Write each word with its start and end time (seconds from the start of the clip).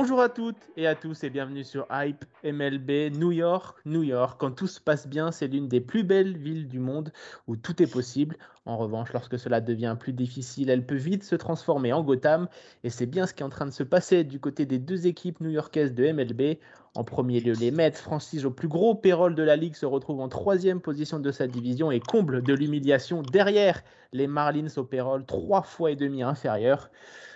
Bonjour 0.00 0.20
à 0.20 0.28
toutes 0.28 0.70
et 0.76 0.86
à 0.86 0.94
tous 0.94 1.24
et 1.24 1.28
bienvenue 1.28 1.64
sur 1.64 1.84
Hype 1.90 2.24
MLB 2.44 3.18
New 3.18 3.32
York. 3.32 3.78
New 3.84 4.04
York, 4.04 4.36
quand 4.38 4.52
tout 4.52 4.68
se 4.68 4.78
passe 4.78 5.08
bien, 5.08 5.32
c'est 5.32 5.48
l'une 5.48 5.66
des 5.66 5.80
plus 5.80 6.04
belles 6.04 6.38
villes 6.38 6.68
du 6.68 6.78
monde 6.78 7.12
où 7.48 7.56
tout 7.56 7.82
est 7.82 7.92
possible. 7.92 8.36
En 8.64 8.76
revanche, 8.76 9.12
lorsque 9.12 9.40
cela 9.40 9.60
devient 9.60 9.96
plus 9.98 10.12
difficile, 10.12 10.70
elle 10.70 10.86
peut 10.86 10.94
vite 10.94 11.24
se 11.24 11.34
transformer 11.34 11.92
en 11.92 12.04
Gotham 12.04 12.46
et 12.84 12.90
c'est 12.90 13.06
bien 13.06 13.26
ce 13.26 13.34
qui 13.34 13.42
est 13.42 13.46
en 13.46 13.48
train 13.48 13.66
de 13.66 13.72
se 13.72 13.82
passer 13.82 14.22
du 14.22 14.38
côté 14.38 14.66
des 14.66 14.78
deux 14.78 15.08
équipes 15.08 15.40
new-yorkaises 15.40 15.92
de 15.92 16.12
MLB. 16.12 16.58
En 16.94 17.02
premier 17.02 17.40
lieu, 17.40 17.54
les 17.54 17.72
Mets, 17.72 17.90
franchise 17.90 18.46
au 18.46 18.52
plus 18.52 18.68
gros 18.68 18.94
payroll 18.94 19.34
de 19.34 19.42
la 19.42 19.56
ligue, 19.56 19.74
se 19.74 19.84
retrouvent 19.84 20.20
en 20.20 20.28
troisième 20.28 20.80
position 20.80 21.18
de 21.18 21.32
sa 21.32 21.48
division 21.48 21.90
et 21.90 21.98
comble 21.98 22.42
de 22.44 22.54
l'humiliation 22.54 23.22
derrière 23.22 23.82
les 24.12 24.28
Marlins 24.28 24.68
au 24.76 24.84
payroll 24.84 25.26
trois 25.26 25.62
fois 25.62 25.90
et 25.90 25.96
demi 25.96 26.22
inférieur. 26.22 26.88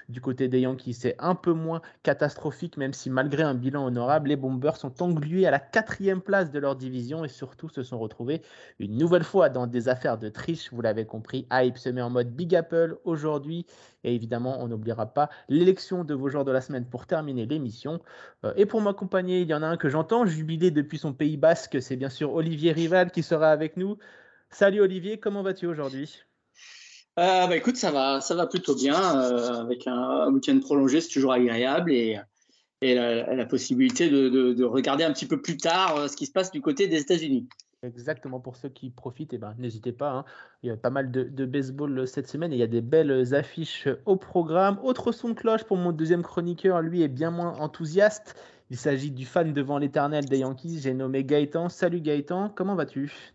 Du 0.08 0.20
côté 0.20 0.48
des 0.48 0.60
Yankees, 0.60 0.94
c'est 0.94 1.16
un 1.18 1.34
peu 1.34 1.52
moins 1.52 1.80
catastrophique, 2.02 2.76
même 2.76 2.92
si 2.92 3.10
malgré 3.10 3.42
un 3.42 3.54
bilan 3.54 3.86
honorable, 3.86 4.28
les 4.28 4.36
Bombers 4.36 4.76
sont 4.76 5.02
englués 5.02 5.46
à 5.46 5.50
la 5.50 5.58
quatrième 5.58 6.20
place 6.20 6.50
de 6.50 6.58
leur 6.58 6.76
division 6.76 7.24
et 7.24 7.28
surtout 7.28 7.68
se 7.68 7.82
sont 7.82 7.98
retrouvés 7.98 8.42
une 8.78 8.96
nouvelle 8.96 9.24
fois 9.24 9.48
dans 9.48 9.66
des 9.66 9.88
affaires 9.88 10.18
de 10.18 10.28
triche. 10.28 10.72
Vous 10.72 10.80
l'avez 10.82 11.06
compris, 11.06 11.46
Hype 11.52 11.78
se 11.78 11.88
met 11.88 12.02
en 12.02 12.10
mode 12.10 12.34
Big 12.34 12.54
Apple 12.54 12.98
aujourd'hui. 13.04 13.66
Et 14.04 14.14
évidemment, 14.14 14.60
on 14.60 14.68
n'oubliera 14.68 15.06
pas 15.06 15.30
l'élection 15.48 16.04
de 16.04 16.14
vos 16.14 16.28
joueurs 16.28 16.44
de 16.44 16.52
la 16.52 16.60
semaine 16.60 16.86
pour 16.86 17.06
terminer 17.06 17.46
l'émission. 17.46 18.00
Euh, 18.44 18.52
et 18.56 18.66
pour 18.66 18.80
m'accompagner, 18.80 19.40
il 19.40 19.48
y 19.48 19.54
en 19.54 19.62
a 19.62 19.66
un 19.66 19.76
que 19.76 19.88
j'entends 19.88 20.26
jubiler 20.26 20.70
depuis 20.70 20.98
son 20.98 21.12
pays 21.12 21.36
basque. 21.36 21.80
C'est 21.80 21.96
bien 21.96 22.10
sûr 22.10 22.32
Olivier 22.34 22.72
Rival 22.72 23.10
qui 23.12 23.22
sera 23.22 23.50
avec 23.50 23.76
nous. 23.76 23.98
Salut 24.50 24.80
Olivier, 24.80 25.18
comment 25.18 25.42
vas-tu 25.42 25.66
aujourd'hui? 25.66 26.24
Euh, 27.18 27.46
bah, 27.46 27.56
écoute, 27.56 27.76
ça 27.76 27.90
va, 27.90 28.20
ça 28.20 28.34
va 28.34 28.46
plutôt 28.46 28.74
bien. 28.74 29.20
Euh, 29.20 29.60
avec 29.60 29.86
un, 29.86 30.30
week-end 30.30 30.58
prolongé, 30.60 31.00
c'est 31.00 31.10
toujours 31.10 31.32
agréable 31.32 31.92
et, 31.92 32.18
la, 32.80 33.46
possibilité 33.46 34.08
de, 34.08 34.28
de, 34.28 34.64
regarder 34.64 35.04
un 35.04 35.12
petit 35.12 35.26
peu 35.26 35.40
plus 35.40 35.56
tard 35.56 35.96
euh, 35.96 36.08
ce 36.08 36.16
qui 36.16 36.26
se 36.26 36.32
passe 36.32 36.50
du 36.50 36.60
côté 36.60 36.88
des 36.88 37.00
États-Unis. 37.00 37.48
Exactement, 37.84 38.38
pour 38.38 38.56
ceux 38.56 38.68
qui 38.68 38.90
profitent, 38.90 39.32
eh 39.32 39.38
ben, 39.38 39.54
n'hésitez 39.58 39.92
pas. 39.92 40.10
Hein. 40.10 40.24
Il 40.62 40.68
y 40.68 40.70
a 40.70 40.76
pas 40.76 40.90
mal 40.90 41.10
de, 41.10 41.24
de, 41.24 41.44
baseball 41.44 42.06
cette 42.06 42.28
semaine 42.28 42.52
et 42.52 42.56
il 42.56 42.60
y 42.60 42.64
a 42.64 42.68
des 42.68 42.80
belles 42.80 43.34
affiches 43.34 43.88
au 44.06 44.16
programme. 44.16 44.78
Autre 44.82 45.10
son 45.12 45.30
de 45.30 45.34
cloche 45.34 45.64
pour 45.64 45.76
mon 45.76 45.92
deuxième 45.92 46.22
chroniqueur, 46.22 46.80
lui 46.80 47.02
est 47.02 47.08
bien 47.08 47.30
moins 47.30 47.54
enthousiaste. 47.58 48.36
Il 48.70 48.76
s'agit 48.78 49.10
du 49.10 49.26
fan 49.26 49.52
devant 49.52 49.78
l'éternel 49.78 50.24
des 50.24 50.38
Yankees, 50.38 50.80
j'ai 50.80 50.94
nommé 50.94 51.24
Gaëtan. 51.24 51.68
Salut 51.68 52.00
Gaëtan, 52.00 52.50
comment 52.54 52.74
vas-tu? 52.74 53.34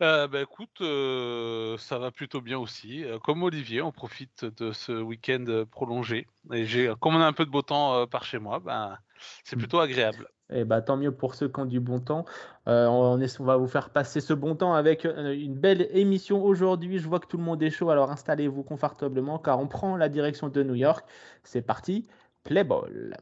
Euh, 0.00 0.28
bah, 0.28 0.42
écoute, 0.42 0.80
euh, 0.80 1.76
ça 1.78 1.98
va 1.98 2.10
plutôt 2.10 2.40
bien 2.40 2.58
aussi. 2.58 3.04
Euh, 3.04 3.18
comme 3.18 3.42
Olivier, 3.42 3.82
on 3.82 3.90
profite 3.90 4.44
de 4.44 4.72
ce 4.72 4.92
week-end 4.92 5.64
prolongé. 5.70 6.26
Et 6.52 6.66
j'ai, 6.66 6.92
comme 7.00 7.16
on 7.16 7.20
a 7.20 7.26
un 7.26 7.32
peu 7.32 7.44
de 7.44 7.50
beau 7.50 7.62
temps 7.62 8.06
par 8.06 8.24
chez 8.24 8.38
moi, 8.38 8.60
ben, 8.60 8.96
c'est 9.44 9.56
mmh. 9.56 9.58
plutôt 9.58 9.80
agréable. 9.80 10.28
Et 10.50 10.60
eh 10.60 10.64
bah, 10.64 10.80
tant 10.80 10.96
mieux 10.96 11.12
pour 11.12 11.34
ceux 11.34 11.48
qui 11.48 11.60
ont 11.60 11.66
du 11.66 11.78
bon 11.78 12.00
temps. 12.00 12.24
on, 12.64 13.20
est, 13.20 13.38
on, 13.38 13.44
va 13.44 13.58
vous 13.58 13.66
faire 13.66 13.90
passer 13.90 14.22
ce 14.22 14.32
bon 14.32 14.54
temps 14.54 14.72
avec 14.72 15.04
une 15.04 15.54
belle 15.54 15.88
émission 15.90 16.42
aujourd'hui. 16.42 16.98
Je 16.98 17.06
vois 17.06 17.20
que 17.20 17.26
tout 17.26 17.36
le 17.36 17.42
monde 17.42 17.62
est 17.62 17.70
chaud, 17.70 17.90
alors 17.90 18.10
installez-vous 18.10 18.62
confortablement 18.62 19.38
car 19.38 19.60
on 19.60 19.66
prend 19.66 19.96
la 19.96 20.08
direction 20.08 20.48
de 20.48 20.62
New 20.62 20.74
York. 20.74 21.06
C'est 21.44 21.60
parti, 21.60 22.08
play 22.44 22.64
ball. 22.64 23.14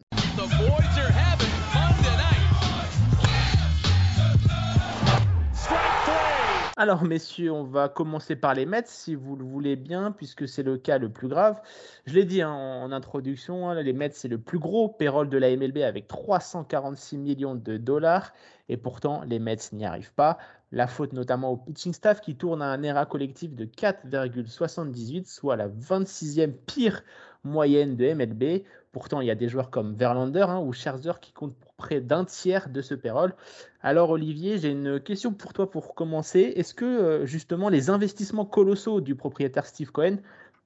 Alors, 6.78 7.04
messieurs, 7.04 7.52
on 7.52 7.64
va 7.64 7.88
commencer 7.88 8.36
par 8.36 8.52
les 8.52 8.66
Mets, 8.66 8.82
si 8.84 9.14
vous 9.14 9.34
le 9.34 9.44
voulez 9.44 9.76
bien, 9.76 10.12
puisque 10.12 10.46
c'est 10.46 10.62
le 10.62 10.76
cas 10.76 10.98
le 10.98 11.08
plus 11.08 11.26
grave. 11.26 11.58
Je 12.04 12.12
l'ai 12.14 12.26
dit 12.26 12.42
hein, 12.42 12.52
en 12.52 12.92
introduction, 12.92 13.70
hein, 13.70 13.80
les 13.80 13.94
Mets, 13.94 14.10
c'est 14.12 14.28
le 14.28 14.36
plus 14.36 14.58
gros 14.58 14.90
payroll 14.90 15.30
de 15.30 15.38
la 15.38 15.56
MLB 15.56 15.78
avec 15.78 16.06
346 16.06 17.16
millions 17.16 17.54
de 17.54 17.78
dollars. 17.78 18.34
Et 18.68 18.76
pourtant, 18.76 19.22
les 19.24 19.38
Mets 19.38 19.56
n'y 19.72 19.86
arrivent 19.86 20.12
pas. 20.12 20.36
La 20.70 20.86
faute 20.86 21.14
notamment 21.14 21.50
au 21.52 21.56
pitching 21.56 21.94
staff 21.94 22.20
qui 22.20 22.36
tourne 22.36 22.60
à 22.60 22.66
un 22.66 22.82
ERA 22.82 23.06
collectif 23.06 23.54
de 23.54 23.64
4,78, 23.64 25.32
soit 25.32 25.56
la 25.56 25.68
26e 25.68 26.52
pire 26.52 27.04
moyenne 27.42 27.96
de 27.96 28.12
MLB. 28.12 28.64
Pourtant, 28.92 29.22
il 29.22 29.28
y 29.28 29.30
a 29.30 29.34
des 29.34 29.48
joueurs 29.48 29.70
comme 29.70 29.94
Verlander 29.94 30.44
hein, 30.46 30.58
ou 30.58 30.74
Scherzer 30.74 31.20
qui 31.22 31.32
comptent 31.32 31.56
près 31.76 32.00
d'un 32.00 32.24
tiers 32.24 32.68
de 32.68 32.80
ce 32.80 32.94
payroll. 32.94 33.34
Alors 33.82 34.10
Olivier, 34.10 34.58
j'ai 34.58 34.70
une 34.70 35.00
question 35.00 35.32
pour 35.32 35.52
toi 35.52 35.70
pour 35.70 35.94
commencer. 35.94 36.52
Est-ce 36.56 36.74
que 36.74 36.84
euh, 36.84 37.26
justement 37.26 37.68
les 37.68 37.90
investissements 37.90 38.46
colossaux 38.46 39.00
du 39.00 39.14
propriétaire 39.14 39.66
Steve 39.66 39.92
Cohen 39.92 40.16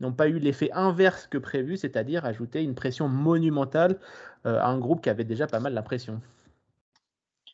n'ont 0.00 0.12
pas 0.12 0.28
eu 0.28 0.38
l'effet 0.38 0.70
inverse 0.72 1.26
que 1.26 1.38
prévu, 1.38 1.76
c'est-à-dire 1.76 2.24
ajouter 2.24 2.62
une 2.62 2.74
pression 2.74 3.08
monumentale 3.08 3.98
euh, 4.46 4.58
à 4.58 4.66
un 4.66 4.78
groupe 4.78 5.02
qui 5.02 5.10
avait 5.10 5.24
déjà 5.24 5.46
pas 5.46 5.60
mal 5.60 5.74
d'impression 5.74 6.20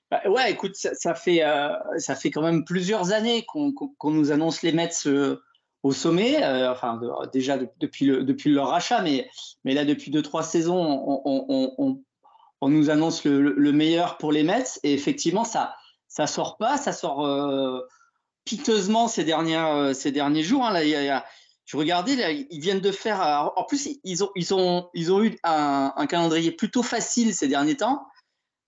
bah, 0.09 0.21
ouais, 0.29 0.53
écoute, 0.53 0.77
ça, 0.77 1.15
fait, 1.17 1.43
euh, 1.43 1.71
ça 1.99 2.15
fait 2.15 2.31
quand 2.31 2.43
même 2.43 2.65
plusieurs 2.65 3.11
années 3.11 3.45
qu'on 3.45 3.73
nous 4.05 4.31
annonce 4.31 4.63
les 4.63 4.71
Mets 4.71 5.09
au 5.83 5.93
sommet, 5.93 6.45
enfin 6.69 7.01
déjà 7.33 7.59
depuis, 7.81 8.07
le, 8.07 8.23
depuis 8.23 8.53
leur 8.53 8.69
rachat, 8.69 9.03
mais, 9.03 9.29
mais 9.65 9.75
là 9.75 9.85
depuis 9.85 10.13
deux 10.13 10.23
trois 10.23 10.45
saisons, 10.45 10.77
on, 10.79 11.75
on, 11.79 12.03
nous 12.69 12.91
annonce 12.91 13.25
le, 13.25 13.73
meilleur 13.73 14.19
pour 14.19 14.33
les 14.33 14.43
Mets 14.43 14.79
et 14.83 14.95
effectivement 14.95 15.45
ça 15.45 15.75
ça 16.09 16.27
sort 16.27 16.57
pas, 16.57 16.77
ça 16.79 16.93
sort 16.93 17.27
euh, 17.27 17.81
piteusement 18.45 19.09
ces 19.09 19.25
dernières 19.25 19.75
euh, 19.75 19.93
ces 19.93 20.13
derniers 20.13 20.43
jours. 20.43 20.65
Hein, 20.65 20.73
là, 20.73 20.85
il 20.85 20.91
y 20.91 20.95
a, 20.95 21.25
je 21.67 21.77
regardais, 21.77 22.47
ils 22.51 22.61
viennent 22.61 22.81
de 22.81 22.93
faire. 22.93 23.53
En 23.57 23.65
plus, 23.65 23.89
ils 24.05 24.25
ont 24.25 24.31
ils 24.37 24.55
ont 24.55 24.89
ils 24.95 25.13
ont 25.13 25.23
eu 25.23 25.37
un, 25.43 26.07
calendrier 26.09 26.53
plutôt 26.53 26.83
facile 26.83 27.35
ces 27.35 27.49
derniers 27.49 27.77
temps 27.77 28.07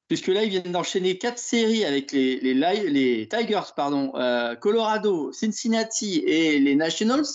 puisque 0.08 0.28
là, 0.28 0.42
ils 0.42 0.48
viennent 0.48 0.72
d'enchaîner 0.72 1.18
quatre 1.18 1.38
séries 1.38 1.84
avec 1.84 2.12
les, 2.12 2.40
les, 2.40 2.54
les 2.54 3.28
Tigers, 3.28 3.72
pardon, 3.76 4.12
euh, 4.14 4.56
Colorado, 4.56 5.32
Cincinnati 5.32 6.22
et 6.26 6.58
les 6.58 6.74
Nationals. 6.74 7.26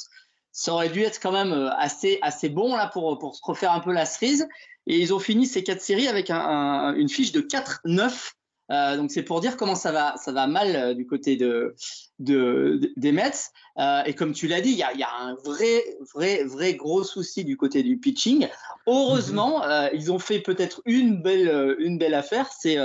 Ça 0.54 0.74
aurait 0.74 0.90
dû 0.90 1.02
être 1.02 1.20
quand 1.20 1.34
même 1.34 1.52
euh, 1.52 1.70
assez, 1.76 2.20
assez 2.22 2.48
bon 2.48 2.76
là 2.76 2.88
pour, 2.88 3.20
pour 3.20 3.36
se 3.36 3.42
refaire 3.44 3.74
un 3.74 3.82
peu 3.82 3.92
la 3.92 4.06
cerise. 4.06 4.48
Et 4.88 5.00
ils 5.00 5.14
ont 5.14 5.20
fini 5.20 5.46
ces 5.46 5.64
quatre 5.64 5.82
séries 5.82 6.08
avec 6.08 6.30
un, 6.30 6.94
une 6.96 7.10
fiche 7.10 7.34
de 7.34 7.42
4-9 7.42 8.34
euh, 8.72 8.96
donc 8.98 9.12
c'est 9.12 9.24
pour 9.24 9.42
dire 9.42 9.58
comment 9.58 9.76
ça 9.76 9.92
va, 9.92 10.16
ça 10.18 10.32
va 10.32 10.48
mal 10.48 10.76
euh, 10.76 10.94
du 10.94 11.06
côté 11.06 11.36
de, 11.36 11.76
de, 12.20 12.94
des 12.96 13.12
Mets. 13.12 13.32
Euh, 13.78 14.04
et 14.06 14.14
comme 14.14 14.34
tu 14.34 14.48
l'as 14.48 14.62
dit, 14.62 14.72
il 14.72 14.78
y 14.78 14.84
a, 14.84 14.94
y 14.94 15.04
a, 15.04 15.14
un 15.20 15.36
vrai, 15.44 15.84
vrai, 16.14 16.44
vrai 16.44 16.76
gros 16.76 17.04
souci 17.04 17.44
du 17.44 17.58
côté 17.58 17.84
du 17.84 17.98
pitching. 17.98 18.48
Heureusement, 18.88 19.60
mhm. 19.60 19.66
euh, 19.66 19.90
ils 19.94 20.12
ont 20.12 20.20
fait 20.20 20.40
peut-être 20.40 20.82
une 20.86 21.22
belle, 21.22 21.76
une 21.80 21.98
belle 21.98 22.14
affaire, 22.14 22.50
c'est 22.52 22.78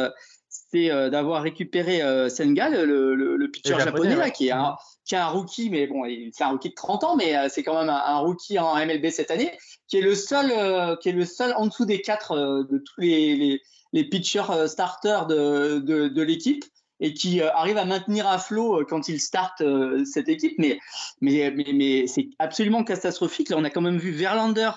c'est 0.71 0.89
d'avoir 1.11 1.43
récupéré 1.43 2.01
Sengal, 2.31 2.85
le, 2.85 3.15
le, 3.15 3.37
le 3.37 3.51
pitcher 3.51 3.79
japonais, 3.79 4.17
là, 4.17 4.31
qui 4.31 4.49
est 4.49 4.53
un, 4.53 4.71
mhm. 4.71 4.77
qui 5.05 5.15
est 5.15 5.19
un 5.19 5.29
rookie, 5.29 5.71
mais 5.71 5.87
bon, 5.87 6.03
c'est 6.33 6.45
un 6.45 6.51
rookie 6.51 6.71
de 6.71 6.75
30 6.75 7.05
ans, 7.05 7.17
mais 7.17 7.49
c'est 7.49 7.63
quand 7.63 7.79
même 7.79 7.89
un, 7.89 7.97
un, 7.97 8.19
rookie 8.19 8.59
en 8.59 8.75
MLB 8.75 9.09
cette 9.11 9.31
année, 9.31 9.51
qui 9.87 9.99
est 9.99 10.03
le 10.03 10.15
seul, 10.15 10.99
qui 10.99 11.09
est 11.09 11.13
le 11.13 11.25
seul 11.25 11.55
en 11.57 11.67
dessous 11.67 11.87
des 11.87 12.03
quatre 12.03 12.37
de 12.71 12.79
tous 12.79 13.01
les, 13.01 13.35
les 13.37 13.63
les 13.93 14.05
pitchers 14.05 14.51
euh, 14.51 14.67
starters 14.67 15.27
de, 15.27 15.79
de, 15.79 16.09
de 16.09 16.23
l'équipe 16.23 16.65
et 17.01 17.15
qui 17.15 17.41
euh, 17.41 17.53
arrive 17.53 17.79
à 17.79 17.85
maintenir 17.85 18.27
à 18.27 18.39
flot 18.39 18.81
euh, 18.81 18.85
quand 18.85 19.09
il 19.09 19.21
start 19.21 19.63
cette 20.05 20.29
équipe. 20.29 20.55
Mais, 20.59 20.79
mais, 21.21 21.51
mais, 21.51 21.73
mais 21.73 22.07
c'est 22.07 22.29
absolument 22.39 22.85
catastrophique. 22.85 23.51
Là, 23.51 23.57
on 23.59 23.65
a 23.65 23.71
quand 23.71 23.81
même 23.81 23.99
vu 23.99 24.11
Verlander 24.11 24.71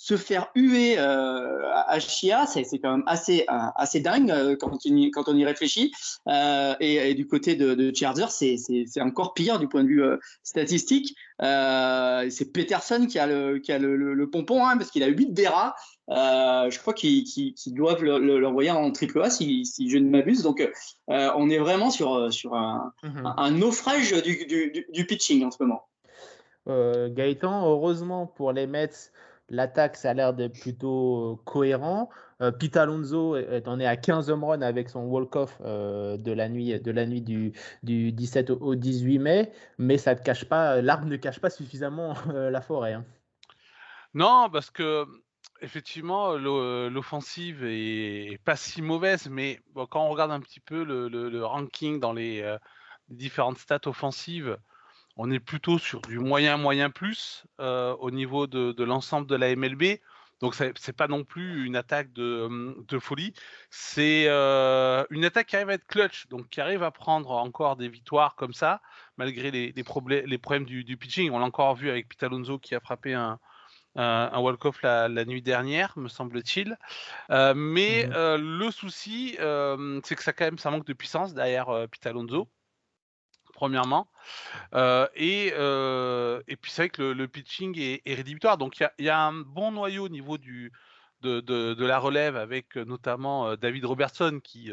se 0.00 0.16
faire 0.16 0.50
huer 0.54 0.98
euh, 0.98 1.60
à 1.74 2.00
Chia, 2.00 2.46
c'est 2.46 2.64
quand 2.78 2.90
même 2.90 3.04
assez, 3.06 3.44
assez 3.48 4.00
dingue 4.00 4.56
quand, 4.58 4.70
on, 4.72 5.10
quand 5.12 5.28
on 5.28 5.36
y 5.36 5.44
réfléchit. 5.44 5.92
Euh, 6.26 6.74
et, 6.80 7.10
et, 7.10 7.14
du 7.14 7.26
côté 7.26 7.54
de, 7.54 7.74
de 7.74 7.94
Charger, 7.94 8.24
c'est 8.30 9.00
encore 9.02 9.34
pire 9.34 9.58
du 9.58 9.68
point 9.68 9.84
de 9.84 9.88
vue 9.88 10.02
euh, 10.02 10.16
statistique. 10.42 11.14
c'est 11.38 12.50
Peterson 12.50 13.06
qui 13.06 13.18
a 13.18 13.26
le, 13.26 13.58
qui 13.58 13.72
a 13.72 13.78
le, 13.78 13.94
le, 13.94 14.30
pompon, 14.30 14.64
hein, 14.64 14.78
parce 14.78 14.90
qu'il 14.90 15.02
a 15.02 15.06
8 15.06 15.34
DERA. 15.34 15.76
je 16.08 16.78
crois 16.78 16.94
qu'ils 16.94 17.54
doivent 17.66 18.02
l'envoyer 18.02 18.70
en 18.70 18.90
triple 18.92 19.20
A 19.20 19.28
si, 19.28 19.66
si 19.66 19.90
je 19.90 19.98
ne 19.98 20.08
m'abuse. 20.08 20.42
Donc, 20.42 20.66
on 21.08 21.50
est 21.50 21.58
vraiment 21.58 21.90
sur, 21.90 22.32
sur 22.32 22.54
un, 22.54 22.90
mm-hmm. 23.04 23.34
un, 23.36 23.50
naufrage 23.50 24.14
du, 24.22 24.46
du, 24.46 24.86
du, 24.88 25.04
pitching 25.04 25.44
en 25.44 25.50
ce 25.50 25.62
moment. 25.62 25.82
Gaëtan, 26.66 27.68
heureusement 27.68 28.26
pour 28.26 28.52
les 28.52 28.66
Mets, 28.66 29.10
L'attaque, 29.50 29.96
ça 29.96 30.10
a 30.10 30.14
l'air 30.14 30.32
d'être 30.32 30.58
plutôt 30.60 31.40
cohérent. 31.44 32.08
Pete 32.58 32.76
Alonso 32.76 33.36
en 33.66 33.80
est 33.80 33.86
à 33.86 33.96
15 33.96 34.30
home 34.30 34.44
runs 34.44 34.62
avec 34.62 34.88
son 34.88 35.02
walk-off 35.02 35.60
de 35.60 36.32
la 36.32 36.48
nuit, 36.48 36.80
de 36.80 36.90
la 36.90 37.04
nuit 37.04 37.20
du, 37.20 37.52
du 37.82 38.12
17 38.12 38.50
au 38.50 38.74
18 38.74 39.18
mai, 39.18 39.52
mais 39.76 39.98
ça 39.98 40.14
ne 40.14 40.20
cache 40.20 40.46
pas, 40.46 40.80
l'arbre 40.80 41.06
ne 41.06 41.16
cache 41.16 41.40
pas 41.40 41.50
suffisamment 41.50 42.14
la 42.32 42.60
forêt. 42.60 42.94
Hein. 42.94 43.04
Non, 44.14 44.48
parce 44.50 44.70
que 44.70 45.04
effectivement, 45.60 46.32
l'offensive 46.36 47.64
est 47.64 48.40
pas 48.44 48.56
si 48.56 48.82
mauvaise, 48.82 49.28
mais 49.28 49.60
quand 49.90 50.06
on 50.06 50.08
regarde 50.08 50.30
un 50.30 50.40
petit 50.40 50.60
peu 50.60 50.82
le, 50.84 51.44
ranking 51.44 52.00
dans 52.00 52.12
les, 52.12 52.56
différentes 53.10 53.58
stats 53.58 53.80
offensives, 53.86 54.56
on 55.16 55.30
est 55.30 55.40
plutôt 55.40 55.78
sur 55.78 56.00
du 56.02 56.18
moyen, 56.18 56.56
moyen 56.56 56.90
plus 56.90 57.44
au 57.58 58.10
niveau 58.10 58.46
de, 58.46 58.82
l'ensemble 58.82 59.26
de 59.26 59.36
la 59.36 59.54
MLB. 59.54 60.00
Donc 60.40 60.54
c'est 60.54 60.96
pas 60.96 61.06
non 61.06 61.22
plus 61.22 61.66
une 61.66 61.76
attaque 61.76 62.12
de, 62.14 62.98
folie, 62.98 63.34
c'est 63.68 64.26
une 64.28 65.24
attaque 65.24 65.48
qui 65.48 65.56
arrive 65.56 65.68
à 65.68 65.74
être 65.74 65.86
clutch, 65.86 66.28
donc 66.28 66.48
qui 66.48 66.62
arrive 66.62 66.82
à 66.82 66.90
prendre 66.90 67.32
encore 67.32 67.76
des 67.76 67.88
victoires 67.88 68.36
comme 68.36 68.54
ça, 68.54 68.80
malgré 69.18 69.50
les, 69.50 69.84
problèmes, 69.84 70.64
du, 70.64 70.84
du, 70.84 70.96
pitching. 70.96 71.30
On 71.30 71.38
l'a 71.38 71.44
encore 71.44 71.74
vu 71.74 71.90
avec 71.90 72.08
Pete 72.08 72.22
Alonso 72.22 72.58
qui 72.58 72.74
a 72.74 72.80
frappé 72.80 73.12
un, 73.12 73.38
un 73.96 74.38
walk-off 74.40 74.82
la, 74.82 75.08
nuit 75.24 75.42
dernière, 75.42 75.96
me 75.96 76.08
semble-t-il. 76.08 76.76
Euh, 77.30 77.54
mais 77.54 78.06
mmh 78.06 78.12
euh, 78.14 78.38
le 78.38 78.70
souci, 78.70 79.36
euh, 79.40 80.00
c'est 80.04 80.16
que 80.16 80.22
ça 80.22 80.32
quand 80.32 80.44
même 80.44 80.58
ça 80.58 80.70
manque 80.70 80.86
de 80.86 80.92
puissance 80.92 81.34
derrière 81.34 81.66
Pete 81.90 82.06
Premièrement, 83.60 84.08
et, 85.16 85.48
et 85.48 86.56
puis 86.56 86.70
c'est 86.70 86.82
vrai 86.82 86.88
que 86.88 87.02
le, 87.02 87.28
pitching 87.28 87.78
est, 87.78 88.14
rédhibitoire. 88.14 88.56
Donc 88.56 88.80
il 88.80 89.04
y, 89.04 89.10
a 89.10 89.20
un 89.20 89.34
bon 89.34 89.70
noyau 89.70 90.06
au 90.06 90.08
niveau 90.08 90.38
de, 90.38 90.70
de 91.20 91.84
la 91.84 91.98
relève 91.98 92.36
avec 92.36 92.76
notamment 92.76 93.54
David 93.56 93.84
Robertson 93.84 94.40
qui, 94.42 94.72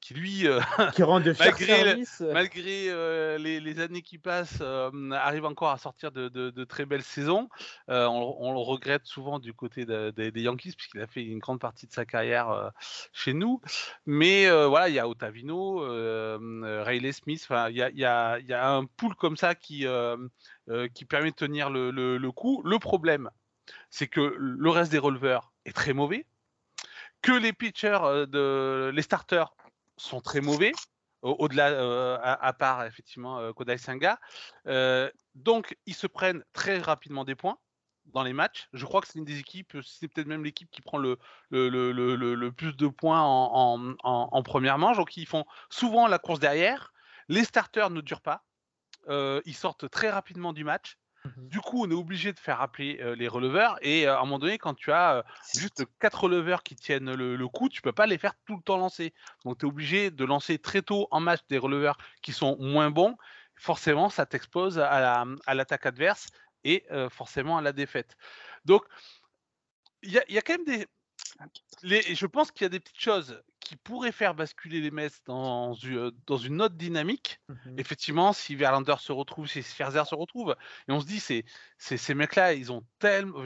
qui 0.00 0.14
lui, 0.14 0.46
euh, 0.46 0.60
qui 0.94 1.02
rend 1.02 1.20
de 1.20 1.34
malgré, 1.38 2.04
malgré 2.32 2.86
euh, 2.88 3.38
les, 3.38 3.80
années 3.80 4.02
qui 4.02 4.18
passent, 4.18 4.58
euh, 4.60 5.10
arrive 5.12 5.44
encore 5.44 5.70
à 5.70 5.78
sortir 5.78 6.10
de, 6.10 6.64
très 6.64 6.86
belles 6.86 7.02
saisons. 7.02 7.48
On, 7.88 8.52
le 8.52 8.58
regrette 8.58 9.06
souvent 9.06 9.38
du 9.38 9.52
côté 9.52 9.84
des 9.84 10.42
Yankees 10.42 10.74
puisqu'il 10.76 11.00
a 11.00 11.06
fait 11.06 11.22
une 11.22 11.38
grande 11.38 11.60
partie 11.60 11.86
de 11.86 11.92
sa 11.92 12.04
carrière 12.04 12.72
chez 13.12 13.32
nous. 13.32 13.60
Mais 14.06 14.50
voilà, 14.66 14.88
il 14.88 14.94
y 14.94 14.98
a 14.98 15.08
Otavino, 15.08 15.80
Riley 16.84 17.12
Smith. 17.12 17.46
Il 17.50 17.76
y 17.76 17.82
a, 17.82 17.90
y, 17.90 18.04
a, 18.04 18.38
y 18.40 18.52
a, 18.52 18.70
un 18.70 18.84
pool 18.84 19.14
comme 19.14 19.36
ça 19.36 19.54
qui, 19.54 19.86
qui 20.94 21.04
permet 21.04 21.30
de 21.30 21.36
tenir 21.36 21.70
le, 21.70 21.90
le 21.90 22.32
coup. 22.32 22.62
Le 22.64 22.78
problème, 22.78 23.30
c'est 23.90 24.08
que 24.08 24.34
le 24.36 24.70
reste 24.70 24.92
des 24.92 24.98
releveurs 24.98 25.52
est 25.64 25.72
très 25.72 25.92
mauvais 25.92 26.26
que 27.22 27.32
les 27.32 27.52
pitchers, 27.52 28.26
de, 28.28 28.90
les 28.94 29.02
starters 29.02 29.54
sont 30.00 30.20
très 30.20 30.40
mauvais, 30.40 30.72
au-delà, 31.22 31.70
euh, 31.70 32.18
à, 32.22 32.52
part 32.52 32.84
effectivement 32.84 33.38
euh, 33.38 33.52
Kodai 33.52 33.78
Senga. 33.78 34.18
Euh, 34.66 35.10
donc, 35.34 35.76
ils 35.86 35.94
se 35.94 36.06
prennent 36.06 36.44
très 36.52 36.78
rapidement 36.78 37.24
des 37.24 37.34
points 37.34 37.58
dans 38.06 38.22
les 38.22 38.32
matchs. 38.32 38.68
Je 38.72 38.84
crois 38.86 39.00
que 39.00 39.06
c'est 39.06 39.18
une 39.18 39.24
des 39.24 39.38
équipes, 39.38 39.76
c'est 39.84 40.08
peut-être 40.08 40.26
même 40.26 40.44
l'équipe 40.44 40.70
qui 40.70 40.80
prend 40.80 40.98
le, 40.98 41.16
plus 42.50 42.76
de 42.76 42.88
points 42.88 43.20
en, 43.22 44.42
première 44.42 44.78
manche. 44.78 44.96
Donc, 44.96 45.16
ils 45.16 45.26
font 45.26 45.44
souvent 45.68 46.08
la 46.08 46.18
course 46.18 46.40
derrière. 46.40 46.92
Les 47.28 47.44
starters 47.44 47.90
ne 47.90 48.00
durent 48.00 48.22
pas. 48.22 48.44
ils 49.08 49.54
sortent 49.54 49.88
très 49.90 50.10
rapidement 50.10 50.52
du 50.52 50.64
match. 50.64 50.96
Mmh 51.24 51.48
du 51.50 51.60
coup, 51.60 51.84
on 51.84 51.90
est 51.90 51.94
obligé 51.94 52.32
de 52.32 52.38
faire 52.38 52.60
appeler 52.60 52.98
les 53.16 53.28
releveurs. 53.28 53.76
Et 53.82 54.06
à 54.06 54.18
un 54.18 54.20
moment 54.20 54.38
donné, 54.38 54.56
quand 54.56 54.74
tu 54.74 54.92
as 54.92 55.24
juste 55.54 55.84
quatre 55.98 56.22
releveurs 56.22 56.62
qui 56.62 56.76
tiennent 56.76 57.12
le, 57.12 57.48
coup, 57.48 57.68
tu 57.68 57.82
peux 57.82 57.92
pas 57.92 58.06
les 58.06 58.18
faire 58.18 58.34
tout 58.46 58.56
le 58.56 58.62
temps 58.62 58.78
lancer. 58.78 59.12
Donc, 59.44 59.58
tu 59.58 59.66
es 59.66 59.68
obligé 59.68 60.10
de 60.10 60.24
lancer 60.24 60.58
très 60.58 60.80
tôt 60.80 61.08
en 61.10 61.20
match 61.20 61.40
des 61.48 61.58
releveurs 61.58 61.98
qui 62.22 62.32
sont 62.32 62.56
moins 62.58 62.90
bons. 62.90 63.16
Forcément, 63.56 64.08
ça 64.08 64.26
t'expose 64.26 64.78
à 64.78 65.24
l'attaque 65.54 65.86
adverse 65.86 66.28
et 66.64 66.86
forcément 67.10 67.58
à 67.58 67.62
la 67.62 67.72
défaite. 67.72 68.16
Donc, 68.64 68.84
il 70.02 70.12
y 70.12 70.38
a, 70.38 70.42
quand 70.42 70.54
même 70.54 70.64
des. 70.64 70.86
Les, 71.82 72.14
je 72.14 72.26
pense 72.26 72.50
qu'il 72.50 72.64
y 72.64 72.66
a 72.66 72.70
des 72.70 72.80
petites 72.80 73.00
choses 73.00 73.42
qui 73.60 73.76
pourrait 73.76 74.12
faire 74.12 74.34
basculer 74.34 74.80
les 74.80 74.90
Mets 74.90 75.10
dans, 75.26 75.76
dans 76.26 76.36
une 76.36 76.60
autre 76.60 76.74
dynamique. 76.74 77.40
Mmh 77.48 77.54
Effectivement, 77.78 78.32
si 78.32 78.56
Verlander 78.56 78.96
se 78.98 79.12
retrouve, 79.12 79.46
si 79.46 79.62
Scherzer 79.62 80.04
se 80.06 80.14
retrouve, 80.14 80.56
et 80.88 80.92
on 80.92 81.00
se 81.00 81.06
dit, 81.06 81.20
c'est, 81.20 81.44
ces 81.78 82.14
mecs-là, 82.14 82.52
ils 82.54 82.72
ont 82.72 82.84
tellement. 82.98 83.44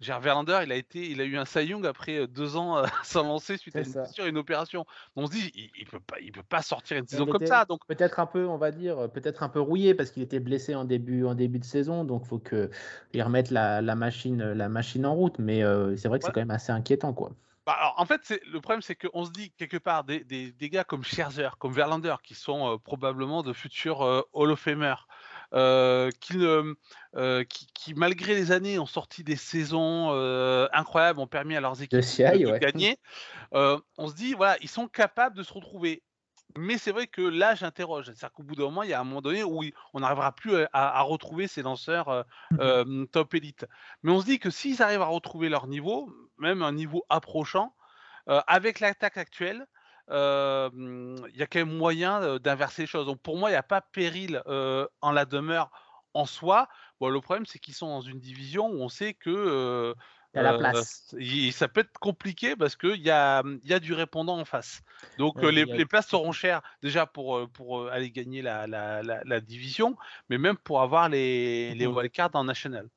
Gère, 0.00 0.20
Verlander, 0.20 0.60
il 0.64 0.72
a, 0.72 0.76
été, 0.76 1.10
il 1.10 1.20
a 1.20 1.24
eu 1.24 1.36
un 1.36 1.44
Cy 1.44 1.66
Young 1.66 1.86
après 1.86 2.26
deux 2.26 2.56
ans 2.56 2.82
sans 3.04 3.22
lancer 3.22 3.58
suite 3.58 3.76
à 3.76 3.80
une, 3.80 4.28
une 4.28 4.38
opération. 4.38 4.86
On 5.14 5.26
se 5.26 5.32
dit, 5.32 5.52
il, 5.54 5.84
ne 5.84 5.90
peut, 5.90 6.00
pas, 6.00 6.16
il 6.20 6.32
peut 6.32 6.42
pas 6.42 6.62
sortir 6.62 6.96
une 6.96 7.06
saison 7.06 7.26
comme 7.26 7.46
ça. 7.46 7.66
Donc... 7.66 7.86
Peut-être 7.86 8.18
un 8.18 8.26
peu, 8.26 8.46
on 8.46 8.56
va 8.56 8.70
dire, 8.70 9.10
peut-être 9.12 9.42
un 9.42 9.48
peu 9.48 9.60
rouillé 9.60 9.94
parce 9.94 10.10
qu'il 10.10 10.22
était 10.22 10.40
blessé 10.40 10.74
en 10.74 10.84
début, 10.84 11.24
en 11.24 11.34
début 11.34 11.58
de 11.58 11.64
saison. 11.64 12.04
Donc, 12.04 12.22
il 12.24 12.28
faut 12.28 12.38
qu'il 12.38 13.22
remette 13.22 13.50
la, 13.50 13.82
la, 13.82 13.94
machine, 13.94 14.52
la 14.52 14.68
machine 14.68 15.04
en 15.04 15.14
route. 15.14 15.38
Mais 15.38 15.62
c'est 15.96 16.08
vrai 16.08 16.18
que 16.18 16.24
c'est 16.24 16.32
quand 16.32 16.40
même 16.40 16.50
assez 16.50 16.72
inquiétant. 16.72 17.12
quoi. 17.12 17.32
Bah, 17.66 17.74
alors, 17.78 17.94
en 17.98 18.06
fait, 18.06 18.40
le 18.50 18.60
problème, 18.60 18.80
c'est 18.80 18.94
qu'on 18.94 19.26
se 19.26 19.30
dit 19.30 19.50
quelque 19.50 19.76
part 19.76 20.04
des, 20.04 20.24
des, 20.24 20.50
des, 20.52 20.70
gars 20.70 20.84
comme 20.84 21.04
Scherzer, 21.04 21.50
comme 21.58 21.72
Verlander, 21.72 22.16
qui 22.24 22.34
sont 22.34 22.78
probablement 22.78 23.42
de 23.42 23.52
futurs 23.52 24.24
Hall 24.32 24.50
of 24.50 24.66
Famer, 25.50 26.74
qui, 27.48 27.66
qui, 27.74 27.94
malgré 27.94 28.34
les 28.34 28.52
années, 28.52 28.78
ont 28.78 28.86
sorti 28.86 29.24
des 29.24 29.36
saisons 29.36 30.10
incroyables, 30.72 31.20
ont 31.20 31.26
permis 31.26 31.56
à 31.56 31.60
leurs 31.60 31.82
équipes 31.82 32.00
de, 32.00 32.58
gagner. 32.58 32.98
on 33.52 34.08
se 34.08 34.14
dit, 34.14 34.34
voilà, 34.34 34.56
ils 34.60 34.68
sont 34.68 34.88
capables 34.88 35.36
de 35.36 35.42
se 35.42 35.52
retrouver. 35.52 36.02
Mais 36.58 36.78
c'est 36.78 36.90
vrai 36.90 37.06
que 37.06 37.22
là, 37.22 37.54
j'interroge. 37.54 38.06
C'est-à-dire 38.06 38.32
qu'au 38.32 38.42
bout 38.42 38.56
d'un 38.56 38.64
moment, 38.64 38.82
il 38.82 38.90
y 38.90 38.92
a 38.92 39.00
un 39.00 39.04
moment 39.04 39.22
donné 39.22 39.44
où 39.44 39.62
on 39.94 40.00
n'arrivera 40.00 40.32
plus 40.32 40.54
à, 40.72 41.00
retrouver 41.02 41.46
ces 41.46 41.62
lanceurs 41.62 42.24
mmh 42.50 43.06
top 43.12 43.34
élite. 43.34 43.66
Mais 44.02 44.12
on 44.12 44.20
se 44.20 44.26
dit 44.26 44.38
que 44.38 44.50
s'ils 44.50 44.82
arrivent 44.82 45.02
à 45.02 45.06
retrouver 45.06 45.48
leur 45.48 45.66
niveau, 45.66 46.12
même 46.38 46.62
un 46.62 46.72
niveau 46.72 47.04
approchant, 47.08 47.74
avec 48.26 48.80
l'attaque 48.80 49.16
actuelle, 49.16 49.66
il 50.10 51.36
y 51.36 51.42
a 51.42 51.46
quand 51.46 51.60
même 51.60 51.76
moyen 51.76 52.38
d'inverser 52.38 52.82
les 52.82 52.86
choses. 52.86 53.06
Donc 53.06 53.20
pour 53.20 53.36
moi, 53.36 53.50
il 53.50 53.52
n'y 53.52 53.58
a 53.58 53.62
pas 53.62 53.80
péril 53.80 54.42
en 54.46 55.12
la 55.12 55.24
demeure 55.24 55.70
en 56.14 56.26
soi. 56.26 56.68
Bon, 57.00 57.08
le 57.08 57.20
problème, 57.20 57.46
c'est 57.46 57.58
qu'ils 57.58 57.74
sont 57.74 57.88
dans 57.88 58.00
une 58.00 58.18
division 58.18 58.68
où 58.68 58.82
on 58.82 58.88
sait 58.88 59.14
que 59.14 59.94
la 60.34 60.58
place. 60.58 61.14
ça 61.52 61.68
peut 61.68 61.80
être 61.80 61.98
compliqué 61.98 62.56
parce 62.56 62.76
qu'il 62.76 63.00
y 63.00 63.10
a, 63.10 63.42
y 63.64 63.72
a 63.72 63.80
du 63.80 63.94
répondant 63.94 64.38
en 64.38 64.44
face. 64.44 64.82
Donc 65.18 65.42
les, 65.42 65.64
les, 65.64 65.86
places 65.86 66.08
seront 66.08 66.32
chères 66.32 66.62
déjà 66.82 67.06
pour, 67.06 67.48
pour 67.50 67.88
aller 67.88 68.10
gagner 68.10 68.42
la, 68.42 68.66
la, 68.66 69.02
la, 69.02 69.40
division, 69.40 69.96
mais 70.28 70.38
même 70.38 70.56
pour 70.56 70.82
avoir 70.82 71.08
les, 71.08 71.74
les 71.74 71.86
mmh 71.86 71.96
wildcards 71.96 72.30
en 72.34 72.44
national. 72.44 72.88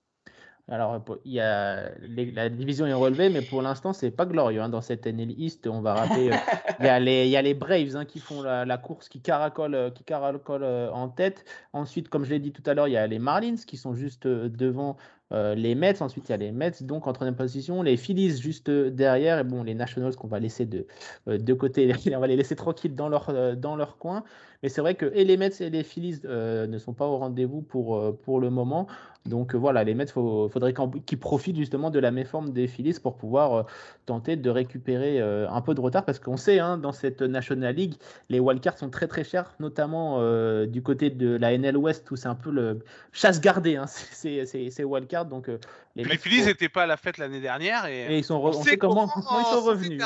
Alors, 0.70 1.03
il 1.25 1.34
y 1.34 1.41
a 1.41 1.89
la 2.00 2.50
division 2.50 2.86
est 2.86 2.93
relevée, 2.93 3.29
mais 3.29 3.41
pour 3.41 3.62
l'instant, 3.62 3.91
c'est 3.91 4.12
pas 4.12 4.25
glorieux 4.25 4.62
hein, 4.62 4.70
dans 4.70 4.79
cette 4.82 5.05
NL 5.05 5.32
East. 5.38 5.67
On 5.67 5.82
va 5.82 5.93
rappeler, 5.93 6.32
il, 6.79 6.86
y 6.86 6.89
a 6.89 7.00
les, 7.00 7.25
il 7.25 7.32
y 7.32 7.36
a 7.36 7.41
les 7.41 7.53
Braves 7.53 7.98
hein, 7.98 8.05
qui 8.05 8.20
font 8.20 8.41
la, 8.41 8.77
course, 8.77 9.10
qui 9.10 9.22
caracolent, 9.22 9.91
qui 9.93 10.05
caracolent 10.05 10.89
en 10.93 11.10
tête. 11.10 11.43
Ensuite, 11.74 12.08
comme 12.08 12.24
je 12.24 12.29
l'ai 12.29 12.39
dit 12.39 12.53
tout 12.53 12.63
à 12.65 12.74
l'heure, 12.74 12.88
il 12.88 12.93
y 12.93 12.98
a 12.98 13.05
les 13.08 13.20
Marlins 13.20 13.58
qui 13.67 13.75
sont 13.75 13.93
juste 13.93 14.25
devant 14.25 14.96
euh, 15.32 15.56
les 15.56 15.74
Mets, 15.74 16.01
ensuite 16.01 16.30
il 16.30 16.32
y 16.32 16.36
a 16.36 16.38
les 16.38 16.51
Mets 16.51 16.72
donc 16.82 17.08
en 17.08 17.13
troisième 17.13 17.36
position, 17.36 17.82
les 17.82 17.98
Phillies 17.98 18.38
juste 18.38 18.70
derrière, 18.70 19.39
et 19.39 19.44
bon, 19.44 19.63
les 19.63 19.74
Nationals 19.74 20.15
qu'on 20.15 20.27
va 20.27 20.39
laisser 20.39 20.65
de, 20.65 20.86
euh, 21.27 21.38
de 21.38 21.53
côté, 21.53 21.92
on 22.15 22.20
va 22.20 22.27
les 22.27 22.36
laisser 22.36 22.56
tranquilles 22.56 22.96
dans 22.96 23.10
leur, 23.10 23.30
euh, 23.30 23.56
dans 23.56 23.75
leur 23.75 23.98
coin. 23.98 24.24
Mais 24.62 24.70
c'est 24.70 24.80
vrai 24.80 24.96
que 24.96 25.12
et 25.13 25.25
les 25.25 25.36
Mets 25.36 25.51
et 25.60 25.70
les 25.70 25.84
Phillies 25.84 26.22
ne 26.24 26.77
sont 26.77 26.94
pas 26.94 27.06
au 27.06 27.18
rendez-vous 27.18 27.62
pour, 27.62 28.18
pour 28.20 28.39
le 28.39 28.50
moment. 28.50 28.88
Donc 29.25 29.56
voilà, 29.56 29.84
les 29.84 29.94
Mets, 29.94 30.06
il 30.06 30.12
faudrait 30.13 30.74
qu'ils 31.06 31.20
profitent 31.20 31.58
justement 31.58 31.89
de 31.89 32.00
la 32.00 32.12
méforme 32.12 32.53
des 32.53 32.68
Phillies 32.68 32.98
pour 33.03 33.18
pouvoir 33.18 33.65
tenter 34.06 34.38
de 34.38 34.50
récupérer 34.50 35.20
un 35.20 35.60
peu 35.60 35.75
de 35.75 35.82
retard 35.82 36.06
parce 36.06 36.18
qu'on 36.18 36.38
sait, 36.38 36.60
hein, 36.60 36.77
dans 36.77 36.94
cette 36.94 37.22
National 37.22 37.75
League, 37.75 37.96
les 38.30 38.39
wildcards 38.39 38.77
sont 38.77 38.89
très 38.89 39.08
très 39.08 39.25
chers, 39.25 39.53
notamment 39.60 40.22
du 40.65 40.82
côté 40.82 41.10
de 41.10 41.36
la 41.36 41.51
NL 41.58 41.75
West 41.75 42.10
où 42.12 42.15
c'est 42.15 42.30
un 42.30 42.36
peu 42.36 42.50
le 42.50 42.80
chasse 43.12 43.42
gardée, 43.42 43.75
hein, 43.75 43.88
ces 43.88 44.84
wildcards. 44.86 45.12
Donc, 45.24 45.50
euh, 45.50 45.60
les, 45.96 46.17
Phillies 46.17 46.46
n'étaient 46.46 46.70
pas 46.70 46.84
à 46.84 46.88
la 46.88 46.98
fête 46.98 47.17
l'année 47.17 47.41
dernière 47.41 47.86
et, 47.86 48.17
ils 48.17 48.24
sont, 48.24 48.36
on, 48.36 48.63
sait 48.63 48.77
comment, 48.77 49.10
ils 49.15 49.46
sont 49.46 49.62
revenus. 49.62 50.01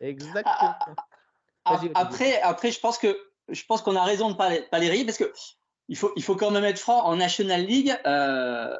Exactement. 0.00 0.74
Ah, 1.64 1.80
après, 1.94 2.40
après, 2.40 2.70
je 2.70 2.80
pense 2.80 2.98
que 2.98 3.16
je 3.50 3.62
pense 3.66 3.82
qu'on 3.82 3.96
a 3.96 4.04
raison 4.04 4.30
de 4.30 4.36
pas, 4.36 4.50
pas 4.70 4.78
les 4.78 4.90
rire 4.90 5.04
parce 5.06 5.18
que 5.18 5.32
il 5.88 5.96
faut, 5.96 6.12
il 6.16 6.22
faut 6.22 6.36
quand 6.36 6.50
même 6.50 6.64
être 6.64 6.78
franc. 6.78 7.04
En 7.04 7.16
National 7.16 7.62
League, 7.64 7.96
euh, 8.06 8.76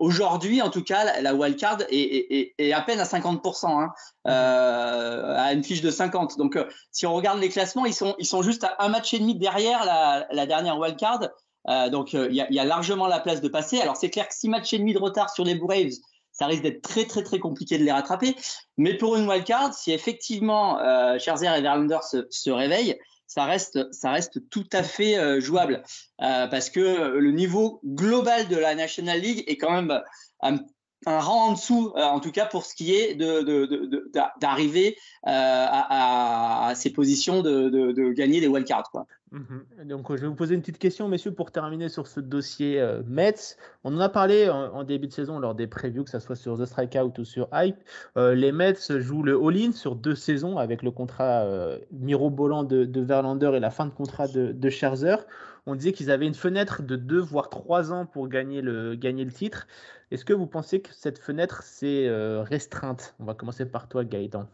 aujourd'hui, 0.00 0.62
en 0.62 0.70
tout 0.70 0.82
cas, 0.82 1.20
la, 1.20 1.34
wildcard 1.34 1.82
est, 1.90 2.54
est, 2.58 2.72
à 2.72 2.80
peine 2.80 3.00
à 3.00 3.04
50%, 3.04 3.66
hein, 3.66 3.92
euh, 4.26 5.36
à 5.36 5.52
une 5.52 5.62
fiche 5.62 5.82
de 5.82 5.90
50. 5.90 6.38
Donc, 6.38 6.56
euh, 6.56 6.66
si 6.90 7.06
on 7.06 7.12
regarde 7.14 7.38
les 7.38 7.50
classements, 7.50 7.84
ils 7.84 7.94
sont, 7.94 8.14
ils 8.18 8.26
sont 8.26 8.42
juste 8.42 8.64
à 8.64 8.76
un 8.78 8.88
match 8.88 9.12
et 9.12 9.18
demi 9.18 9.38
derrière 9.38 9.84
la, 9.84 10.26
la 10.30 10.46
dernière 10.46 10.78
wildcard. 10.78 11.28
Euh, 11.68 11.90
donc, 11.90 12.14
euh, 12.14 12.28
il 12.30 12.36
y, 12.36 12.58
a 12.58 12.64
largement 12.64 13.06
la 13.06 13.20
place 13.20 13.40
de 13.40 13.48
passer. 13.48 13.80
Alors, 13.80 13.96
c'est 13.96 14.10
clair 14.10 14.28
que 14.28 14.34
6 14.34 14.48
matchs 14.48 14.72
et 14.72 14.78
demi 14.78 14.94
de 14.94 14.98
retard 14.98 15.30
sur 15.30 15.44
les 15.44 15.54
Braves, 15.54 15.92
ça 16.32 16.46
risque 16.46 16.62
d'être 16.62 16.82
très 16.82 17.04
très 17.04 17.22
très 17.22 17.38
compliqué 17.38 17.78
de 17.78 17.84
les 17.84 17.92
rattraper. 17.92 18.36
Mais 18.76 18.96
pour 18.96 19.16
une 19.16 19.28
wildcard, 19.28 19.74
si 19.74 19.92
effectivement 19.92 20.78
euh, 20.80 21.18
Scherzer 21.18 21.54
et 21.54 21.60
Verlander 21.60 21.98
se, 22.02 22.50
réveillent, 22.50 22.98
ça 23.26 23.44
reste, 23.44 23.92
ça 23.92 24.12
reste 24.12 24.48
tout 24.48 24.66
à 24.72 24.82
fait 24.82 25.18
euh, 25.18 25.40
jouable 25.40 25.82
parce 26.18 26.70
que 26.70 27.18
le 27.18 27.32
niveau 27.32 27.80
global 27.84 28.48
de 28.48 28.56
la 28.56 28.74
National 28.74 29.20
League 29.20 29.44
est 29.46 29.56
quand 29.56 29.72
même 29.72 30.00
un 30.42 30.58
un 31.06 31.20
rang 31.20 31.48
en 31.48 31.52
dessous, 31.52 31.92
euh, 31.96 32.02
en 32.02 32.20
tout 32.20 32.32
cas 32.32 32.46
pour 32.46 32.64
ce 32.64 32.74
qui 32.74 32.94
est 32.94 33.14
d'arriver 33.14 34.90
de, 34.90 34.94
de, 34.94 34.96
euh, 35.28 35.66
à, 35.70 36.72
ces 36.74 36.90
positions 36.92 37.42
de, 37.42 38.12
gagner 38.12 38.40
des 38.40 38.48
wildcards. 38.48 38.90
Quoi. 38.90 39.06
Mhm. 39.30 39.64
Donc, 39.84 40.06
je 40.10 40.22
vais 40.22 40.26
vous 40.26 40.34
poser 40.34 40.54
une 40.54 40.60
petite 40.60 40.78
question, 40.78 41.06
messieurs, 41.06 41.32
pour 41.32 41.52
terminer 41.52 41.88
sur 41.88 42.06
ce 42.06 42.18
dossier 42.18 42.80
euh, 42.80 43.02
Mets. 43.06 43.56
On 43.84 43.94
en 43.94 44.00
a 44.00 44.08
parlé 44.08 44.48
en, 44.48 44.82
début 44.84 45.06
de 45.06 45.12
saison 45.12 45.38
lors 45.38 45.54
des 45.54 45.66
previews, 45.66 46.02
que 46.02 46.10
ce 46.10 46.18
soit 46.18 46.36
sur 46.36 46.58
The 46.58 46.64
Strikeout 46.64 47.12
ou 47.18 47.24
sur 47.24 47.48
Hype. 47.52 47.76
les 48.16 48.52
Mets 48.52 48.74
jouent 48.98 49.22
le 49.22 49.38
all-in 49.40 49.72
sur 49.72 49.94
deux 49.94 50.14
saisons 50.14 50.58
avec 50.58 50.82
le 50.82 50.90
contrat 50.90 51.46
mirobolant 51.92 52.64
de, 52.64 52.84
de 52.84 53.00
Verlander 53.00 53.52
et 53.54 53.60
la 53.60 53.70
fin 53.70 53.86
de 53.86 53.92
contrat 53.92 54.26
de, 54.28 54.52
de 54.52 54.70
Scherzer. 54.70 55.18
On 55.68 55.74
disait 55.74 55.92
qu'ils 55.92 56.10
avaient 56.10 56.26
une 56.26 56.34
fenêtre 56.34 56.82
de 56.82 56.96
deux 56.96 57.20
voire 57.20 57.50
trois 57.50 57.92
ans 57.92 58.06
pour 58.06 58.26
gagner 58.28 58.62
le, 58.62 58.98
titre. 59.30 59.66
Est-ce 60.10 60.24
que 60.24 60.32
vous 60.32 60.46
pensez 60.46 60.80
que 60.80 60.94
cette 60.94 61.18
fenêtre 61.18 61.62
s'est 61.62 62.08
euh, 62.08 62.42
restreinte? 62.42 63.14
On 63.18 63.26
va 63.26 63.34
commencer 63.34 63.66
par 63.66 63.86
toi, 63.86 64.02
Gaëtan. 64.02 64.48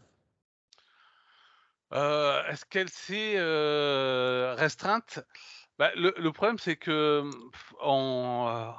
Euh, 1.93 2.43
est-ce 2.49 2.65
qu'elle 2.65 2.89
s'est 2.89 3.35
euh, 3.37 4.55
restreinte? 4.57 5.25
Bah, 5.79 5.89
le, 5.95 6.29
problème, 6.31 6.57
c'est 6.57 6.75
que 6.75 7.23
en, 7.79 8.73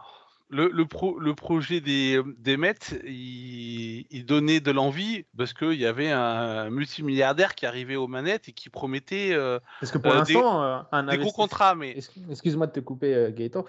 le, 0.49 0.69
le, 0.69 1.35
projet 1.35 1.81
des, 1.81 2.23
des 2.39 2.57
Mets, 2.57 2.75
il, 3.05 4.25
donnait 4.27 4.61
de 4.61 4.71
l'envie 4.71 5.25
parce 5.37 5.53
qu'il 5.53 5.75
y 5.75 5.87
avait 5.87 6.11
un 6.11 6.71
multimilliardaire 6.71 7.55
qui 7.55 7.67
arrivait 7.67 7.97
aux 7.97 8.07
manettes 8.07 8.49
et 8.49 8.53
qui 8.53 8.71
promettait 8.71 9.31
euh, 9.33 9.59
parce 9.81 9.91
que 9.91 9.99
pour 9.99 10.13
euh, 10.13 10.17
l'instant, 10.17 10.63
euh, 10.63 10.79
un 10.93 11.05
des 11.05 11.19
gros 11.19 11.33
contrats. 11.33 11.75
Mais... 11.75 11.97
Excuse-moi 12.31 12.69
de 12.69 12.73
te 12.73 12.81
couper, 12.81 13.33
Gaëtan. 13.37 13.65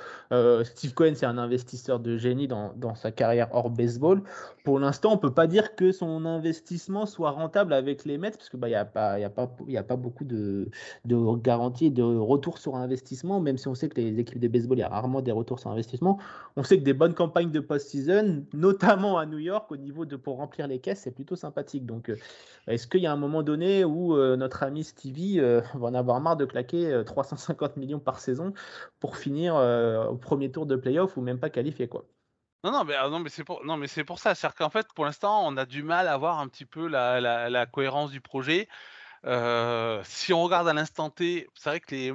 Steve 0.63 0.93
Cohen, 0.93 1.13
c'est 1.15 1.25
un 1.25 1.37
investisseur 1.37 1.99
de 1.99 2.17
génie 2.17 2.47
dans, 2.47 2.73
dans, 2.75 2.95
sa 2.95 3.11
carrière 3.11 3.49
hors 3.51 3.69
baseball. 3.69 4.21
Pour 4.63 4.79
l'instant, 4.79 5.13
on 5.13 5.17
peut 5.17 5.33
pas 5.33 5.47
dire 5.47 5.75
que 5.75 5.91
son 5.91 6.25
investissement 6.25 7.05
soit 7.05 7.31
rentable 7.31 7.73
avec 7.73 8.05
les 8.05 8.17
Mets 8.17 8.31
parce 8.31 8.49
qu'il 8.49 8.59
n'y 8.59 8.75
a, 8.75 8.85
pas, 8.85 9.19
y 9.19 9.23
a, 9.23 9.29
pas, 9.29 9.49
y 9.67 9.77
a 9.77 9.83
pas 9.83 9.95
beaucoup 9.95 10.25
de, 10.25 10.69
de 11.05 11.35
garanties 11.37 11.89
de 11.89 12.03
retour 12.03 12.57
sur 12.59 12.75
investissement, 12.75 13.39
même 13.39 13.57
si 13.57 13.67
on 13.67 13.75
sait 13.75 13.89
que 13.89 13.99
les 13.99 14.19
équipes 14.19 14.39
de 14.39 14.47
baseball, 14.47 14.77
il 14.77 14.81
y 14.81 14.83
a 14.83 14.89
rarement 14.89 15.21
des 15.21 15.31
retours 15.31 15.59
sur 15.59 15.71
investissement. 15.71 16.19
On 16.55 16.63
sait 16.67 16.77
que 16.77 16.83
des 16.83 16.93
bonnes 16.93 17.13
campagnes 17.13 17.51
de 17.51 17.59
post-season, 17.59 18.45
notamment 18.53 19.17
à 19.17 19.25
New 19.25 19.39
York, 19.39 19.71
au 19.71 19.77
niveau 19.77 20.05
de 20.05 20.15
pour 20.15 20.37
remplir 20.37 20.67
les 20.67 20.79
caisses, 20.79 21.01
c'est 21.01 21.11
plutôt 21.11 21.35
sympathique. 21.35 21.85
Donc, 21.85 22.09
euh, 22.09 22.17
est-ce 22.67 22.87
qu'il 22.87 23.01
y 23.01 23.07
a 23.07 23.11
un 23.11 23.17
moment 23.17 23.43
donné 23.43 23.85
où 23.85 24.15
euh, 24.15 24.35
notre 24.35 24.63
ami 24.63 24.83
Stevie 24.83 25.39
euh, 25.39 25.61
va 25.75 25.87
en 25.87 25.93
avoir 25.93 26.19
marre 26.19 26.37
de 26.37 26.45
claquer 26.45 27.03
350 27.05 27.77
millions 27.77 27.99
par 27.99 28.19
saison 28.19 28.53
pour 28.99 29.17
finir 29.17 29.55
au 29.55 30.15
premier 30.15 30.51
tour 30.51 30.65
de 30.65 30.75
playoff 30.75 31.17
ou 31.17 31.21
même 31.21 31.39
pas 31.39 31.49
qualifié 31.49 31.87
quoi? 31.87 32.05
Non, 32.63 32.71
non, 32.71 32.83
mais, 32.83 32.95
ah, 32.95 33.09
non, 33.09 33.19
mais 33.19 33.29
c'est 33.29 33.43
pour, 33.43 33.63
non, 33.63 33.77
mais 33.77 33.87
c'est 33.87 34.03
pour 34.03 34.19
ça. 34.19 34.35
C'est-à-dire 34.35 34.55
qu'en 34.55 34.69
fait, 34.69 34.87
pour 34.93 35.05
l'instant, 35.05 35.47
on 35.47 35.55
a 35.57 35.65
du 35.65 35.83
mal 35.83 36.07
à 36.07 36.17
voir 36.17 36.39
un 36.39 36.47
petit 36.47 36.65
peu 36.65 36.87
la, 36.87 37.65
cohérence 37.65 38.11
du 38.11 38.21
projet. 38.21 38.67
si 39.23 40.33
on 40.33 40.43
regarde 40.43 40.67
à 40.67 40.73
l'instant 40.73 41.09
T, 41.09 41.47
c'est 41.55 41.69
vrai 41.69 41.79
que 41.79 41.95
les, 41.95 42.13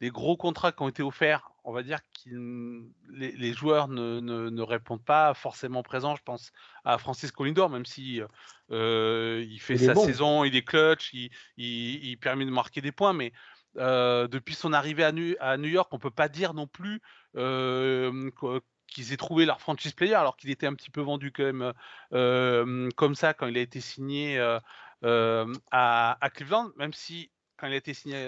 les 0.00 0.10
gros 0.10 0.36
contrats 0.36 0.72
qui 0.72 0.82
ont 0.82 0.88
été 0.88 1.02
offerts 1.02 1.53
on 1.64 1.72
va 1.72 1.82
dire 1.82 1.98
que 2.24 2.82
les, 3.10 3.52
joueurs 3.54 3.88
ne, 3.88 4.62
répondent 4.62 5.02
pas 5.02 5.32
forcément 5.32 5.82
présents. 5.82 6.14
Je 6.14 6.22
pense 6.22 6.52
à 6.84 6.98
Francis 6.98 7.32
Colindor, 7.32 7.70
même 7.70 7.86
si 7.86 8.20
euh, 8.70 9.44
il 9.48 9.58
fait 9.58 9.78
sa 9.78 9.94
saison, 9.94 10.44
il 10.44 10.54
est 10.56 10.62
clutch, 10.62 11.12
il, 11.56 12.16
permet 12.18 12.44
de 12.44 12.50
marquer 12.50 12.82
des 12.82 12.92
points, 12.92 13.14
mais 13.14 13.32
euh, 13.78 14.28
depuis 14.28 14.54
son 14.54 14.72
arrivée 14.74 15.04
à 15.04 15.12
New, 15.12 15.68
York, 15.68 15.88
on 15.92 15.98
peut 15.98 16.10
pas 16.10 16.28
dire 16.28 16.52
non 16.52 16.66
plus 16.66 17.00
euh, 17.36 18.30
qu'ils 18.86 19.14
aient 19.14 19.16
trouvé 19.16 19.46
leur 19.46 19.60
franchise 19.60 19.94
player, 19.94 20.14
alors 20.14 20.36
qu'il 20.36 20.50
était 20.50 20.66
un 20.66 20.74
petit 20.74 20.90
peu 20.90 21.00
vendu 21.00 21.32
quand 21.32 21.44
même 21.44 21.72
comme 22.94 23.14
ça 23.14 23.32
quand 23.32 23.46
il 23.46 23.56
a 23.56 23.62
été 23.62 23.80
signé 23.80 24.38
à, 24.38 26.18
à, 26.20 26.30
Cleveland, 26.30 26.72
même 26.76 26.92
si 26.92 27.30
quand 27.56 27.68
il 27.68 27.72
a 27.72 27.76
été 27.76 27.94
signé, 27.94 28.18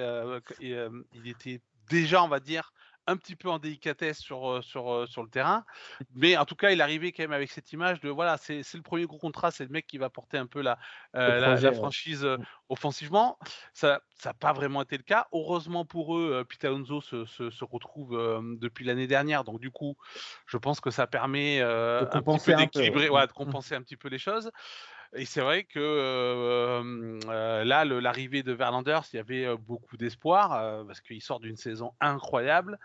il 0.61 1.29
était 1.29 1.61
déjà, 1.91 2.23
on 2.23 2.29
va 2.29 2.41
dire, 2.41 2.73
un 3.07 3.17
petit 3.17 3.37
peu 3.37 3.49
en 3.49 3.59
délicatesse 3.59 4.19
sur, 4.19 4.63
sur, 4.63 5.07
sur 5.09 5.23
le 5.23 5.29
terrain. 5.29 5.65
Mais 6.15 6.37
en 6.37 6.45
tout 6.45 6.57
cas, 6.57 6.71
il 6.71 6.81
arrivait 6.81 7.13
quand 7.13 7.23
même 7.23 7.33
avec 7.33 7.51
cette 7.51 7.73
image 7.73 8.01
de 8.01 8.09
voilà, 8.09 8.37
c'est 8.39 8.63
le 8.75 8.83
premier 8.83 9.05
gros 9.07 9.19
contrat, 9.19 9.51
c'est 9.51 9.65
le 9.65 9.71
mec 9.71 9.87
qui 9.87 9.99
va 9.99 10.11
porter 10.11 10.39
un 10.39 10.47
peu 10.47 10.61
la, 10.61 10.79
la, 11.15 11.73
franchise 11.73 12.25
mmh. 12.25 12.39
offensivement. 12.69 13.39
Ça 13.73 14.01
n'a 14.25 14.35
pas 14.35 14.53
vraiment 14.53 14.83
été 14.83 14.97
le 14.97 15.03
cas. 15.03 15.27
Heureusement 15.33 15.85
pour 15.85 16.17
eux, 16.17 16.45
Pete 16.49 16.65
Alonso 16.65 17.01
se, 17.01 17.25
se, 17.25 17.65
retrouve 17.65 18.17
depuis 18.61 18.85
l'année 18.85 19.07
dernière. 19.07 19.45
Donc, 19.45 19.61
du 19.61 19.71
coup, 19.71 19.97
je 20.47 20.57
pense 20.57 20.81
que 20.81 20.91
ça 20.91 21.07
permet 21.07 21.61
de 21.61 22.05
compenser 22.07 22.53
un 22.55 22.67
peu 22.67 22.83
de 22.83 23.09
mmh. 23.09 23.29
compenser 23.35 23.75
un 23.75 23.83
petit 23.83 23.97
peu 23.97 24.09
les 24.09 24.19
choses. 24.19 24.51
Et 25.17 25.25
c'est 25.25 25.41
vrai 25.41 25.65
que 25.65 25.79
euh, 25.79 27.65
là, 27.65 27.85
l'arrivée 27.85 28.43
de 28.43 28.53
Verlander, 28.53 29.01
il 29.13 29.17
y 29.17 29.19
avait 29.19 29.57
beaucoup 29.57 29.97
d'espoir 29.97 30.85
parce 30.87 31.01
qu'il 31.01 31.23
sort 31.23 31.41
d'une 31.41 31.57
saison 31.57 31.93
incroyable 32.01 32.79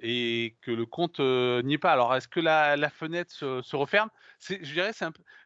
et 0.00 0.56
que 0.62 0.70
le 0.70 0.84
compte 0.84 1.20
n'y 1.20 1.74
est 1.74 1.78
pas. 1.78 1.92
Alors, 1.92 2.14
est-ce 2.14 2.28
que 2.28 2.40
la, 2.40 2.90
fenêtre 2.90 3.32
se, 3.32 3.76
referme? 3.76 4.10
Je 4.48 4.56
dirais. 4.56 4.90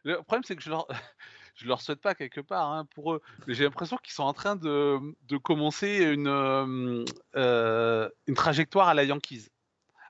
Le 0.03 0.15
problème, 0.23 0.43
c'est 0.43 0.55
que 0.55 0.63
je 0.63 0.69
leur, 0.69 0.87
je 1.55 1.67
leur 1.67 1.81
souhaite 1.81 2.01
pas 2.01 2.15
quelque 2.15 2.41
part 2.41 2.71
hein, 2.71 2.85
pour 2.95 3.13
eux. 3.13 3.21
J'ai 3.47 3.63
l'impression 3.63 3.97
qu'ils 3.97 4.13
sont 4.13 4.23
en 4.23 4.33
train 4.33 4.55
de, 4.55 5.37
commencer 5.43 6.03
une 6.03 7.05
trajectoire 8.35 8.87
à 8.87 8.93
la 8.93 9.03
Yankees 9.03 9.49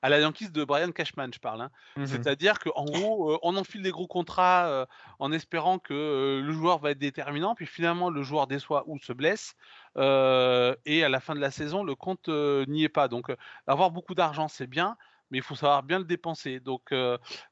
à 0.02 0.10
la 0.10 0.20
Yankees 0.20 0.50
de 0.50 0.64
Brian 0.64 0.92
Cashman, 0.92 1.34
je 1.34 1.40
parle. 1.40 1.62
Hein. 1.62 1.72
Mmh 1.96 2.06
C'est-à-dire 2.06 2.60
qu'en 2.60 2.86
gros, 2.86 3.40
on 3.44 3.56
enfile 3.56 3.84
des 3.84 3.92
gros 3.92 4.08
contrats 4.08 4.88
en 5.20 5.32
espérant 5.32 5.80
que 5.80 6.42
le 6.44 6.52
joueur 6.54 6.80
va 6.80 6.92
être 6.92 7.00
déterminant, 7.00 7.56
puis 7.56 7.66
finalement 7.66 8.10
le 8.10 8.24
joueur 8.24 8.48
déçoit 8.48 8.84
ou 8.88 8.98
se 9.00 9.14
blesse, 9.14 9.56
et 9.98 11.04
à 11.04 11.10
la 11.10 11.20
fin 11.20 11.36
de 11.36 11.40
la 11.40 11.52
saison, 11.52 11.84
le 11.84 11.96
compte 11.96 12.30
n'y 12.30 12.84
est 12.84 12.90
pas. 12.90 13.08
Donc, 13.08 13.32
avoir 13.68 13.92
beaucoup 13.92 14.16
d'argent, 14.16 14.48
c'est 14.48 14.68
bien, 14.68 14.98
mais 15.30 15.38
il 15.38 15.44
faut 15.44 15.56
savoir 15.56 15.84
bien 15.84 16.00
le 16.00 16.06
dépenser. 16.06 16.60
Donc, 16.60 16.94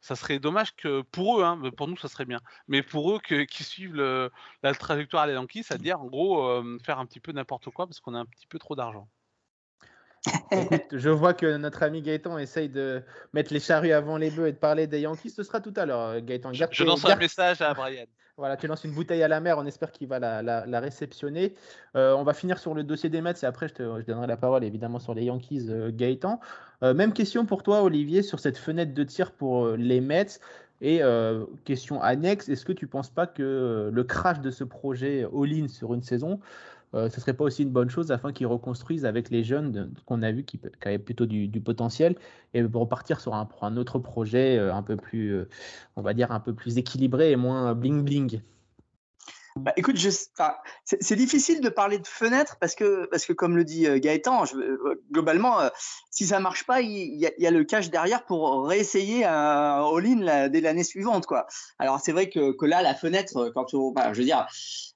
ça 0.02 0.16
serait 0.16 0.40
dommage 0.40 0.76
que 0.76 1.02
pour 1.02 1.40
eux, 1.40 1.44
hein, 1.44 1.62
pour 1.78 1.88
nous, 1.88 1.98
ça 1.98 2.08
serait 2.08 2.26
bien, 2.26 2.40
mais 2.68 2.82
pour 2.82 3.12
eux 3.14 3.20
qui 3.20 3.64
suivent 3.64 3.96
la 4.64 4.74
trajectoire 4.74 5.24
à 5.24 5.28
la 5.28 5.34
Yankees, 5.34 5.64
c'est-à-dire 5.64 6.02
en 6.02 6.08
gros 6.08 6.64
faire 6.84 7.00
un 7.00 7.06
petit 7.06 7.20
peu 7.20 7.32
n'importe 7.32 7.70
quoi 7.70 7.86
parce 7.86 8.00
qu'on 8.00 8.16
a 8.16 8.20
un 8.20 8.26
petit 8.26 8.48
peu 8.48 8.58
trop 8.58 8.76
d'argent. 8.76 9.08
Je 10.92 11.10
vois 11.10 11.34
que 11.34 11.58
notre 11.58 11.84
ami 11.84 12.02
Gaëtan 12.02 12.38
essaye 12.38 12.70
de 12.70 13.02
mettre 13.34 13.54
les 13.54 13.60
charrues 13.60 13.92
avant 13.92 14.18
les 14.18 14.30
bœufs 14.30 14.48
et 14.48 14.52
de 14.52 14.58
parler 14.58 14.88
des 14.88 15.02
Yankees. 15.02 15.30
Ce 15.30 15.44
sera 15.44 15.60
tout 15.62 15.74
à 15.76 15.86
l'heure, 15.86 16.02
euh, 16.02 16.20
Gaëtan. 16.22 16.54
je, 16.54 16.84
lance 16.84 17.06
un 17.06 17.16
message 17.16 17.62
à 17.62 17.74
Brian. 17.74 18.06
Voilà, 18.38 18.56
tu 18.56 18.68
lances 18.68 18.86
une 18.86 18.94
bouteille 18.94 19.22
à 19.22 19.28
la 19.28 19.42
mer, 19.42 19.58
on 19.58 19.66
espère 19.66 19.92
qu'il 19.92 20.08
va 20.08 20.20
la, 20.20 20.80
réceptionner. 20.80 21.56
Euh, 21.98 22.14
on 22.16 22.24
va 22.24 22.34
finir 22.34 22.58
sur 22.58 22.74
le 22.74 22.84
dossier 22.84 23.10
des 23.10 23.20
Mets 23.20 23.34
et 23.44 23.46
après 23.46 23.68
je 23.68 23.74
te 23.74 24.02
donnerai 24.04 24.28
la 24.28 24.38
parole 24.38 24.64
évidemment 24.64 25.00
sur 25.00 25.14
les 25.14 25.26
Yankees, 25.26 25.66
euh, 25.70 25.92
Gaëtan. 25.94 26.40
même 26.82 27.12
question 27.12 27.46
pour 27.46 27.64
toi, 27.64 27.84
Olivier, 27.84 28.22
sur 28.22 28.40
cette 28.40 28.58
fenêtre 28.58 28.94
de 28.94 29.04
tir 29.04 29.34
pour 29.34 29.68
les 29.70 30.00
Mets. 30.00 30.40
Et 30.82 31.02
question 31.66 32.02
annexe, 32.02 32.48
est-ce 32.48 32.64
que 32.64 32.72
tu 32.72 32.86
ne 32.86 32.90
penses 32.90 33.10
pas 33.10 33.28
que 33.28 33.90
le 33.92 34.04
crash 34.06 34.40
de 34.40 34.50
ce 34.50 34.64
projet 34.64 35.28
all-in 35.34 35.68
sur 35.68 35.94
une 35.94 36.04
saison 36.04 36.40
euh, 36.96 37.10
ce 37.10 37.22
serait 37.22 37.34
pas 37.34 37.44
aussi 37.44 37.64
une 37.64 37.70
bonne 37.70 37.90
chose 37.90 38.12
afin 38.12 38.34
qu'ils 38.34 38.48
reconstruisent 38.48 39.06
avec 39.06 39.30
les 39.30 39.44
jeunes 39.44 39.94
qu'on 40.06 40.24
a 40.24 40.32
vu 40.32 40.44
qui, 40.44 40.60
avaient 40.84 40.98
plutôt 40.98 41.26
du, 41.26 41.50
potentiel 41.62 42.16
et 42.54 42.64
repartir 42.64 43.20
sur 43.20 43.36
un, 43.36 43.78
autre 43.78 44.00
projet 44.00 44.58
euh, 44.58 44.74
un 44.74 44.82
peu 44.82 44.96
plus, 44.96 45.34
euh, 45.34 45.50
on 45.96 46.02
va 46.02 46.14
dire, 46.14 46.32
un 46.32 46.40
peu 46.40 46.54
plus 46.54 46.78
équilibré 46.78 47.32
et 47.32 47.36
moins 47.36 47.76
bling 47.76 48.04
bling. 48.04 48.42
Bah, 49.56 49.74
écoute, 49.76 49.98
c'est 50.86 51.16
difficile 51.16 51.60
de 51.60 51.70
parler 51.70 52.00
de 52.00 52.08
fenêtre 52.08 52.58
parce 52.62 52.76
que, 52.76 53.08
parce 53.08 53.26
que 53.26 53.34
comme 53.34 53.58
le 53.58 53.66
dit 53.66 53.88
Gaëtan, 54.00 54.46
globalement, 55.12 55.58
si 56.20 56.28
ça 56.28 56.42
marche 56.42 56.66
pas, 56.66 56.82
il, 56.82 57.16
y 57.16 57.48
a, 57.48 57.52
le 57.52 57.64
cash 57.64 57.90
derrière 57.90 58.26
pour 58.26 58.68
réessayer 58.68 59.24
un 59.24 59.82
all-in 59.82 60.50
dès 60.50 60.60
l'année 60.60 60.84
suivante. 60.84 61.26
Quoi. 61.26 61.48
Alors 61.80 62.02
c'est 62.02 62.12
vrai 62.12 62.30
que, 62.30 62.66
là, 62.66 62.82
la 62.82 62.94
fenêtre, 62.94 63.54
quand 63.56 63.74
bah, 63.94 64.12
je 64.12 64.20
veux 64.20 64.26
dire, 64.26 64.46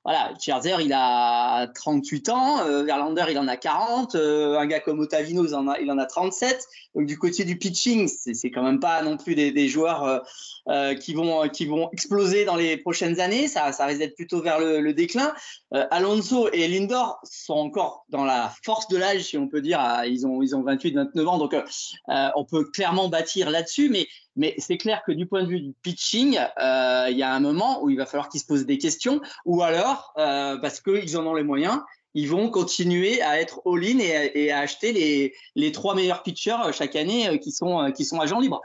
voilà, 0.06 0.34
Scherzer, 0.38 0.82
il 0.82 0.92
a 0.92 1.68
38 1.68 2.28
ans, 2.28 2.60
euh, 2.68 2.84
Verlander, 2.84 3.24
il 3.30 3.40
en 3.40 3.48
a 3.48 3.56
40, 3.56 4.16
euh, 4.16 4.60
un 4.60 4.66
gars 4.66 4.82
comme 4.82 5.00
Otavino, 5.00 5.46
il 5.46 5.56
en 5.56 5.70
a, 5.70 5.80
il 5.80 5.90
en 5.90 5.98
a 5.98 6.06
37. 6.06 6.68
Donc 6.94 7.06
du 7.06 7.18
côté 7.18 7.46
du 7.46 7.58
pitching, 7.58 8.10
c'est 8.10 8.52
quand 8.52 8.64
même 8.64 8.82
pas 8.82 9.02
non 9.02 9.16
plus 9.16 9.34
des, 9.34 9.68
joueurs 9.70 10.22
euh, 10.68 10.94
qui 10.96 11.14
vont 11.14 11.48
qui 11.48 11.66
vont 11.66 11.90
exploser 11.92 12.44
dans 12.44 12.58
les 12.58 12.76
prochaines 12.76 13.22
années. 13.22 13.48
Ça, 13.48 13.72
ça 13.72 13.86
risque 13.86 14.00
d'être 14.00 14.16
plutôt 14.16 14.42
vers 14.42 14.60
le, 14.60 14.94
déclin. 14.94 15.34
Alonso 15.72 16.50
et 16.52 16.68
Lindor 16.68 17.20
sont 17.24 17.54
encore 17.54 18.06
dans 18.10 18.26
la 18.26 18.52
force 18.64 18.90
de 18.90 18.98
l'âge, 18.98 19.24
si 19.24 19.38
on 19.38 19.48
peut 19.48 19.62
dire. 19.62 19.80
ils 20.06 20.28
ont 20.28 20.44
ils 20.44 20.54
ont 20.54 20.64
28, 20.64 20.96
29 20.96 21.13
donc 21.16 21.56
on 22.06 22.46
peut 22.46 22.66
clairement 22.66 23.10
bâtir 23.10 23.50
là-dessus. 23.50 23.94
Mais 24.36 24.56
c'est 24.58 24.78
clair 24.78 25.04
que 25.06 25.12
du 25.12 25.26
point 25.26 25.44
de 25.44 25.48
vue 25.48 25.62
du 25.62 25.74
pitching, 25.84 26.40
il 26.58 27.18
y 27.18 27.24
a 27.24 27.34
un 27.34 27.40
moment 27.40 27.84
où 27.84 27.90
il 27.90 27.98
va 27.98 28.06
falloir 28.06 28.30
qu'ils 28.30 28.42
se 28.42 28.46
posent 28.46 28.66
des 28.66 28.78
questions, 28.78 29.22
ou 29.46 29.64
alors 29.64 30.14
parce 30.16 30.82
qu'ils 30.82 31.18
en 31.18 31.26
ont 31.26 31.36
les 31.36 31.44
moyens 31.44 31.80
ils 32.14 32.30
vont 32.30 32.50
continuer 32.50 33.22
à 33.22 33.40
être 33.40 33.62
all-in 33.66 34.00
et, 34.00 34.52
à 34.52 34.60
acheter 34.60 35.34
les, 35.56 35.72
trois 35.72 35.96
meilleurs 35.96 36.24
pitchers 36.24 36.58
euh, 36.66 36.72
chaque 36.72 36.96
année 36.96 37.28
euh, 37.28 37.34
euh, 37.34 37.92
qui 37.92 38.06
sont 38.06 38.20
agents 38.20 38.40
libres. 38.40 38.62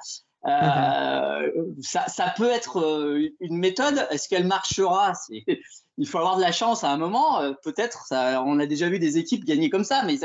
Euh, 0.47 1.51
ça, 1.81 2.07
ça, 2.09 2.33
peut 2.37 2.49
être 2.51 3.17
une 3.41 3.59
méthode. 3.59 4.07
Est-ce 4.11 4.29
qu'elle 4.29 4.47
marchera? 4.47 5.13
Il 6.01 6.07
faut 6.07 6.19
avoir 6.19 6.37
de 6.37 6.43
la 6.43 6.53
chance 6.53 6.85
à 6.85 6.91
un 6.91 6.97
moment. 6.97 7.41
Peut-être. 7.63 8.07
On 8.13 8.61
a 8.61 8.67
déjà 8.67 8.89
vu 8.89 8.99
des 8.99 9.19
équipes 9.19 9.45
gagner 9.45 9.69
comme 9.69 9.85
ça, 9.85 10.05
mais 10.05 10.17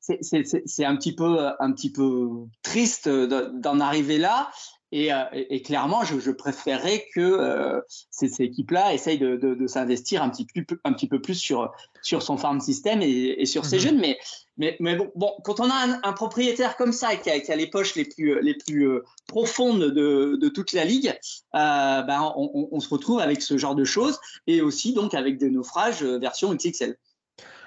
c'est 0.00 0.84
un 0.84 0.94
un 0.94 1.72
petit 1.72 1.92
peu 1.92 2.28
triste 2.62 3.08
d'en 3.08 3.80
arriver 3.80 4.18
là. 4.18 4.50
Euh, 4.94 5.24
et, 5.32 5.62
clairement, 5.62 6.04
je, 6.04 6.30
préférerais 6.30 7.06
que 7.12 7.20
euh, 7.20 7.80
ces, 8.10 8.40
équipes-là 8.40 8.94
essayent 8.94 9.18
de, 9.18 9.66
s'investir 9.66 10.22
un, 10.22 10.30
petit 10.30 10.46
peu, 10.46 10.78
un 10.84 10.92
petit 10.92 11.08
peu 11.08 11.20
plus 11.20 11.34
sur, 11.34 11.72
sur 12.02 12.22
son 12.22 12.36
farm 12.36 12.60
system 12.60 13.02
et, 13.02 13.44
sur 13.46 13.64
ses 13.64 13.76
mhm. 13.76 13.82
jeunes. 13.82 13.98
Mais, 13.98 14.18
mais, 14.58 14.76
mais 14.78 14.96
bon, 14.96 15.34
quand 15.44 15.60
on 15.60 15.68
a 15.68 15.98
un, 16.02 16.12
propriétaire 16.12 16.76
comme 16.76 16.92
ça 16.92 17.16
qui 17.16 17.30
a, 17.30 17.56
les 17.56 17.66
poches 17.66 17.96
les 17.96 18.04
plus, 18.04 18.40
les 18.40 18.54
plus 18.54 18.88
euh, 18.88 19.04
profondes 19.26 19.82
de, 19.82 20.48
toute 20.48 20.72
la 20.72 20.84
ligue, 20.84 21.12
ben, 21.52 22.32
on, 22.36 22.68
on, 22.70 22.80
se 22.80 22.88
retrouve 22.88 23.18
avec 23.18 23.42
ce 23.42 23.58
genre 23.58 23.74
de 23.74 23.84
choses 23.84 24.18
et 24.46 24.60
aussi 24.60 24.94
donc 24.94 25.14
avec 25.14 25.38
des 25.38 25.50
naufrages 25.50 26.04
version 26.04 26.54
XXL 26.54 26.96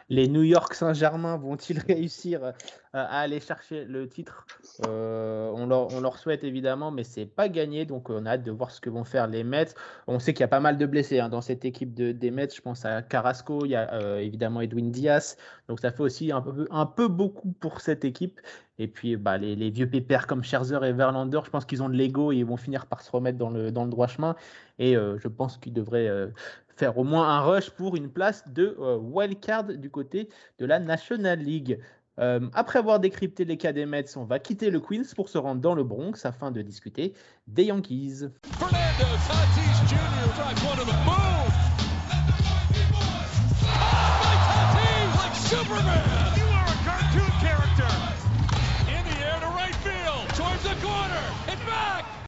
les 0.10 0.28
New 0.28 0.42
York 0.42 0.74
Saint-Germain 0.74 1.38
vont-ils 1.38 1.80
réussir 1.88 2.44
euh, 2.44 2.52
à 2.94 3.20
aller 3.20 3.40
chercher 3.40 3.86
le 3.86 4.10
titre? 4.10 4.46
Euh, 4.88 5.52
on, 5.54 5.68
leur, 5.68 6.18
souhaite 6.18 6.44
évidemment, 6.44 6.90
mais 6.92 7.04
c'est 7.04 7.28
pas 7.28 7.48
gagné. 7.48 7.86
Donc 7.86 8.10
on 8.10 8.26
a 8.26 8.32
hâte 8.32 8.44
de 8.44 8.52
voir 8.52 8.72
ce 8.72 8.82
que 8.82 8.90
vont 8.90 9.04
faire 9.04 9.28
les 9.28 9.44
Mets. 9.44 9.68
On 10.08 10.20
sait 10.20 10.34
qu'il 10.34 10.42
y 10.42 10.46
a 10.46 10.50
pas 10.50 10.60
mal 10.60 10.78
de 10.78 10.86
blessés 10.86 11.20
hein, 11.20 11.30
dans 11.30 11.42
cette 11.42 11.64
équipe 11.64 11.94
de, 11.94 12.12
des 12.12 12.32
Mets. 12.32 12.50
Je 12.54 12.62
pense 12.62 12.86
à 12.86 13.02
Carrasco, 13.04 13.66
il 13.66 13.70
y 13.70 13.76
a 13.76 13.94
euh, 13.94 14.18
évidemment 14.18 14.62
Edwin 14.62 14.92
Diaz. 14.92 15.38
Donc 15.68 15.80
ça 15.80 15.92
fait 15.92 16.02
aussi 16.02 16.32
un 16.32 16.42
peu, 16.42 17.08
beaucoup 17.08 17.52
pour 17.60 17.82
cette 17.82 18.04
équipe. 18.04 18.42
Et 18.80 18.88
puis 18.88 19.18
bah, 19.18 19.38
les, 19.38 19.70
vieux 19.70 19.90
pépères 19.90 20.26
comme 20.26 20.44
Scherzer 20.44 20.84
et 20.84 20.94
Verlander, 20.94 21.42
je 21.46 21.50
pense 21.50 21.66
qu'ils 21.66 21.84
ont 21.84 21.90
de 21.90 21.96
l'ego 21.96 22.32
et 22.32 22.38
ils 22.38 22.46
vont 22.46 22.58
finir 22.58 22.88
par 22.88 23.02
se 23.02 23.12
remettre 23.12 23.38
dans 23.38 23.50
le 23.50 23.72
droit 23.72 24.08
chemin. 24.08 24.36
Et 24.80 24.94
je 24.96 25.28
pense 25.28 25.58
qu'ils 25.58 25.74
devraient 25.74 26.10
faire 26.80 26.98
au 26.98 27.04
moins 27.04 27.28
un 27.28 27.42
rush 27.42 27.70
pour 27.72 27.98
une 27.98 28.10
place 28.10 28.48
de 28.48 28.78
euh, 28.80 28.98
wildcard 28.98 29.66
du 29.66 29.90
côté 29.90 30.30
de 30.60 30.66
la 30.66 30.80
National 30.80 31.38
League. 31.40 31.80
Euh, 32.20 32.40
après 32.54 32.80
avoir 32.80 33.00
décrypté 33.00 33.44
les 33.44 33.58
cas 33.58 33.74
des 33.74 33.86
Mets, 33.86 34.18
on 34.18 34.24
va 34.24 34.40
quitter 34.40 34.70
le 34.70 34.80
Queens 34.80 35.14
pour 35.14 35.28
se 35.28 35.38
rendre 35.38 35.62
dans 35.62 35.76
le 35.76 35.84
Bronx 35.84 36.26
afin 36.26 36.52
de 36.52 36.62
discuter 36.62 37.14
des 37.48 37.66
Yankees. 37.66 38.30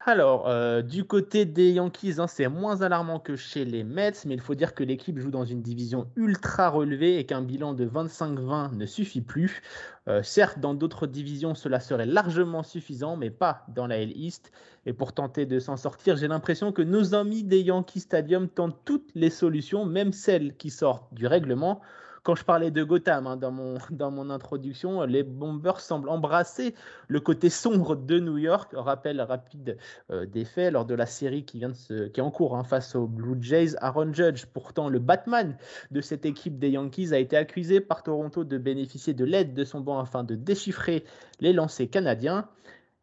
Alors, 0.03 0.47
euh, 0.47 0.81
du 0.81 1.03
côté 1.03 1.45
des 1.45 1.73
Yankees, 1.73 2.15
hein, 2.17 2.25
c'est 2.25 2.47
moins 2.47 2.81
alarmant 2.81 3.19
que 3.19 3.35
chez 3.35 3.65
les 3.65 3.83
Mets, 3.83 4.13
mais 4.25 4.33
il 4.33 4.41
faut 4.41 4.55
dire 4.55 4.73
que 4.73 4.83
l'équipe 4.83 5.19
joue 5.19 5.29
dans 5.29 5.45
une 5.45 5.61
division 5.61 6.07
ultra 6.15 6.69
relevée 6.69 7.19
et 7.19 7.25
qu'un 7.27 7.43
bilan 7.43 7.73
de 7.73 7.85
25-20 7.85 8.75
ne 8.75 8.85
suffit 8.87 9.21
plus. 9.21 9.61
Euh, 10.07 10.23
certes, 10.23 10.57
dans 10.59 10.73
d'autres 10.73 11.05
divisions, 11.05 11.53
cela 11.53 11.79
serait 11.79 12.07
largement 12.07 12.63
suffisant, 12.63 13.15
mais 13.15 13.29
pas 13.29 13.63
dans 13.67 13.85
la 13.85 13.99
L 13.99 14.11
East. 14.15 14.51
Et 14.87 14.93
pour 14.93 15.13
tenter 15.13 15.45
de 15.45 15.59
s'en 15.59 15.77
sortir, 15.77 16.17
j'ai 16.17 16.27
l'impression 16.27 16.71
que 16.71 16.81
nos 16.81 17.13
amis 17.13 17.43
des 17.43 17.61
Yankees 17.61 17.99
Stadium 17.99 18.49
tentent 18.49 18.79
toutes 18.85 19.11
les 19.13 19.29
solutions, 19.29 19.85
même 19.85 20.13
celles 20.13 20.57
qui 20.57 20.71
sortent 20.71 21.13
du 21.13 21.27
règlement. 21.27 21.79
Quand 22.23 22.35
je 22.35 22.45
parlais 22.45 22.69
de 22.69 22.83
Gotham 22.83 23.25
hein, 23.25 23.35
dans, 23.91 24.11
mon, 24.11 24.29
introduction, 24.29 25.03
les 25.03 25.23
Bombers 25.23 25.79
semblent 25.79 26.09
embrasser 26.09 26.75
le 27.07 27.19
côté 27.19 27.49
sombre 27.49 27.95
de 27.95 28.19
New 28.19 28.37
York. 28.37 28.71
Rappel 28.73 29.21
rapide 29.21 29.77
euh, 30.11 30.27
des 30.27 30.45
faits 30.45 30.71
lors 30.71 30.85
de 30.85 30.93
la 30.93 31.07
série 31.07 31.45
qui, 31.45 31.63
est 31.63 32.19
en 32.19 32.31
cours 32.31 32.55
hein, 32.55 32.63
face 32.63 32.95
aux 32.95 33.07
Blue 33.07 33.41
Jays. 33.41 33.75
Aaron 33.81 34.13
Judge, 34.13 34.45
pourtant 34.45 34.87
le 34.87 34.99
Batman 34.99 35.57
de 35.89 36.01
cette 36.01 36.25
équipe 36.25 36.59
des 36.59 36.69
Yankees, 36.69 37.11
a 37.11 37.17
été 37.17 37.35
accusé 37.35 37.81
par 37.81 38.03
Toronto 38.03 38.43
de 38.43 38.57
bénéficier 38.59 39.15
de 39.15 39.25
l'aide 39.25 39.55
de 39.55 39.63
son 39.63 39.81
banc 39.81 39.99
afin 39.99 40.23
de 40.23 40.35
déchiffrer 40.35 41.03
les 41.39 41.53
lancers 41.53 41.89
canadiens. 41.89 42.47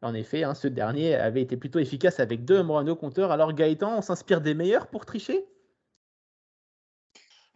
En 0.00 0.14
effet, 0.14 0.44
hein, 0.44 0.54
ce 0.54 0.68
dernier 0.68 1.16
avait 1.16 1.42
été 1.42 1.56
plutôt 1.56 1.80
efficace 1.80 2.20
avec 2.20 2.44
deux 2.44 2.58
home 2.58 2.70
au 2.70 2.94
compteur. 2.94 3.32
Alors 3.32 3.52
Gaëtan, 3.52 3.98
on 3.98 4.02
s'inspire 4.02 4.40
des 4.40 4.54
meilleurs 4.54 4.86
pour 4.86 5.04
tricher? 5.04 5.44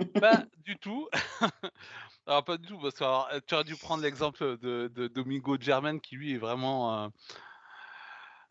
Pas 0.04 0.44
du 0.64 0.76
tout. 0.76 1.08
alors, 2.26 2.44
pas 2.44 2.56
du 2.56 2.66
tout, 2.66 2.78
parce 2.78 2.94
que 2.94 3.04
euh, 3.04 3.40
tu 3.46 3.54
aurais 3.54 3.64
dû 3.64 3.76
prendre 3.76 4.02
l'exemple 4.02 4.58
de, 4.58 5.08
Domingo 5.08 5.56
German, 5.60 6.00
qui 6.00 6.16
lui 6.16 6.34
est 6.34 6.38
vraiment 6.38 7.10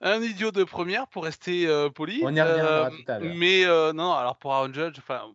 un 0.01 0.21
idiot 0.21 0.51
de 0.51 0.63
première, 0.63 1.07
pour 1.07 1.23
rester 1.23 1.67
euh, 1.67 1.89
poli. 1.89 2.21
On 2.23 2.35
y 2.35 2.41
reviendra 2.41 2.89
tout 2.89 2.95
à 3.07 3.19
l'heure. 3.19 3.33
Mais 3.35 3.65
euh, 3.65 3.93
non, 3.93 4.13
alors 4.13 4.37
pour 4.37 4.53
Aaron 4.53 4.73
Judge, 4.73 4.97
enfin. 4.97 5.31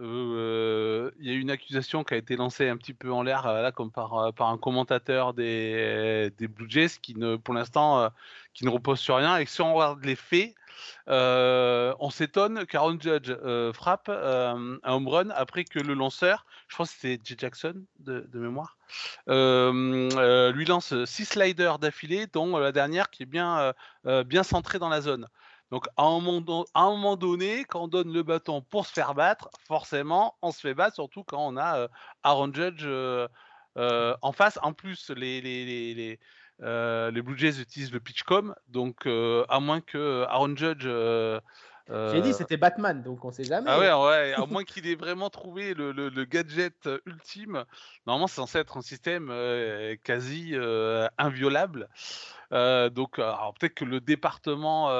Il 0.00 1.26
y 1.26 1.30
a 1.30 1.34
une 1.34 1.50
accusation 1.50 2.04
qui 2.04 2.14
a 2.14 2.16
été 2.16 2.36
lancée 2.36 2.68
un 2.68 2.76
petit 2.76 2.94
peu 2.94 3.12
en 3.12 3.22
l'air 3.22 3.46
là 3.46 3.72
comme 3.72 3.90
par, 3.90 4.32
par 4.34 4.48
un 4.48 4.58
commentateur 4.58 5.34
des, 5.34 6.32
Blue 6.40 6.68
Jays 6.68 6.98
qui 7.02 7.14
ne 7.14 7.36
pour 7.36 7.54
l'instant 7.54 8.10
qui 8.54 8.64
ne 8.64 8.70
repose 8.70 9.00
sur 9.00 9.16
rien 9.16 9.38
et 9.38 9.46
si 9.46 9.60
on 9.60 9.74
regarde 9.74 10.04
les 10.04 10.16
faits 10.16 10.54
euh, 11.08 11.94
on 12.00 12.10
s'étonne 12.10 12.66
qu'Aaron 12.66 12.98
Judge 13.00 13.30
euh, 13.30 13.72
frappe 13.72 14.08
euh, 14.08 14.78
un 14.82 14.92
home 14.92 15.08
run 15.08 15.30
après 15.30 15.64
que 15.64 15.78
le 15.78 15.94
lanceur, 15.94 16.46
je 16.68 16.76
pense 16.76 16.90
que 16.92 16.98
c'était 17.00 17.22
J. 17.24 17.34
Jackson 17.38 17.74
de, 18.00 18.26
mémoire, 18.34 18.76
lui 19.26 20.64
lance 20.64 21.04
six 21.04 21.24
sliders 21.24 21.78
d'affilée, 21.78 22.26
dont 22.26 22.58
la 22.58 22.72
dernière 22.72 23.10
qui 23.10 23.22
est 23.22 23.26
bien, 23.26 23.72
bien 24.26 24.42
centrée 24.42 24.78
dans 24.78 24.88
la 24.88 25.00
zone. 25.00 25.28
Donc 25.70 25.86
à 25.96 26.04
un, 26.04 26.20
moment, 26.20 27.16
donné, 27.16 27.64
quand 27.64 27.84
on 27.84 27.88
donne 27.88 28.12
le 28.12 28.22
bâton 28.22 28.62
pour 28.62 28.86
se 28.86 28.92
faire 28.92 29.14
battre, 29.14 29.50
forcément, 29.66 30.36
on 30.42 30.50
se 30.50 30.60
fait 30.60 30.74
battre, 30.74 30.94
surtout 30.94 31.24
quand 31.24 31.46
on 31.46 31.56
a 31.56 31.88
Aaron 32.22 32.52
Judge 32.52 32.86
en 33.76 34.32
face. 34.32 34.58
En 34.62 34.72
plus, 34.72 35.10
les, 35.10 35.40
les, 35.42 36.18
euh, 36.62 37.10
Blue 37.10 37.38
Jays 37.38 37.60
utilisent 37.60 37.92
le 37.92 38.00
pitchcom, 38.00 38.54
donc 38.68 39.06
euh, 39.06 39.44
à 39.48 39.60
moins 39.60 39.80
que 39.80 40.24
Aaron 40.28 40.56
Judge. 40.56 40.84
Euh, 40.86 41.40
J'ai 41.88 42.20
dit 42.20 42.32
c'était 42.32 42.56
Batman, 42.56 43.02
donc 43.02 43.24
on 43.24 43.30
sait 43.30 43.44
jamais. 43.44 43.70
Ah 43.70 43.78
ouais, 43.78 43.86
ouais 43.86 44.34
à 44.34 44.46
moins 44.46 44.64
qu'il 44.64 44.86
ait 44.86 44.94
vraiment 44.94 45.30
trouvé 45.30 45.74
le, 45.74 46.24
gadget 46.24 46.88
ultime. 47.06 47.64
Normalement, 48.06 48.26
c'est 48.26 48.36
censé 48.36 48.58
être 48.58 48.76
un 48.76 48.82
système 48.82 49.32
quasi 50.04 50.54
inviolable. 51.18 51.88
donc, 52.50 53.16
peut-être 53.16 53.74
que 53.74 53.84
le 53.84 54.00
département 54.00 54.90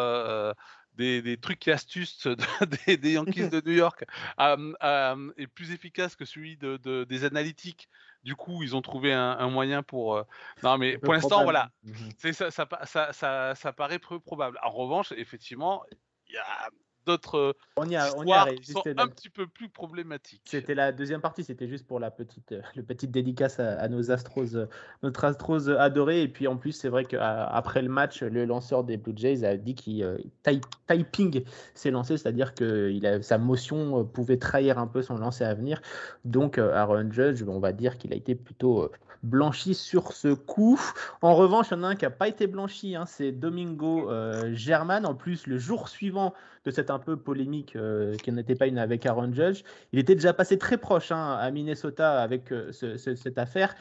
des, 0.94 1.36
trucs 1.40 1.66
et 1.68 1.72
astuces 1.72 2.26
des, 2.86 3.12
Yankees 3.12 3.48
de 3.48 3.62
New 3.64 3.74
York 3.74 4.04
est 4.38 5.46
plus 5.46 5.72
efficace 5.72 6.16
que 6.16 6.24
celui 6.24 6.56
de, 6.56 7.04
des 7.04 7.24
analytiques 7.24 7.88
du 8.24 8.34
coup, 8.34 8.62
ils 8.62 8.74
ont 8.76 8.82
trouvé 8.82 9.12
un, 9.12 9.48
moyen 9.48 9.82
pour. 9.82 10.16
Euh, 10.16 10.22
non, 10.62 10.76
mais 10.76 10.98
pour 10.98 11.14
l'instant, 11.14 11.44
voilà. 11.44 11.70
Mmh 11.84 11.92
ça, 12.32 12.50
ça, 13.12 13.54
ça, 13.54 13.72
paraît 13.72 13.98
peu 13.98 14.20
probable. 14.20 14.58
En 14.62 14.70
revanche, 14.70 15.12
effectivement, 15.16 15.84
il 16.28 16.34
y 16.34 16.38
a 16.38 16.70
d'autres 17.08 17.56
on 17.76 17.88
y 17.88 17.96
a, 17.96 18.10
on 18.16 18.24
y 18.24 18.32
a 18.32 18.46
sont 18.64 18.82
un 18.96 19.08
petit 19.08 19.28
peu 19.28 19.46
plus 19.46 19.68
problématiques. 19.68 20.42
C'était 20.44 20.74
la 20.74 20.92
deuxième 20.92 21.20
partie, 21.20 21.44
c'était 21.44 21.68
juste 21.68 21.86
pour 21.86 22.00
la 22.00 22.10
petite, 22.10 22.52
euh, 22.52 22.60
le 22.76 22.82
petite 22.82 23.10
dédicace 23.10 23.60
à, 23.60 23.88
nos 23.88 24.10
Astros, 24.10 24.56
euh, 24.56 24.66
notre 25.02 25.24
Astros 25.24 25.70
adoré. 25.70 26.22
Et 26.22 26.28
puis 26.28 26.46
en 26.48 26.56
plus, 26.56 26.72
c'est 26.72 26.88
vrai 26.88 27.04
qu'après 27.04 27.82
le 27.82 27.88
match, 27.88 28.22
le 28.22 28.44
lanceur 28.44 28.84
des 28.84 28.96
Blue 28.96 29.12
Jays 29.16 29.44
a 29.44 29.56
dit 29.56 29.74
qu'il 29.74 30.02
euh, 30.02 30.18
typing 30.88 31.44
s'est 31.74 31.90
lancé, 31.90 32.16
c'est-à-dire 32.16 32.54
que 32.54 32.90
il 32.90 33.06
a, 33.06 33.22
sa 33.22 33.38
motion 33.38 34.04
pouvait 34.04 34.38
trahir 34.38 34.78
un 34.78 34.86
peu 34.86 35.02
son 35.02 35.16
lancer 35.16 35.44
à 35.44 35.54
venir. 35.54 35.80
Donc 36.24 36.58
Aaron 36.58 37.10
Judge, 37.10 37.42
on 37.46 37.60
va 37.60 37.72
dire 37.72 37.96
qu'il 37.98 38.12
a 38.12 38.16
été 38.16 38.34
plutôt 38.34 38.90
blanchi 39.22 39.74
sur 39.74 40.12
ce 40.12 40.28
coup. 40.28 40.80
En 41.22 41.34
revanche, 41.34 41.68
il 41.70 41.74
y 41.74 41.76
en 41.76 41.84
a 41.84 41.88
un 41.88 41.96
qui 41.96 42.04
n'a 42.04 42.10
pas 42.10 42.28
été 42.28 42.46
blanchi, 42.46 42.96
hein, 42.96 43.06
c'est 43.06 43.32
Domingo 43.32 44.10
German. 44.52 45.06
En 45.06 45.14
plus, 45.14 45.46
le 45.46 45.58
jour 45.58 45.88
suivant 45.88 46.34
de 46.68 46.74
cette 46.74 46.90
un 46.90 46.98
peu 46.98 47.16
polémique, 47.16 47.76
qui 48.22 48.32
n'était 48.32 48.54
pas 48.54 48.66
une 48.66 48.78
avec 48.78 49.06
Aaron 49.06 49.32
Judge. 49.32 49.62
Il 49.92 49.98
était 49.98 50.14
déjà 50.14 50.32
passé 50.32 50.58
très 50.58 50.76
proche 50.76 51.10
hein, 51.10 51.36
à 51.40 51.50
Minnesota 51.50 52.20
avec 52.20 52.52
cette 52.72 53.38
affaire. 53.38 53.74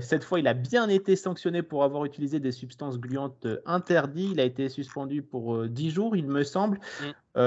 cette 0.00 0.24
fois, 0.24 0.40
il 0.40 0.48
a 0.48 0.54
bien 0.54 0.88
été 0.88 1.16
sanctionné 1.16 1.62
pour 1.62 1.84
avoir 1.84 2.04
utilisé 2.04 2.40
des 2.40 2.52
substances 2.52 2.98
gluantes 2.98 3.46
interdites. 3.66 4.30
Il 4.32 4.40
a 4.40 4.44
été 4.44 4.68
suspendu 4.68 5.22
pour 5.22 5.66
10 5.68 5.90
jours, 5.90 6.16
il 6.16 6.26
me 6.26 6.42
semble. 6.42 6.80
Mm. 7.02 7.40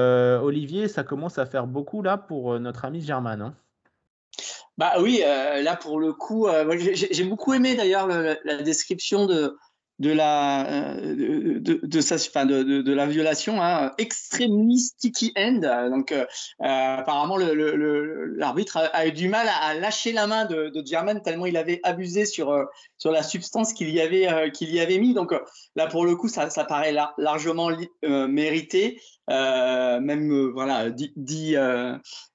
Olivier, 0.44 0.88
ça 0.88 1.04
commence 1.04 1.40
à 1.40 1.46
faire 1.46 1.66
beaucoup 1.66 2.02
là 2.02 2.18
pour 2.18 2.60
notre 2.60 2.86
ami 2.86 3.02
Germain. 3.02 3.42
Hein. 3.42 3.56
Bah 4.78 4.94
oui, 5.02 5.22
là 5.24 5.76
pour 5.76 6.00
le 6.00 6.13
coup, 6.13 6.48
j'ai 6.94 7.24
beaucoup 7.24 7.54
aimé 7.54 7.76
d'ailleurs 7.76 8.08
la 8.08 8.62
description 8.62 9.26
de, 9.26 9.58
de 10.00 10.12
la 10.12 10.68
euh, 10.68 11.16
de, 11.16 11.74
de, 11.84 11.86
de, 11.86 12.82
de, 12.82 12.94
la 12.94 13.06
violation 13.08 13.62
hein, 13.62 13.94
sticky 14.78 15.34
end. 15.36 15.90
Donc 15.90 16.12
euh, 16.12 16.26
apparemment 16.60 17.38
l'arbitre 17.38 18.78
a, 18.94 19.08
eu 19.08 19.12
du 19.12 19.28
mal 19.28 19.48
à, 19.62 19.74
lâcher 19.74 20.12
la 20.12 20.28
main 20.28 20.46
de, 20.46 20.70
de 20.70 20.86
German 20.86 21.22
tellement 21.22 21.48
il 21.48 21.58
avait 21.58 21.80
abusé 21.84 22.26
sur 22.26 22.52
euh, 22.52 22.66
sur 22.98 23.12
la 23.12 23.24
substance 23.24 23.74
qu'il 23.74 23.90
y 23.90 24.00
avait 24.00 24.52
qu'il 24.52 24.72
y 24.72 24.80
avait 24.80 25.00
mis. 25.00 25.14
Donc 25.14 25.34
là 25.76 25.88
pour 25.88 26.06
le 26.06 26.16
coup 26.16 26.28
ça, 26.28 26.50
ça 26.50 26.64
paraît 26.64 26.96
largement 27.18 27.72
mérité. 28.04 29.02
Même 29.28 30.52
voilà 30.54 30.90
10 30.92 31.58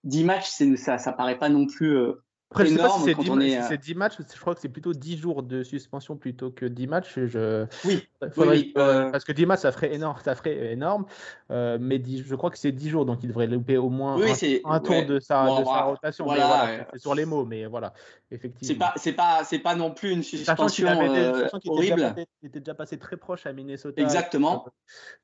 10 0.05 0.25
matchs 0.25 0.49
ça 0.77 0.99
ça 0.99 1.13
paraît 1.13 1.39
pas 1.39 1.49
non 1.49 1.67
plus 1.67 1.97
après, 2.53 2.67
je 2.67 2.73
sais 2.73 2.77
pas 2.77 2.91
si 2.91 3.05
c'est 3.05 3.15
10, 3.15 3.31
euh, 3.31 3.77
10, 3.77 3.95
matchs, 3.95 4.17
je 4.19 4.41
crois 4.41 4.55
que 4.55 4.61
c'est 4.61 4.69
plutôt 4.69 4.93
10 4.93 5.17
jours 5.17 5.43
de 5.43 5.63
suspension 5.63 6.17
plutôt 6.17 6.51
que 6.51 6.67
10 6.67 6.87
matchs. 6.87 7.19
Je... 7.25 7.65
Oui, 7.87 8.07
oui, 8.37 8.73
euh, 8.77 9.11
parce 9.11 9.25
que 9.25 9.33
10 9.33 9.47
matchs, 9.47 9.61
ça 9.61 9.73
ferait 9.73 9.95
énorme, 9.95 10.19
ça 10.23 10.35
ferait 10.35 10.73
énorme 10.73 11.07
euh, 11.51 11.79
mais 11.81 11.99
10, 11.99 12.25
je 12.27 12.35
crois 12.35 12.51
que 12.51 12.59
c'est 12.59 12.71
10 12.71 12.91
jours, 12.91 13.07
donc 13.07 13.21
il 13.23 13.29
devrait 13.29 13.47
louper 13.47 13.79
au 13.79 13.89
moins 13.89 14.17
un, 14.17 14.35
un, 14.65 14.81
tour 14.81 15.07
de 15.07 15.19
sa, 15.19 15.61
de 15.61 15.65
sa 15.65 15.83
rotation. 15.83 16.27
Voilà, 16.27 16.47
voilà 16.47 16.87
c'est 16.93 16.99
sur 16.99 17.15
les 17.15 17.25
mots, 17.25 17.47
mais 17.47 17.65
voilà, 17.65 17.95
effectivement. 18.31 18.91
C'est 18.97 19.15
pas, 19.15 19.43
pas, 19.45 19.59
pas 19.59 19.75
non 19.75 19.91
plus 19.91 20.13
une 20.13 20.23
suspension 20.23 20.89
euh, 20.89 21.49
horrible. 21.67 22.15
il 22.43 22.49
était 22.49 22.61
déjà 22.61 22.75
passé 22.75 22.99
très 22.99 23.17
proche 23.17 23.47
à 23.47 23.55
Minnesota. 23.55 24.03
Exactement. 24.03 24.67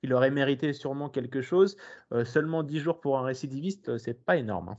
Il 0.02 0.14
aurait 0.14 0.30
mérité 0.30 0.72
sûrement 0.72 1.10
quelque 1.10 1.42
chose. 1.42 1.76
seulement 2.24 2.62
10 2.62 2.80
jours 2.80 3.00
pour 3.00 3.18
un 3.18 3.22
récidiviste, 3.22 3.98
c'est 3.98 4.24
pas 4.24 4.38
énorme. 4.38 4.70
Hein. 4.70 4.78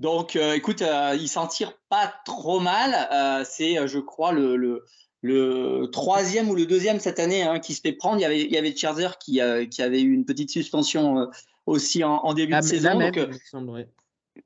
Donc, 0.00 0.34
euh, 0.34 0.54
écoute, 0.54 0.80
euh, 0.80 1.14
il 1.20 1.28
s'en 1.28 1.46
tire 1.46 1.74
pas 1.90 2.12
trop 2.24 2.58
mal. 2.58 3.08
Euh, 3.12 3.44
c'est, 3.46 3.86
je 3.86 3.98
crois, 3.98 4.32
le, 4.32 4.56
le, 4.56 4.86
le, 5.20 5.90
troisième 5.92 6.48
ou 6.48 6.54
le 6.54 6.64
deuxième 6.64 6.98
cette 6.98 7.20
année 7.20 7.42
hein, 7.42 7.60
qui 7.60 7.74
se 7.74 7.82
fait 7.82 7.92
prendre. 7.92 8.16
Il 8.16 8.22
y 8.22 8.24
avait, 8.24 8.40
il 8.40 8.50
y 8.50 8.56
avait 8.56 8.74
Scherzer 8.74 9.18
qui, 9.18 9.40
qui 9.70 9.82
avait 9.82 10.00
eu 10.00 10.12
une 10.12 10.24
petite 10.24 10.48
suspension 10.48 11.28
aussi 11.66 12.02
en, 12.02 12.14
en 12.14 12.32
début 12.32 12.54
de 12.54 12.62
saison. 12.62 12.98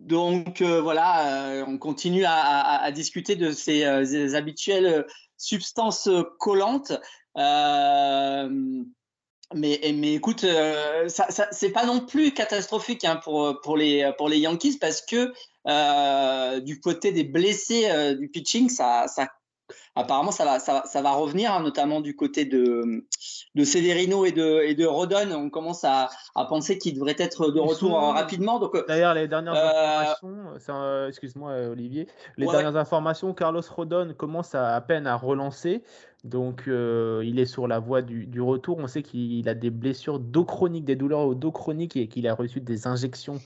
donc, 0.01 0.61
voilà, 0.61 1.64
on 1.69 1.79
continue 1.79 2.25
à, 2.25 2.83
à, 2.83 2.90
discuter 2.90 3.37
de 3.37 3.53
ces, 3.53 4.35
habituelles 4.35 5.07
substances 5.37 6.09
collantes. 6.40 6.93
Mais, 9.52 9.78
mais 9.94 10.14
écoute, 10.14 10.42
euh, 10.44 11.09
ça, 11.09 11.26
ça 11.30 11.46
c'est 11.50 11.70
pas 11.70 11.85
non 11.85 12.00
plus 12.00 12.33
catastrophique 12.33 13.04
hein, 13.04 13.20
pour, 13.22 13.61
pour, 13.62 13.76
les, 13.76 14.11
pour 14.16 14.28
les 14.28 14.38
Yankees 14.38 14.78
parce 14.80 15.02
que 15.02 15.33
euh, 15.68 16.61
du 16.61 16.80
côté 16.80 17.12
des 17.12 17.24
blessés 17.24 17.88
euh, 17.90 18.14
du 18.14 18.28
pitching, 18.28 18.68
ça, 18.70 19.07
ça 19.07 19.28
apparemment 19.94 20.33
ça 20.33 20.44
va, 20.44 20.59
ça, 20.59 20.83
ça 20.87 21.02
va 21.02 21.12
revenir, 21.12 21.52
hein, 21.52 21.62
notamment 21.62 22.00
du 22.00 22.16
côté 22.16 22.46
de, 22.46 23.07
de 23.54 23.64
Severino 23.64 24.24
et 24.24 24.33
de, 24.33 24.62
et 24.62 24.74
de 24.74 24.87
Rodon. 24.87 25.30
On 25.33 25.50
commence 25.50 25.85
à, 25.85 26.09
à 26.35 26.46
penser 26.46 26.78
qu'ils 26.78 26.94
devraient 26.94 27.16
être 27.18 27.50
de 27.50 27.61
retour 27.61 27.98
rapidement. 27.98 28.59
Donc, 28.59 28.76
D'ailleurs, 28.88 29.14
les 29.14 29.28
dernières 29.28 29.54
informations, 29.54 31.07
excuse-moi 31.07 31.52
Olivier, 31.70 32.09
les 32.38 32.46
dernières 32.46 32.76
informations, 32.76 33.35
Carlos 33.35 33.62
Rodon 33.70 34.14
commence 34.16 34.54
à, 34.54 34.74
à 34.74 34.80
peine 34.80 35.07
à 35.07 35.16
relancer. 35.16 35.83
Donc, 36.24 36.64
euh, 36.68 37.22
il 37.22 37.38
est 37.38 37.44
sur 37.44 37.68
la 37.68 37.78
voie 37.78 38.00
du, 38.00 38.40
retour. 38.40 38.78
On 38.78 38.87
sait 38.87 39.02
qu'il 39.02 39.46
a 39.46 39.54
des 39.54 39.68
blessures 39.68 40.18
dos 40.18 40.46
chroniques, 40.46 40.87
des 40.87 40.96
douleurs 40.96 41.20
au 41.20 41.34
dos 41.34 41.52
chroniques 41.52 41.96
et 41.96 42.08
qu'il 42.08 42.26
a 42.26 42.34
reçu 42.34 42.60
des 42.60 42.87
injections 42.87 43.40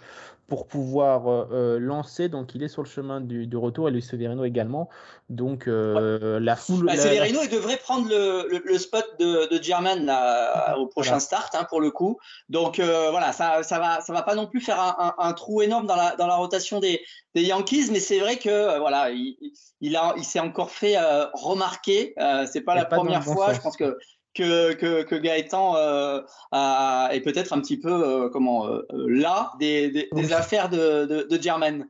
pour 0.46 0.66
pouvoir 0.66 1.26
euh, 1.26 1.44
euh, 1.52 1.78
lancer. 1.80 2.28
Donc, 2.28 2.54
il 2.54 2.62
est 2.62 2.68
sur 2.68 2.84
le 2.84 2.88
chemin 2.88 3.20
du, 3.20 3.48
retour 3.56 3.88
et 3.88 3.90
Luis 3.90 4.00
Severino 4.00 4.44
également. 4.44 4.88
Donc, 5.28 5.64
la 5.66 6.56
foule. 6.56 6.86
Bah, 6.86 6.96
Severino, 6.96 7.40
il 7.42 7.50
devrait 7.50 7.78
prendre 7.78 8.08
le, 8.08 8.78
spot 8.78 9.04
de, 9.18 9.52
de 9.52 9.62
German 9.62 10.06
là, 10.06 10.78
au 10.78 10.86
prochain 10.86 11.18
start 11.18 11.56
hein, 11.56 11.66
pour 11.68 11.80
le 11.80 11.90
coup. 11.90 12.16
Donc, 12.48 12.78
voilà, 12.78 13.32
ça, 13.32 13.64
ça 13.64 13.80
va, 13.80 14.00
ça 14.00 14.12
va 14.12 14.22
pas 14.22 14.36
non 14.36 14.46
plus 14.46 14.60
faire 14.60 14.78
un, 15.18 15.32
trou 15.32 15.62
énorme 15.62 15.88
dans 15.88 15.96
la, 15.96 16.14
dans 16.14 16.28
la 16.28 16.36
rotation 16.36 16.78
des, 16.78 17.00
des 17.34 17.42
Yankees, 17.42 17.88
mais 17.90 18.00
c'est 18.00 18.20
vrai 18.20 18.36
que 18.36 18.78
voilà, 18.78 19.10
il, 19.10 19.36
il, 19.80 19.96
a, 19.96 20.14
il 20.16 20.24
s'est 20.24 20.40
encore 20.40 20.70
fait 20.70 20.96
remarquer. 21.34 22.14
c'est 22.50 22.67
pas 22.68 22.74
la 22.74 22.85
première 22.85 23.24
fois. 23.24 23.54
Je 23.54 23.61
pense 23.61 23.76
que 23.76 23.96
que, 24.35 25.02
que, 25.02 25.14
Gaëtan 25.16 25.76
euh, 25.76 26.20
a, 26.52 27.09
est 27.12 27.20
peut-être 27.20 27.52
un 27.52 27.61
petit 27.61 27.78
peu 27.78 27.90
euh, 27.90 28.28
comment 28.28 28.68
euh, 28.68 28.87
là 28.92 29.52
des, 29.59 30.09
des, 30.12 30.33
affaires 30.33 30.68
de, 30.68 31.07
de, 31.07 31.26
de, 31.28 31.42
German. 31.42 31.87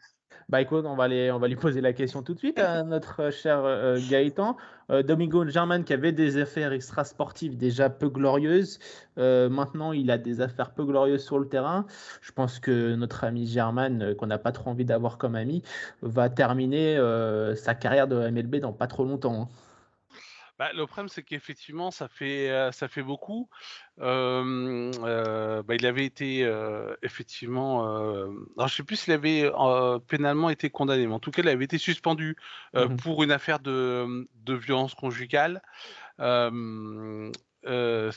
Bah 0.49 0.62
écoute, 0.62 0.87
on 0.87 0.97
va, 0.97 1.05
aller, 1.05 1.31
on 1.31 1.38
va 1.38 1.49
lui 1.49 1.57
poser 1.57 1.83
la 1.83 1.93
question 1.93 2.23
tout 2.23 2.33
de 2.33 2.38
suite 2.38 2.59
à 2.59 2.83
notre 2.85 3.31
cher 3.31 3.62
Gaëtan. 4.09 4.57
Domingo 5.05 5.47
German 5.47 5.85
qui 5.85 5.93
avait 5.93 6.12
des 6.12 6.38
affaires 6.38 6.73
extrasportives 6.73 7.59
déjà 7.59 7.91
peu 7.91 8.09
glorieuses. 8.09 8.79
maintenant, 9.19 9.93
il 9.93 10.11
a 10.11 10.17
des 10.17 10.41
affaires 10.41 10.73
peu 10.73 10.87
glorieuses 10.87 11.23
sur 11.23 11.38
le 11.38 11.47
terrain. 11.47 11.85
Je 12.23 12.33
pense 12.33 12.61
que 12.61 12.95
notre 12.95 13.25
ami 13.25 13.47
German, 13.47 14.14
qu'on 14.14 14.29
n'a 14.29 14.38
pas 14.38 14.53
trop 14.53 14.71
envie 14.71 14.87
d'avoir 14.87 15.19
comme 15.19 15.35
ami, 15.35 15.62
va 16.01 16.31
terminer 16.31 16.97
sa 17.55 17.75
carrière 17.75 18.09
de 18.09 18.31
MLB 18.31 18.57
dans 18.57 18.73
pas 18.73 18.87
trop 18.87 19.05
longtemps. 19.05 19.43
Hein. 19.43 19.49
Bah, 20.59 20.73
le 20.75 20.87
problème, 20.87 21.09
c'est 21.09 21.23
qu'effectivement, 21.23 21.92
ça 21.92 22.09
fait, 22.09 22.51
euh, 22.51 22.73
ça 22.73 22.88
fait 22.88 23.03
beaucoup. 23.03 23.49
Euh, 24.01 25.62
bah, 25.62 25.75
il 25.77 25.87
avait 25.87 26.05
été 26.05 26.42
euh, 26.42 26.97
effectivement. 27.03 27.85
alors, 28.57 28.66
je 28.66 28.75
sais 28.75 28.83
plus 28.83 28.97
s'il 28.97 29.12
avait 29.12 29.49
pénalement 30.09 30.51
été 30.51 30.68
condamné, 30.68 31.07
mais 31.07 31.14
en 31.14 31.21
tout 31.21 31.31
cas, 31.31 31.42
il 31.42 31.49
avait 31.49 31.64
été 31.64 31.79
suspendu 31.79 32.37
mmh 32.75 32.97
pour 32.97 33.23
une 33.23 33.31
affaire 33.31 33.61
de, 33.61 34.29
de 34.44 34.55
violence 34.55 34.94
conjugale. 34.94 35.62
ce, 36.18 37.31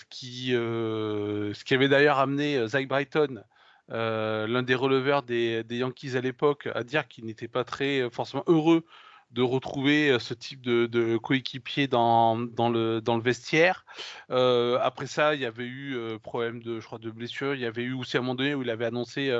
qui, 0.09 0.47
ce 0.51 1.63
qui 1.63 1.73
avait 1.75 1.89
d'ailleurs 1.89 2.17
amené 2.17 2.67
Zach 2.67 2.87
Brighton, 2.87 3.43
l'un 3.89 4.63
des 4.63 4.75
releveurs 4.75 5.21
des, 5.21 5.63
des 5.63 5.77
Yankees 5.77 6.15
à 6.17 6.21
l'époque, 6.21 6.69
à 6.73 6.83
dire 6.83 7.07
qu'il 7.07 7.25
n'était 7.25 7.47
pas 7.47 7.63
très 7.63 8.09
forcément 8.09 8.43
heureux 8.47 8.83
de 9.31 9.41
retrouver 9.41 10.17
ce 10.19 10.33
type 10.33 10.61
de, 10.61 11.17
coéquipier 11.17 11.87
dans, 11.87 12.35
le, 12.37 13.21
vestiaire. 13.21 13.85
Euh, 14.29 14.77
après 14.81 15.07
ça, 15.07 15.35
il 15.35 15.41
y 15.41 15.45
avait 15.45 15.65
eu 15.65 15.95
euh, 15.95 16.17
problème 16.19 16.61
de, 16.61 16.79
je 16.79 16.95
de 16.97 17.11
blessure. 17.11 17.55
Il 17.55 17.61
y 17.61 17.65
avait 17.65 17.83
eu 17.83 17.93
aussi 17.93 18.17
à 18.17 18.19
un 18.19 18.23
moment 18.23 18.35
donné 18.35 18.53
où 18.55 18.61
il 18.61 18.69
avait 18.69 18.85
annoncé 18.85 19.37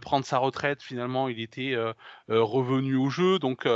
prendre 0.00 0.24
sa 0.24 0.38
retraite. 0.38 0.82
Finalement, 0.82 1.28
il 1.28 1.40
était 1.40 1.76
revenu 2.28 2.96
au 2.96 3.10
jeu. 3.10 3.38
Donc 3.38 3.66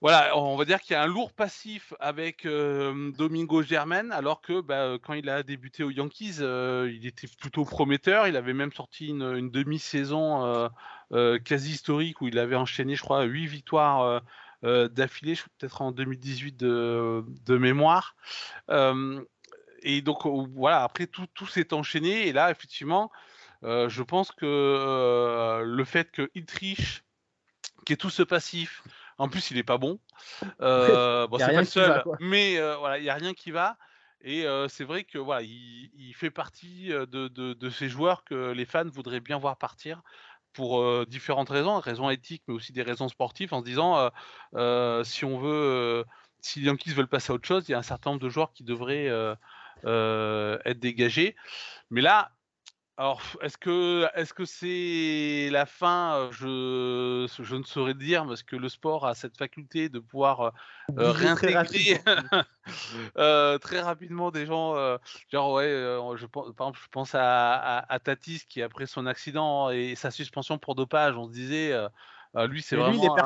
voilà, 0.00 0.36
on 0.36 0.56
va 0.56 0.64
dire 0.64 0.80
qu'il 0.80 0.92
y 0.92 0.96
a 0.96 1.02
un 1.02 1.06
lourd 1.06 1.32
passif 1.32 1.92
avec 1.98 2.46
Domingo 2.46 3.62
Germain, 3.62 4.10
alors 4.10 4.40
que 4.40 4.60
bah, 4.60 4.96
quand 5.02 5.14
il 5.14 5.28
a 5.28 5.42
débuté 5.42 5.82
aux 5.82 5.90
Yankees, 5.90 6.36
il 6.38 7.04
était 7.04 7.26
plutôt 7.26 7.64
prometteur. 7.64 8.28
Il 8.28 8.36
avait 8.36 8.52
même 8.52 8.72
sorti 8.72 9.08
une, 9.08 9.50
demi-saison 9.50 10.70
quasi 11.44 11.72
historique 11.72 12.20
où 12.20 12.28
il 12.28 12.38
avait 12.38 12.54
enchaîné, 12.54 12.94
je 12.94 13.02
crois, 13.02 13.24
huit 13.24 13.46
victoires 13.46 14.22
d'affilée, 14.62 15.34
peut-être 15.58 15.82
en 15.82 15.90
2018 15.90 16.56
de, 16.56 17.24
mémoire. 17.48 18.14
et 19.82 20.02
donc 20.02 20.26
voilà, 20.54 20.84
après 20.84 21.08
tout, 21.08 21.26
tout 21.34 21.46
s'est 21.48 21.74
enchaîné. 21.74 22.28
Et 22.28 22.32
là, 22.32 22.52
effectivement, 22.52 23.10
je 23.62 24.02
pense 24.02 24.30
que 24.30 25.62
le 25.64 25.84
fait 25.84 26.12
qu'il 26.12 26.46
triche, 26.46 27.02
qu'il 27.84 27.90
y 27.90 27.94
ait 27.94 27.96
tout 27.96 28.10
ce 28.10 28.22
passif, 28.22 28.84
en 29.18 29.28
plus, 29.28 29.50
il 29.50 29.58
est 29.58 29.64
pas 29.64 29.78
bon. 29.78 29.98
Euh, 30.60 31.28
bon, 31.28 31.38
c'est 31.38 31.52
pas 31.52 31.60
le 31.60 31.64
seul, 31.64 32.04
mais 32.18 32.58
euh, 32.58 32.76
voilà, 32.76 32.98
il 32.98 33.04
y 33.04 33.10
a 33.10 33.14
rien 33.14 33.34
qui 33.34 33.52
va. 33.52 33.76
Et 34.20 34.44
euh, 34.44 34.66
c'est 34.66 34.82
vrai 34.82 35.04
que 35.04 35.16
voilà, 35.16 35.42
il, 35.42 36.12
fait 36.14 36.30
partie 36.30 36.88
de, 36.88 37.28
de, 37.28 37.70
ces 37.70 37.88
joueurs 37.88 38.24
que 38.24 38.50
les 38.50 38.64
fans 38.64 38.88
voudraient 38.88 39.20
bien 39.20 39.38
voir 39.38 39.56
partir 39.56 40.02
pour 40.52 41.06
différentes 41.06 41.50
raisons, 41.50 41.78
raisons 41.78 42.10
éthiques, 42.10 42.42
mais 42.48 42.54
aussi 42.54 42.72
des 42.72 42.82
raisons 42.82 43.08
sportives, 43.08 43.54
en 43.54 43.60
se 43.60 43.64
disant 43.64 44.10
si 45.04 45.24
on 45.24 45.38
veut, 45.38 46.04
si 46.40 46.58
les 46.58 46.66
Yankees 46.66 46.94
veulent 46.94 47.06
passer 47.06 47.30
à 47.30 47.34
autre 47.34 47.46
chose, 47.46 47.68
il 47.68 47.72
y 47.72 47.74
a 47.74 47.78
un 47.78 47.82
certain 47.82 48.10
nombre 48.10 48.22
de 48.22 48.28
joueurs 48.28 48.52
qui 48.52 48.64
devraient 48.64 49.06
être 49.84 50.80
dégagés. 50.80 51.36
Mais 51.90 52.00
là, 52.00 52.32
Alors, 52.98 53.22
est-ce 53.42 53.56
que 53.56 54.08
est-ce 54.14 54.34
que 54.34 54.44
c'est 54.44 55.50
la 55.52 55.66
fin? 55.66 56.30
Je, 56.32 57.30
je 57.38 57.54
ne 57.54 57.62
saurais 57.62 57.94
dire 57.94 58.26
parce 58.26 58.42
que 58.42 58.56
le 58.56 58.68
sport 58.68 59.06
a 59.06 59.14
cette 59.14 59.36
faculté 59.36 59.88
de 59.88 60.00
pouvoir 60.00 60.52
euh, 60.98 61.12
réintégrer 61.12 62.00
euh, 63.16 63.56
très 63.58 63.80
rapidement 63.80 64.32
des 64.32 64.46
gens. 64.46 64.74
Euh, 64.74 64.98
genre 65.30 65.52
ouais, 65.52 65.68
je 66.16 66.26
pense, 66.26 66.52
par 66.56 66.66
exemple, 66.66 66.80
je 66.82 66.88
pense 66.90 67.14
à, 67.14 67.78
à, 67.88 67.98
Tatis 68.00 68.42
qui 68.48 68.62
après 68.62 68.86
son 68.86 69.06
accident 69.06 69.70
et 69.70 69.94
sa 69.94 70.10
suspension 70.10 70.58
pour 70.58 70.74
dopage, 70.74 71.16
on 71.16 71.28
se 71.28 71.32
disait. 71.32 71.72
lui, 72.48 72.62
c'est 72.62 72.74
vraiment 72.74 73.16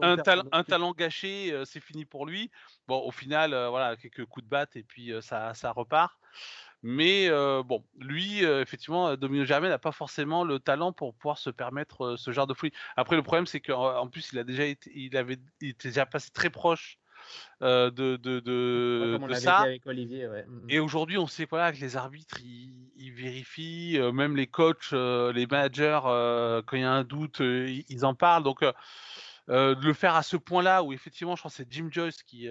un, 0.00 0.16
un, 0.52 0.64
talent 0.64 0.92
gâché, 0.92 1.54
c'est 1.66 1.80
fini 1.80 2.06
pour 2.06 2.24
lui. 2.24 2.50
Bon, 2.88 3.02
au 3.02 3.10
final, 3.10 3.50
voilà, 3.68 3.94
quelques 3.96 4.24
coups 4.24 4.46
de 4.46 4.48
batte 4.48 4.74
et 4.74 4.84
puis 4.84 5.12
ça, 5.20 5.52
ça 5.52 5.70
repart. 5.70 6.16
Mais 6.82 7.28
bon, 7.30 7.84
lui, 7.98 8.44
effectivement, 8.44 9.16
Domino 9.16 9.44
Germain 9.44 9.68
n'a 9.68 9.78
pas 9.78 9.92
forcément 9.92 10.44
le 10.44 10.58
talent 10.58 10.92
pour 10.92 11.14
pouvoir 11.14 11.38
se 11.38 11.50
permettre 11.50 12.16
ce 12.16 12.30
genre 12.30 12.46
de 12.46 12.54
folie. 12.54 12.72
Après, 12.96 13.16
le 13.16 13.22
problème, 13.22 13.46
c'est 13.46 13.60
qu'en 13.60 14.06
plus, 14.08 14.30
il 14.32 14.38
a 14.38 14.44
déjà 14.44 14.64
été, 14.64 14.90
il 14.94 15.16
avait, 15.16 15.38
il 15.60 15.70
était 15.70 15.88
déjà 15.88 16.06
passé 16.06 16.30
très 16.32 16.50
proche 16.50 16.98
de, 17.60 17.90
de, 17.90 18.16
de, 18.16 18.40
de 19.26 19.34
ça. 19.34 19.58
Avec 19.58 19.86
Olivier, 19.86 20.28
ouais. 20.28 20.44
Mmh. 20.46 20.66
Et 20.68 20.78
aujourd'hui, 20.78 21.18
on 21.18 21.26
sait 21.26 21.46
voilà, 21.48 21.72
que 21.72 21.80
les 21.80 21.96
arbitres, 21.96 22.38
ils, 22.40 23.12
vérifient, 23.12 23.98
même 24.12 24.36
les 24.36 24.46
coachs, 24.46 24.92
les 24.92 25.46
managers, 25.46 26.00
quand 26.02 26.76
il 26.76 26.80
y 26.80 26.84
a 26.84 26.90
un 26.90 27.04
doute, 27.04 27.40
ils, 27.40 28.04
en 28.04 28.14
parlent. 28.14 28.44
Donc, 28.44 28.62
de 29.48 29.86
le 29.86 29.92
faire 29.94 30.14
à 30.14 30.22
ce 30.22 30.36
point-là, 30.36 30.82
où 30.82 30.92
effectivement, 30.92 31.36
je 31.36 31.42
pense 31.42 31.52
que 31.52 31.64
c'est 31.64 31.72
Jim 31.72 31.88
Joyce 31.90 32.22
qui, 32.22 32.48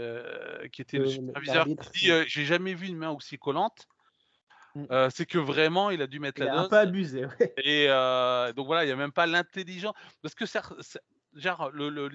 qui 0.72 0.82
était 0.82 0.98
le 0.98 1.08
superviseur, 1.08 1.66
qui 1.66 2.06
dit 2.06 2.12
J'ai 2.28 2.46
jamais 2.46 2.74
vu 2.74 2.88
une 2.88 2.98
main 2.98 3.12
aussi 3.12 3.38
collante. 3.38 3.88
Mmh. 4.76 5.10
c'est 5.10 5.26
que 5.26 5.38
vraiment, 5.38 5.90
il 5.90 6.02
a 6.02 6.08
dû 6.08 6.20
mettre 6.20 6.42
il 6.42 6.46
la 6.46 6.56
dose. 6.56 6.66
un 6.66 6.70
peu 6.70 6.78
abusé, 6.78 7.26
ouais. 7.26 7.54
Et 7.64 7.88
donc 8.54 8.66
voilà, 8.68 8.84
il 8.84 8.88
n'y 8.88 8.94
a 8.94 8.98
même 8.98 9.14
pas 9.14 9.26
l'intelligence. 9.26 9.94
Parce 10.22 10.36
que, 10.36 10.46
genre, 11.36 11.72
le, 11.72 11.90
le, 11.90 12.10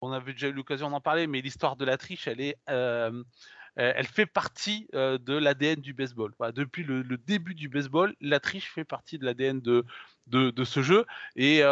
on 0.00 0.12
avait 0.12 0.32
déjà 0.32 0.48
eu 0.48 0.52
l'occasion 0.52 0.90
d'en 0.90 1.00
parler, 1.00 1.26
mais 1.26 1.40
l'histoire 1.40 1.76
de 1.76 1.84
la 1.84 1.96
triche, 1.96 2.28
elle 2.28 2.40
est. 2.40 2.56
elle 2.66 4.06
fait 4.06 4.26
partie 4.26 4.88
de 4.92 5.36
l'ADN 5.36 5.80
du 5.80 5.92
baseball. 5.92 6.32
depuis 6.54 6.84
le, 6.84 7.02
début 7.18 7.54
du 7.54 7.68
baseball, 7.68 8.14
la 8.20 8.38
triche 8.38 8.70
fait 8.70 8.84
partie 8.84 9.18
de 9.18 9.24
l'ADN 9.24 9.60
de, 9.60 9.84
de, 10.28 10.64
ce 10.64 10.82
jeu. 10.82 11.04
Et 11.34 11.62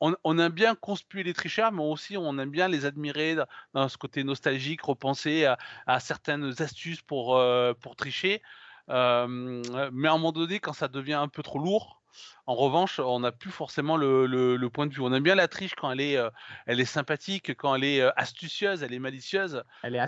on, 0.00 0.38
aime 0.38 0.52
bien 0.52 0.76
conspuer 0.76 1.24
les 1.24 1.34
tricheurs, 1.34 1.72
mais 1.72 1.82
aussi 1.82 2.16
on 2.16 2.38
aime 2.38 2.50
bien 2.50 2.68
les 2.68 2.84
admirer 2.84 3.36
dans, 3.72 3.88
ce 3.88 3.98
côté 3.98 4.22
nostalgique, 4.22 4.82
repenser 4.82 5.46
à, 5.46 5.58
à 5.88 5.98
certaines 5.98 6.62
astuces 6.62 7.02
pour, 7.02 7.42
pour 7.80 7.96
tricher 7.96 8.40
mais 8.88 8.94
à 8.94 9.24
un 9.24 9.90
moment 9.90 10.32
donné, 10.32 10.60
quand 10.60 10.72
ça 10.72 10.88
devient 10.88 11.14
un 11.14 11.28
peu 11.28 11.42
trop 11.42 11.58
lourd, 11.58 12.02
en 12.46 12.54
revanche, 12.54 13.00
on 13.00 13.20
n'a 13.20 13.32
plus 13.32 13.50
forcément 13.50 13.96
le, 13.96 14.68
point 14.68 14.86
de 14.86 14.94
vue. 14.94 15.00
On 15.00 15.12
aime 15.12 15.22
bien 15.22 15.34
la 15.34 15.48
triche 15.48 15.74
quand 15.74 15.90
elle 15.90 16.00
est, 16.00 16.18
elle 16.66 16.80
est 16.80 16.84
sympathique, 16.84 17.56
quand 17.56 17.74
elle 17.74 17.84
est 17.84 18.02
astucieuse, 18.16 18.82
elle 18.82 18.92
est 18.92 18.98
malicieuse. 18.98 19.62
Elle 19.82 19.96
est 19.96 20.00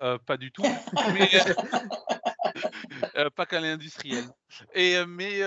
astro. 0.00 0.18
pas 0.26 0.36
du 0.36 0.52
tout. 0.52 0.62
pas 3.36 3.46
quand 3.46 3.58
elle 3.58 3.64
est 3.64 3.72
industrielle. 3.72 4.24
Et, 4.74 5.04
mais, 5.06 5.40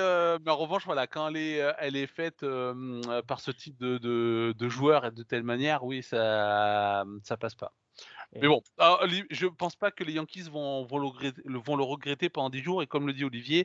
mais, 0.43 0.51
en 0.51 0.57
revanche, 0.57 0.85
voilà, 0.85 1.07
quand 1.07 1.29
elle 1.29 1.37
est, 1.37 1.73
elle 1.79 1.95
est 1.95 2.07
faite 2.07 2.45
par 3.27 3.39
ce 3.39 3.51
type 3.51 3.77
de, 3.77 3.97
de, 3.97 4.53
de 4.57 4.69
joueur 4.69 5.05
et 5.05 5.11
de 5.11 5.23
telle 5.23 5.43
manière, 5.43 5.83
oui, 5.83 6.03
ça 6.03 7.05
ça 7.23 7.37
passe 7.37 7.55
pas. 7.55 7.73
Mais 8.33 8.47
bon, 8.47 8.61
ah, 8.77 8.99
je 9.29 9.47
pense 9.47 9.75
pas 9.75 9.91
que 9.91 10.03
les 10.03 10.13
Yankees 10.13 10.49
vont, 10.51 10.85
vont, 10.85 10.99
le, 10.99 11.07
regretter, 11.07 11.41
vont 11.45 11.75
le 11.75 11.83
regretter 11.83 12.29
pendant 12.29 12.49
10 12.49 12.61
jours. 12.61 12.83
Et 12.83 12.87
comme 12.87 13.07
le 13.07 13.13
dit 13.13 13.25
Olivier, 13.25 13.63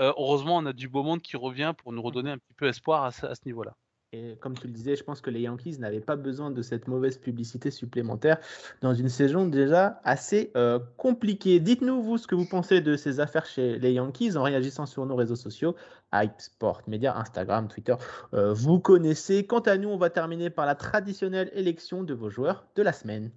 euh, 0.00 0.12
heureusement, 0.16 0.58
on 0.58 0.66
a 0.66 0.72
du 0.72 0.88
beau 0.88 1.02
monde 1.02 1.22
qui 1.22 1.36
revient 1.36 1.74
pour 1.76 1.92
nous 1.92 2.02
redonner 2.02 2.30
un 2.30 2.38
petit 2.38 2.54
peu 2.54 2.68
espoir 2.68 3.04
à, 3.04 3.10
ce 3.10 3.26
niveau-là. 3.46 3.74
Et 4.14 4.36
comme 4.40 4.58
tu 4.58 4.66
le 4.66 4.74
disais, 4.74 4.94
je 4.94 5.02
pense 5.04 5.22
que 5.22 5.30
les 5.30 5.40
Yankees 5.40 5.78
n'avaient 5.78 6.00
pas 6.00 6.16
besoin 6.16 6.50
de 6.50 6.60
cette 6.60 6.86
mauvaise 6.86 7.16
publicité 7.16 7.70
supplémentaire 7.70 8.36
dans 8.82 8.92
une 8.92 9.08
saison 9.08 9.46
déjà 9.46 10.02
assez 10.04 10.50
euh, 10.54 10.78
compliquée. 10.98 11.60
Dites-nous, 11.60 12.02
vous, 12.02 12.18
ce 12.18 12.26
que 12.26 12.34
vous 12.34 12.44
pensez 12.44 12.82
de 12.82 12.94
ces 12.96 13.20
affaires 13.20 13.46
chez 13.46 13.78
les 13.78 13.94
Yankees 13.94 14.36
en 14.36 14.42
réagissant 14.42 14.84
sur 14.84 15.06
nos 15.06 15.16
réseaux 15.16 15.36
sociaux, 15.36 15.74
Hype 16.12 16.38
Sport 16.42 16.82
Media, 16.88 17.16
Instagram, 17.16 17.68
Twitter. 17.68 17.94
Euh, 18.34 18.52
vous 18.52 18.80
connaissez. 18.80 19.46
Quant 19.46 19.60
à 19.60 19.78
nous, 19.78 19.88
on 19.88 19.96
va 19.96 20.10
terminer 20.10 20.50
par 20.50 20.66
la 20.66 20.74
traditionnelle 20.74 21.50
élection 21.54 22.02
de 22.02 22.12
vos 22.12 22.28
joueurs 22.28 22.66
de 22.76 22.82
la 22.82 22.92
semaine. 22.92 23.30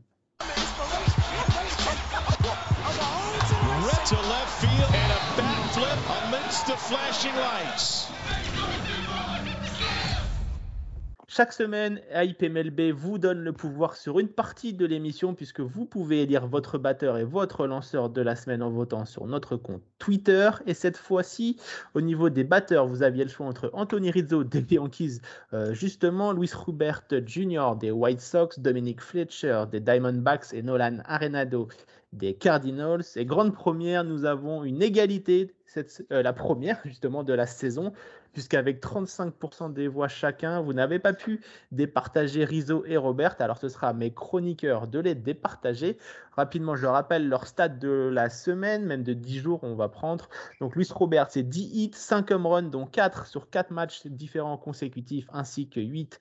Chaque 11.36 11.52
semaine, 11.52 12.00
Hype 12.14 12.44
MLB 12.44 12.94
vous 12.96 13.18
donne 13.18 13.44
le 13.44 13.52
pouvoir 13.52 13.98
sur 13.98 14.20
une 14.20 14.30
partie 14.30 14.72
de 14.72 14.86
l'émission 14.86 15.34
puisque 15.34 15.60
vous 15.60 15.84
pouvez 15.84 16.22
élire 16.22 16.48
votre 16.48 16.78
batteur 16.78 17.18
et 17.18 17.26
votre 17.26 17.68
lanceur 17.68 18.10
de 18.10 18.22
la 18.22 18.38
semaine 18.38 18.64
en 18.64 18.70
votant 18.70 19.04
sur 19.04 19.28
notre 19.28 19.58
compte 19.58 19.82
Twitter. 20.00 20.50
Et 20.66 20.74
cette 20.74 20.96
fois-ci, 20.96 21.58
au 21.94 22.00
niveau 22.00 22.30
des 22.30 22.46
batteurs, 22.46 22.88
vous 22.88 23.04
aviez 23.04 23.26
le 23.26 23.30
choix 23.30 23.48
entre 23.48 23.70
Anthony 23.74 24.12
Rizzo 24.12 24.46
des 24.46 24.66
Yankees, 24.76 25.20
euh, 25.52 25.74
justement, 25.74 26.32
Luis 26.32 26.52
Robert 26.56 27.04
Jr. 27.12 27.74
des 27.78 27.92
White 27.92 28.22
Sox, 28.22 28.58
Dominic 28.58 29.02
Fletcher 29.02 29.66
des 29.70 29.82
Diamondbacks 29.82 30.54
et 30.54 30.64
Nolan 30.64 31.00
Arenado 31.04 31.68
des 32.16 32.34
Cardinals. 32.34 33.04
Et 33.16 33.26
grande 33.26 33.54
première, 33.54 34.04
nous 34.04 34.26
avons 34.26 34.64
une 34.64 34.82
égalité, 34.82 35.54
euh, 35.78 36.22
la 36.22 36.34
première 36.34 36.80
justement 36.86 37.24
de 37.24 37.34
la 37.34 37.46
saison, 37.46 37.94
puisqu'avec 38.34 38.82
35% 38.82 39.74
des 39.74 39.88
voix 39.88 40.08
chacun, 40.08 40.62
vous 40.62 40.74
n'avez 40.74 41.00
pas 41.00 41.14
pu 41.14 41.42
départager 41.72 42.44
Rizzo 42.44 42.84
et 42.86 42.98
Robert. 42.98 43.36
Alors 43.40 43.58
ce 43.58 43.70
sera 43.70 43.90
à 43.90 43.94
mes 43.94 44.14
chroniqueurs 44.14 44.88
de 44.88 45.00
les 45.00 45.16
départager. 45.16 45.98
Rapidement, 46.34 46.76
je 46.76 46.86
rappelle 46.86 47.30
leur 47.30 47.48
stade 47.48 47.80
de 47.80 48.10
la 48.12 48.30
semaine, 48.30 48.86
même 48.86 49.04
de 49.04 49.14
10 49.14 49.40
jours, 49.40 49.60
on 49.64 49.76
va 49.76 49.88
prendre. 49.88 50.28
Donc 50.60 50.76
Luis 50.76 50.88
Robert, 50.94 51.28
c'est 51.30 51.44
10 51.44 51.62
hits, 51.74 51.92
5 51.94 52.30
home 52.32 52.46
runs, 52.46 52.64
dont 52.64 52.86
4 52.86 53.26
sur 53.26 53.50
4 53.50 53.72
matchs 53.72 54.06
différents 54.08 54.58
consécutifs, 54.58 55.28
ainsi 55.32 55.70
que 55.70 55.80
8 55.80 56.20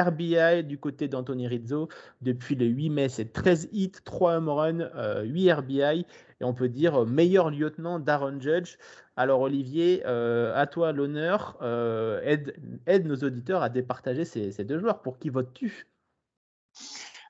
RBI 0.00 0.64
du 0.64 0.78
côté 0.78 1.08
d'Anthony 1.08 1.48
Rizzo. 1.48 1.88
Depuis 2.22 2.54
le 2.54 2.66
8 2.66 2.90
mai, 2.90 3.08
c'est 3.08 3.32
13 3.32 3.68
hits, 3.72 3.92
3 4.04 4.36
home 4.36 4.48
runs, 4.48 4.90
8 5.24 5.52
RBI. 5.52 6.06
Et 6.40 6.44
on 6.44 6.54
peut 6.54 6.68
dire 6.68 7.02
euh, 7.02 7.06
meilleur 7.06 7.50
lieutenant 7.50 7.98
d'Aaron 7.98 8.40
Judge. 8.40 8.76
Alors 9.16 9.40
Olivier, 9.40 10.02
euh, 10.06 10.52
à 10.54 10.66
toi 10.66 10.92
l'honneur. 10.92 11.56
Euh, 11.62 12.20
aide, 12.22 12.56
aide, 12.86 13.06
nos 13.06 13.16
auditeurs 13.16 13.62
à 13.62 13.68
départager 13.68 14.24
ces 14.24 14.64
deux 14.64 14.78
joueurs. 14.78 15.00
Pour 15.00 15.18
qui 15.18 15.30
votes-tu? 15.30 15.86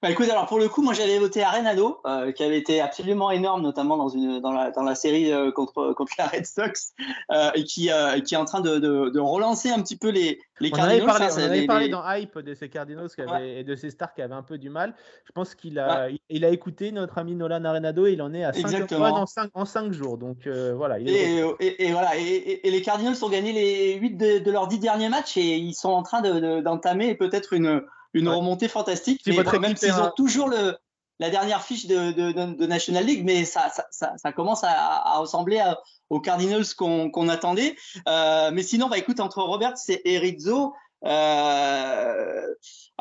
Bah, 0.03 0.11
écoute, 0.11 0.29
alors 0.29 0.47
pour 0.47 0.59
le 0.59 0.69
coup, 0.69 0.83
moi 0.83 0.93
j'avais 0.93 1.19
voté 1.19 1.43
Arenado, 1.43 2.01
euh, 2.05 2.31
qui 2.33 2.43
avait 2.43 2.59
été 2.59 2.81
absolument 2.81 3.31
énorme, 3.31 3.63
notamment 3.63 3.97
dans, 3.97 4.09
une, 4.09 4.41
dans, 4.41 4.53
la, 4.53 4.71
dans 4.71 4.83
la 4.83 4.95
série 4.95 5.33
euh, 5.33 5.51
contre, 5.51 5.95
contre 5.95 6.13
la 6.19 6.27
Red 6.27 6.45
Sox, 6.45 6.93
euh, 7.31 7.51
et 7.55 7.65
qui, 7.65 7.91
euh, 7.91 8.21
qui 8.21 8.35
est 8.35 8.39
en 8.39 8.45
train 8.45 8.61
de, 8.61 8.79
de, 8.79 9.09
de, 9.09 9.21
relancer 9.21 9.71
un 9.71 9.81
petit 9.81 9.97
peu 9.97 10.11
les, 10.11 10.39
les 10.61 10.71
Cardinals. 10.71 11.03
On 11.03 11.09
avait 11.09 11.19
parlé, 11.19 11.35
on 11.35 11.51
avait 11.51 11.67
parlé 11.67 11.89
dans 11.89 12.03
Hype 12.07 12.39
de 12.39 12.55
ces 12.55 12.69
Cardinals 12.69 13.09
qui 13.09 13.23
avaient, 13.23 13.61
et 13.61 13.65
de 13.65 13.75
ces 13.75 13.91
stars 13.91 14.13
qui 14.13 14.21
avaient 14.21 14.35
un 14.35 14.43
peu 14.43 14.59
du 14.59 14.69
mal. 14.69 14.95
Je 15.25 15.33
pense 15.33 15.55
qu'il 15.55 15.79
a, 15.79 16.09
il, 16.29 16.45
a 16.45 16.51
écouté 16.51 16.93
notre 16.93 17.17
ami 17.19 17.35
Nolan 17.35 17.65
Arenado 17.65 18.07
et 18.07 18.13
il 18.13 18.23
en 18.23 18.35
est 18.35 18.45
à 18.45 18.53
5 18.53 18.93
en 18.93 19.27
5, 19.27 19.51
en 19.55 19.65
5 19.65 19.93
jours. 19.93 20.19
Donc 20.19 20.47
voilà. 20.47 20.99
Il 20.99 21.09
et, 21.09 21.43
et, 21.61 21.87
et, 21.87 21.93
voilà. 21.93 22.17
Et, 22.19 22.61
les 22.65 22.83
Cardinals 22.83 23.17
ont 23.23 23.29
gagné 23.31 23.53
les 23.53 23.95
8 23.95 24.17
de, 24.17 24.39
de 24.41 24.51
leurs 24.51 24.69
10 24.69 24.79
derniers 24.79 25.09
matchs 25.09 25.39
et 25.39 25.57
ils 25.57 25.75
sont 25.75 25.91
en 25.91 26.03
train 26.03 26.21
d'entamer 26.61 27.15
peut-être 27.15 27.55
une 27.55 27.83
une 28.17 28.29
remontée 28.29 28.69
fantastique. 28.69 29.23
Mais 29.27 29.59
même 29.59 29.77
s'ils 29.77 29.93
ont 29.93 30.13
toujours 30.17 30.49
le, 30.49 30.77
la 31.19 31.31
dernière 31.31 31.63
fiche 31.63 31.87
de, 31.87 32.13
de, 32.13 32.67
National 32.67 33.05
League, 33.05 33.23
mais 33.25 33.45
ça, 33.45 33.71
ça, 33.91 34.15
ça, 34.17 34.33
commence 34.33 34.63
à, 34.65 35.19
ressembler 35.19 35.63
aux 36.11 36.21
Cardinals 36.21 36.67
qu'on 36.77 37.29
attendait. 37.29 37.77
Euh, 38.09 38.51
mais 38.53 38.63
sinon, 38.63 38.89
bah, 38.89 38.99
écoute, 38.99 39.21
entre 39.21 39.43
Roberts 39.43 39.77
et 39.89 40.19
Rizzo, 40.19 40.75
euh, 41.05 42.47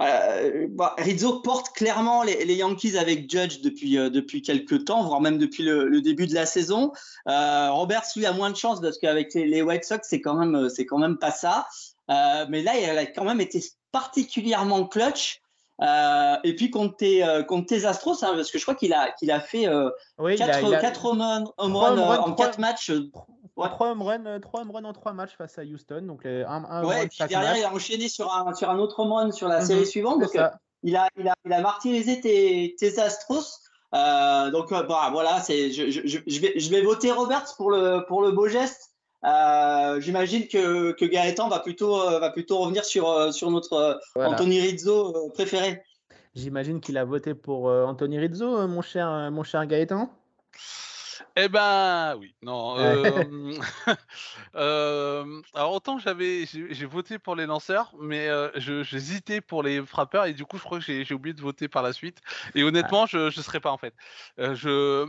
euh, 0.02 0.68
bah, 0.70 0.96
Rizzo 0.98 1.40
porte 1.40 1.74
clairement 1.74 2.24
les, 2.24 2.44
les, 2.46 2.56
Yankees 2.56 2.98
avec 2.98 3.30
Judge 3.32 3.62
depuis, 3.62 3.98
euh, 3.98 4.10
depuis 4.10 4.42
quelques 4.42 4.86
temps, 4.86 5.04
voire 5.04 5.22
même 5.22 5.38
depuis 5.38 5.64
le, 5.64 5.88
le 5.88 6.02
début 6.02 6.28
de 6.28 6.34
la 6.34 6.46
saison. 6.46 6.92
Roberts, 7.26 8.06
lui, 8.16 8.26
a 8.26 8.34
moins 8.34 8.52
de 8.52 8.58
chance 8.58 8.82
parce 8.82 8.98
qu'avec 8.98 9.34
les, 9.34 9.46
les, 9.46 9.62
White 9.62 9.86
Sox, 9.86 10.02
c'est 10.04 10.22
quand, 10.22 10.36
même, 10.36 10.70
quand 10.88 10.98
même 10.98 11.18
pas 11.18 11.32
ça. 11.32 11.68
Mais 12.10 12.62
là, 12.62 12.78
il 12.78 12.90
a 12.90 13.06
quand 13.06 13.26
même 13.26 13.42
été 13.42 13.64
particulièrement 13.96 14.86
clutch. 14.86 15.42
Euh, 15.82 16.36
et 16.44 16.56
puis 16.56 16.70
contre 16.70 16.98
tes, 16.98 17.24
euh, 17.24 17.44
contre 17.44 17.68
tes 17.68 17.86
Astros, 17.86 18.24
hein, 18.24 18.34
parce 18.36 18.52
que 18.52 18.58
je 18.58 18.64
crois 18.64 18.76
qu'il 18.76 18.94
a, 18.94 19.12
qu'il 19.12 19.32
a 19.32 19.40
fait 19.40 19.68
euh, 19.68 19.90
oui, 20.18 20.36
4, 20.38 20.60
il 20.68 20.74
a, 20.74 20.80
4 20.80 21.06
home 21.06 21.22
runs 21.22 21.44
en 21.58 22.34
4 22.34 22.60
matchs. 22.60 22.92
3 23.56 23.90
home 23.92 24.02
runs 24.02 24.40
3 24.42 24.62
home 24.62 24.86
en 24.86 24.94
3 24.94 25.14
matchs 25.14 25.36
face 25.38 25.58
à 25.58 25.64
Houston. 25.64 26.02
Donc 26.04 26.24
les, 26.26 26.44
un, 26.44 26.66
un 26.66 26.84
ouais, 26.86 27.06
et 27.06 27.08
puis 27.08 27.20
derrière, 27.20 27.52
match. 27.52 27.60
il 27.60 27.66
a 27.66 27.74
enchaîné 27.74 28.08
sur 28.10 28.34
un, 28.34 28.54
sur 28.54 28.70
un 28.70 28.80
autre 28.80 29.00
home 29.00 29.14
run 29.14 29.32
sur 29.32 29.48
la 29.48 29.60
mm 29.60 29.64
-hmm, 29.64 29.68
série 29.68 29.86
suivante. 29.86 30.20
Donc 30.22 30.36
euh, 30.36 30.50
il, 30.84 30.96
a, 30.96 31.08
il, 31.18 31.28
a, 31.28 31.36
il 31.46 31.54
a 31.54 31.62
martyrisé 31.62 32.20
tes, 32.22 32.76
tes 32.80 33.00
Astros. 33.00 33.48
Euh, 33.94 34.52
donc 34.52 34.72
bah, 34.72 35.10
voilà, 35.12 35.42
c'est, 35.42 35.72
je, 35.72 35.90
je, 35.90 36.02
je, 36.06 36.40
vais, 36.42 36.54
je 36.60 36.70
vais 36.70 36.82
voter 36.82 37.12
Roberts 37.12 37.52
pour 37.58 37.70
le, 37.72 38.06
pour 38.08 38.22
le 38.22 38.32
beau 38.32 38.48
geste. 38.48 38.95
J'imagine 40.00 40.48
que, 40.48 40.92
que, 40.92 41.06
Gaëtan 41.06 41.50
va 41.50 41.60
plutôt, 41.60 41.98
va 42.20 42.30
plutôt 42.30 42.60
revenir 42.60 42.86
sur, 42.86 43.34
sur 43.34 43.50
notre 43.52 44.00
Anthony 44.16 44.62
Rizzo 44.62 45.32
préféré. 45.34 45.84
J'imagine 46.36 46.82
qu'il 46.82 46.98
a 46.98 47.06
voté 47.06 47.34
pour 47.34 47.66
Anthony 47.66 48.20
Rizzo, 48.20 48.68
mon 48.68 48.82
cher, 48.82 49.32
mon 49.32 49.44
cher 49.44 49.66
Gaëtan. 49.66 50.12
Eh 51.38 51.50
ben 51.50 52.16
oui, 52.18 52.34
non. 52.42 52.76
alors 54.54 55.74
autant 55.74 55.98
j'avais, 55.98 56.46
j'ai 56.46 56.86
voté 56.86 57.20
pour 57.20 57.36
les 57.36 57.46
lanceurs, 57.46 57.94
mais 58.00 58.30
j'hésitais 58.56 59.42
pour 59.42 59.62
les 59.62 59.86
frappeurs 59.86 60.26
et 60.26 60.34
du 60.34 60.46
coup 60.46 60.58
je 60.58 60.64
crois 60.64 60.80
que 60.80 61.04
j'ai 61.04 61.14
oublié 61.14 61.34
de 61.34 61.42
voter 61.42 61.68
par 61.68 61.84
la 61.84 61.92
suite. 61.92 62.22
Et 62.54 62.62
ah. 62.62 62.66
honnêtement, 62.66 63.06
je 63.06 63.26
ne 63.26 63.30
serais 63.30 63.60
pas 63.60 63.72
en 63.72 63.78
fait. 63.78 63.94
je, 64.38 65.06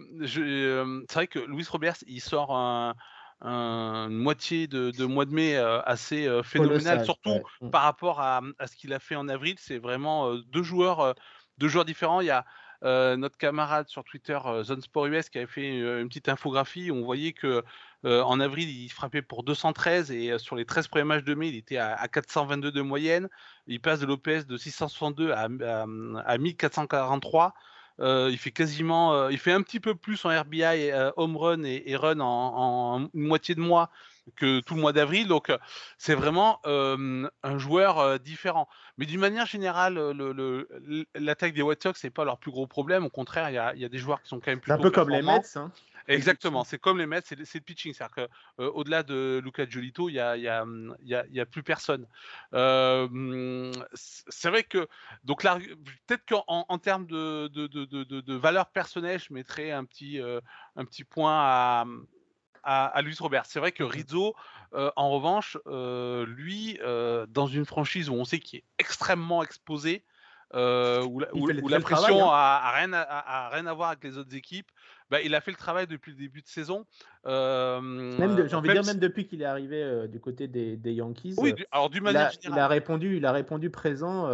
c'est 1.09 1.15
vrai 1.15 1.27
que 1.29 1.39
Louis 1.39 1.65
Roberts, 1.71 1.99
il 2.09 2.21
sort 2.21 2.57
un, 2.57 2.95
une 3.43 4.17
moitié 4.17 4.67
de, 4.67 5.05
mois 5.05 5.25
de 5.25 5.35
mai 5.35 5.57
assez 5.57 6.29
phénoménal, 6.43 7.05
surtout 7.05 7.41
mmh. 7.61 7.71
par 7.71 7.83
rapport 7.83 8.21
à, 8.21 8.41
à 8.59 8.67
ce 8.67 8.77
qu'il 8.77 8.93
a 8.93 8.99
fait 8.99 9.17
en 9.17 9.29
avril. 9.29 9.57
C'est 9.59 9.79
vraiment 9.79 10.35
deux 10.35 10.63
joueurs, 10.63 11.15
deux 11.59 11.69
joueurs 11.69 11.85
différents. 11.85 12.21
Il 12.21 12.27
y 12.27 12.31
a 12.31 12.45
euh, 12.85 13.17
notre 13.17 13.39
camarade 13.39 13.89
sur 13.89 14.05
Twitter, 14.05 14.39
euh, 14.45 14.63
Zone 14.63 14.83
Sport 14.83 15.07
US, 15.07 15.31
qui 15.31 15.39
avait 15.39 15.47
fait 15.47 15.81
euh, 15.81 16.03
une, 16.03 16.09
petite 16.09 16.29
infographie, 16.29 16.91
on 16.91 17.03
voyait 17.03 17.33
que 17.33 17.65
en 18.05 18.39
avril, 18.39 18.69
il 18.69 18.89
frappait 18.89 19.23
pour 19.23 19.43
213 19.43 20.13
et 20.13 20.39
sur 20.39 20.55
les 20.55 20.65
13 20.65 20.87
premiers 20.87 21.05
matchs 21.05 21.25
de 21.25 21.35
mai, 21.35 21.49
il 21.49 21.57
était 21.57 21.79
à, 21.79 22.07
422 22.07 22.71
de 22.71 22.81
moyenne. 22.81 23.29
Il 23.67 23.81
passe 23.81 23.99
de 23.99 24.07
l'OPS 24.07 24.47
de 24.47 24.57
662 24.57 25.33
à, 25.33 25.49
à, 26.25 26.39
1443. 26.39 27.53
Il 28.01 28.39
fait 28.39 28.51
quasiment, 28.51 29.29
il 29.29 29.39
fait 29.39 29.53
un 29.53 29.63
petit 29.63 29.81
peu 29.81 29.95
plus 29.95 30.25
en 30.25 30.29
RBI, 30.29 30.91
home 31.17 31.37
run 31.37 31.63
et, 31.65 31.97
run 31.97 32.21
en, 32.21 32.27
en, 32.27 33.11
une 33.15 33.27
moitié 33.27 33.55
de 33.55 33.61
mois 33.61 33.91
que 34.35 34.61
tout 34.61 34.75
le 34.75 34.81
mois 34.81 34.93
d'avril. 34.93 35.29
Donc, 35.29 35.53
c'est 35.99 36.15
vraiment 36.15 36.61
un 36.65 37.59
joueur 37.59 38.19
différent. 38.21 38.69
Mais 38.99 39.07
d'une 39.07 39.21
manière 39.21 39.47
générale, 39.47 39.99
l'attaque 41.15 41.55
des 41.55 41.63
White 41.63 41.83
Sox, 41.83 41.95
c'est 42.01 42.11
pas 42.11 42.25
leur 42.25 42.39
plus 42.39 42.51
gros 42.51 42.67
problème. 42.67 43.05
Au 43.05 43.11
contraire, 43.11 43.51
il 43.51 43.81
y 43.81 43.85
a, 43.85 43.89
des 43.89 43.99
joueurs 43.99 44.23
qui 44.23 44.29
sont 44.29 44.41
quand 44.41 44.51
même 44.51 44.61
plus. 44.61 44.73
Un 44.73 44.79
peu 44.79 44.91
comme 44.91 45.11
les 45.11 45.23
Mets. 45.23 45.57
Hein. 45.57 45.71
Exactement, 46.09 46.63
c'est 46.65 46.79
comme 46.79 46.99
les 46.99 47.07
Mets, 47.07 47.23
c'est 47.25 47.37
le 47.37 47.61
pitching. 47.61 47.93
C'est-à-dire 47.93 48.29
qu'au-delà 48.57 49.03
de 49.03 49.41
Luca 49.45 49.69
Giolito, 49.69 50.09
il 50.09 50.13
n'y 50.13 50.21
a, 50.21 50.37
y 50.37 50.49
a, 50.49 50.65
y 51.03 51.41
a, 51.41 51.47
plus 51.47 51.63
personne. 51.63 52.07
c'est 52.53 54.49
vrai 54.49 54.63
que, 54.63 54.89
donc 55.25 55.43
peut-être 55.43 56.25
qu'en 56.27 56.45
en 56.47 56.79
termes 56.79 57.07
de, 57.07 57.49
de, 57.49 57.67
de, 57.67 57.85
de, 57.85 58.35
valeur 58.35 58.67
personnelle, 58.67 59.21
je 59.21 59.33
mettrais 59.33 59.73
un 59.73 59.85
petit, 59.85 60.21
un 60.77 60.85
petit 60.85 61.05
point 61.05 61.35
à, 61.35 61.85
à, 62.67 62.87
à 62.87 63.03
Luis 63.03 63.17
Robert. 63.19 63.47
C'est 63.47 63.61
vrai 63.61 63.73
que 63.73 63.85
mmh 63.85 63.87
Rizzo, 63.87 64.35
euh, 64.75 64.91
en 64.97 65.11
revanche, 65.11 65.57
euh, 65.67 66.27
lui, 66.27 66.79
euh, 66.83 67.27
dans 67.31 67.47
une 67.47 67.65
franchise 67.65 68.11
où 68.11 68.15
on 68.15 68.25
sait 68.25 68.41
qu'il 68.41 68.59
est 68.59 68.65
extrêmement 68.79 69.43
exposé, 69.43 70.03
où 70.53 71.21
la, 71.69 71.81
pression 71.81 72.19
n'a 72.19 72.67
hein. 72.67 72.71
rien, 72.75 72.93
à, 72.93 73.49
rien 73.53 73.67
à 73.67 73.73
voir 73.73 73.91
avec 73.91 74.05
les 74.05 74.17
autres 74.17 74.35
équipes, 74.35 74.69
bah, 75.11 75.21
il 75.21 75.35
a 75.35 75.41
fait 75.41 75.51
le 75.51 75.57
travail 75.57 75.87
depuis 75.87 76.13
le 76.13 76.19
début 76.19 76.41
de 76.41 76.49
saison. 76.49 76.87
j'ai 77.25 77.31
envie 77.31 78.69
de 78.69 78.73
dire, 78.73 78.85
même 78.85 78.99
depuis 78.99 79.27
qu'il 79.27 79.43
est 79.43 79.47
arrivé 79.47 80.07
du 80.09 80.21
côté 80.21 80.49
des, 80.49 80.93
Yankees. 80.93 81.35
Oui, 81.39 81.55
alors 81.71 81.91
du 81.91 82.01
manière 82.01 82.31
il 82.43 82.59
a, 82.59 82.69
répondu, 82.69 83.17
il 83.17 83.27
a 83.27 83.33
répondu 83.33 83.71
présent 83.71 84.31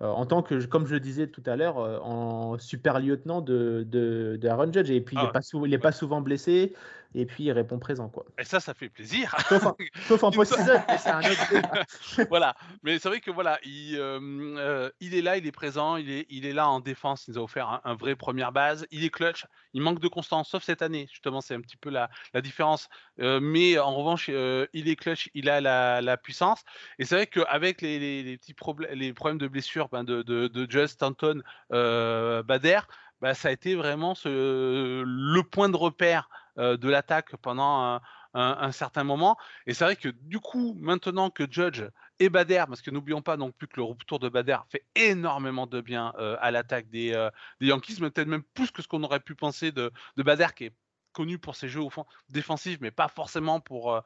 en 0.00 0.26
tant 0.26 0.42
que, 0.42 0.64
comme 0.66 0.86
je 0.86 0.94
le 0.94 1.00
disais 1.00 1.26
tout 1.26 1.42
à 1.46 1.56
l'heure, 1.56 1.76
en 1.78 2.58
super 2.58 3.00
lieutenant 3.00 3.40
de, 3.40 3.84
de, 3.88 4.38
Aaron 4.46 4.72
Judge. 4.72 4.90
Et 4.90 5.00
puis, 5.00 5.16
il 5.16 5.20
n'est 5.20 5.28
ah 5.28 5.78
pas, 5.78 5.88
pas, 5.88 5.92
souvent 5.92 6.20
blessé 6.20 6.74
et 7.14 7.26
puis 7.26 7.44
il 7.44 7.52
répond 7.52 7.78
présent 7.78 8.08
quoi. 8.08 8.24
Et 8.38 8.44
ça, 8.44 8.60
ça 8.60 8.74
fait 8.74 8.88
plaisir. 8.88 9.34
Sauf 9.48 10.22
en, 10.22 10.30
post-season, 10.30 10.80
mais 10.88 10.98
c'est 10.98 11.10
un 11.10 11.20
autre 11.20 12.26
voilà, 12.30 12.54
mais 12.82 12.98
c'est 12.98 13.08
vrai 13.08 13.20
que 13.20 13.30
voilà, 13.30 13.58
il, 13.64 13.96
euh, 13.96 14.20
euh, 14.58 14.90
il, 15.00 15.14
est 15.14 15.22
là, 15.22 15.36
il 15.36 15.46
est 15.46 15.52
présent, 15.52 15.96
il 15.96 16.10
est, 16.10 16.26
il 16.30 16.46
est 16.46 16.52
là 16.52 16.68
en 16.68 16.80
défense, 16.80 17.26
il 17.26 17.32
nous 17.32 17.38
a 17.38 17.42
offert 17.42 17.80
un, 17.84 17.94
vrai 17.94 18.14
première 18.14 18.52
base, 18.52 18.86
il 18.90 19.04
est 19.04 19.10
clutch, 19.10 19.46
il 19.72 19.82
manque 19.82 20.00
de 20.00 20.08
constance, 20.08 20.48
sauf 20.48 20.62
cette 20.62 20.82
année, 20.82 21.08
justement, 21.10 21.40
c'est 21.40 21.54
un 21.54 21.60
petit 21.60 21.76
peu 21.76 21.90
la, 21.90 22.10
la 22.32 22.40
différence. 22.40 22.88
Euh, 23.20 23.40
mais 23.40 23.78
en 23.78 23.94
revanche, 23.94 24.28
il 24.28 24.88
est 24.88 24.96
clutch, 24.96 25.30
il 25.34 25.48
a 25.48 25.60
la, 25.60 26.00
la 26.00 26.16
puissance, 26.16 26.62
et 26.98 27.04
c'est 27.04 27.16
vrai 27.16 27.26
qu'avec 27.26 27.82
les, 27.82 27.98
les, 27.98 28.22
les, 28.22 28.36
petits 28.36 28.54
problèmes, 28.54 28.96
les 28.96 29.12
problèmes 29.12 29.38
de 29.38 29.48
blessure 29.48 29.88
ben 29.88 30.04
de, 30.04 30.22
de, 30.22 30.48
de 30.48 30.70
Just 30.70 31.02
Anton 31.02 31.42
Bader, 31.70 32.80
bah, 33.20 33.34
ça 33.34 33.48
a 33.48 33.50
été 33.50 33.74
vraiment 33.74 34.14
ce, 34.14 35.02
le 35.04 35.42
point 35.42 35.68
de 35.68 35.76
repère 35.76 36.28
euh, 36.30 36.49
de 36.60 36.88
l'attaque 36.88 37.36
pendant 37.36 38.00
un, 38.34 38.72
certain 38.72 39.04
moment. 39.04 39.36
Et 39.66 39.74
c'est 39.74 39.84
vrai 39.84 39.96
que 39.96 40.08
du 40.08 40.38
coup, 40.38 40.76
maintenant 40.78 41.30
que 41.30 41.50
Judge 41.50 41.82
et 42.18 42.28
Bader, 42.28 42.64
parce 42.68 42.82
que 42.82 42.90
n'oublions 42.90 43.22
pas 43.22 43.36
non 43.36 43.50
plus 43.50 43.66
que 43.66 43.76
le 43.76 43.82
retour 43.82 44.18
de 44.18 44.28
Bader 44.28 44.58
fait 44.68 44.84
énormément 44.94 45.66
de 45.66 45.80
bien 45.80 46.12
euh, 46.18 46.36
à 46.40 46.50
l'attaque 46.50 46.88
des, 46.90 47.12
euh, 47.14 47.30
des, 47.60 47.68
Yankees, 47.68 47.98
mais 48.00 48.10
peut-être 48.10 48.28
même 48.28 48.42
plus 48.54 48.70
que 48.70 48.82
ce 48.82 48.88
qu'on 48.88 49.02
aurait 49.02 49.20
pu 49.20 49.34
penser 49.34 49.72
de, 49.72 49.90
de 50.16 50.22
Bader, 50.22 50.48
qui 50.54 50.66
est 50.66 50.74
connu 51.12 51.38
pour 51.38 51.56
ses 51.56 51.68
jeux 51.68 51.80
défensifs, 52.28 52.78
mais 52.80 52.92
pas 52.92 53.08
forcément 53.08 53.58
pour 53.58 54.00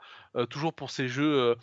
toujours 0.49 0.73
pour 0.73 0.91
ses 0.91 1.07
jeux 1.07 1.55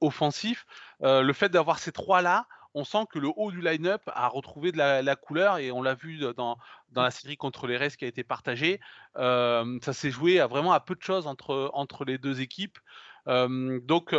offensifs. 0.00 0.66
le 1.00 1.32
fait 1.32 1.48
d'avoir 1.48 1.80
ces 1.80 1.90
trois 1.90 2.22
là, 2.22 2.46
on 2.78 2.84
sent 2.84 3.06
que 3.10 3.18
le 3.18 3.28
haut 3.36 3.50
du 3.50 3.60
line-up 3.60 4.02
a 4.06 4.28
retrouvé 4.28 4.70
de 4.70 4.78
la, 4.78 5.16
couleur 5.16 5.58
et 5.58 5.72
on 5.72 5.82
l'a 5.82 5.94
vu 5.94 6.18
dans, 6.36 6.56
la 6.94 7.10
série 7.10 7.36
contre 7.36 7.66
les 7.66 7.76
Restes 7.76 7.96
qui 7.96 8.04
a 8.04 8.08
été 8.08 8.22
partagée. 8.22 8.80
ça 9.16 9.92
s'est 9.92 10.10
joué 10.10 10.40
à 10.40 10.46
vraiment 10.46 10.72
à 10.72 10.80
peu 10.80 10.94
de 10.94 11.02
choses 11.02 11.26
entre, 11.26 12.04
les 12.06 12.18
deux 12.18 12.40
équipes. 12.40 12.78
donc, 13.26 14.14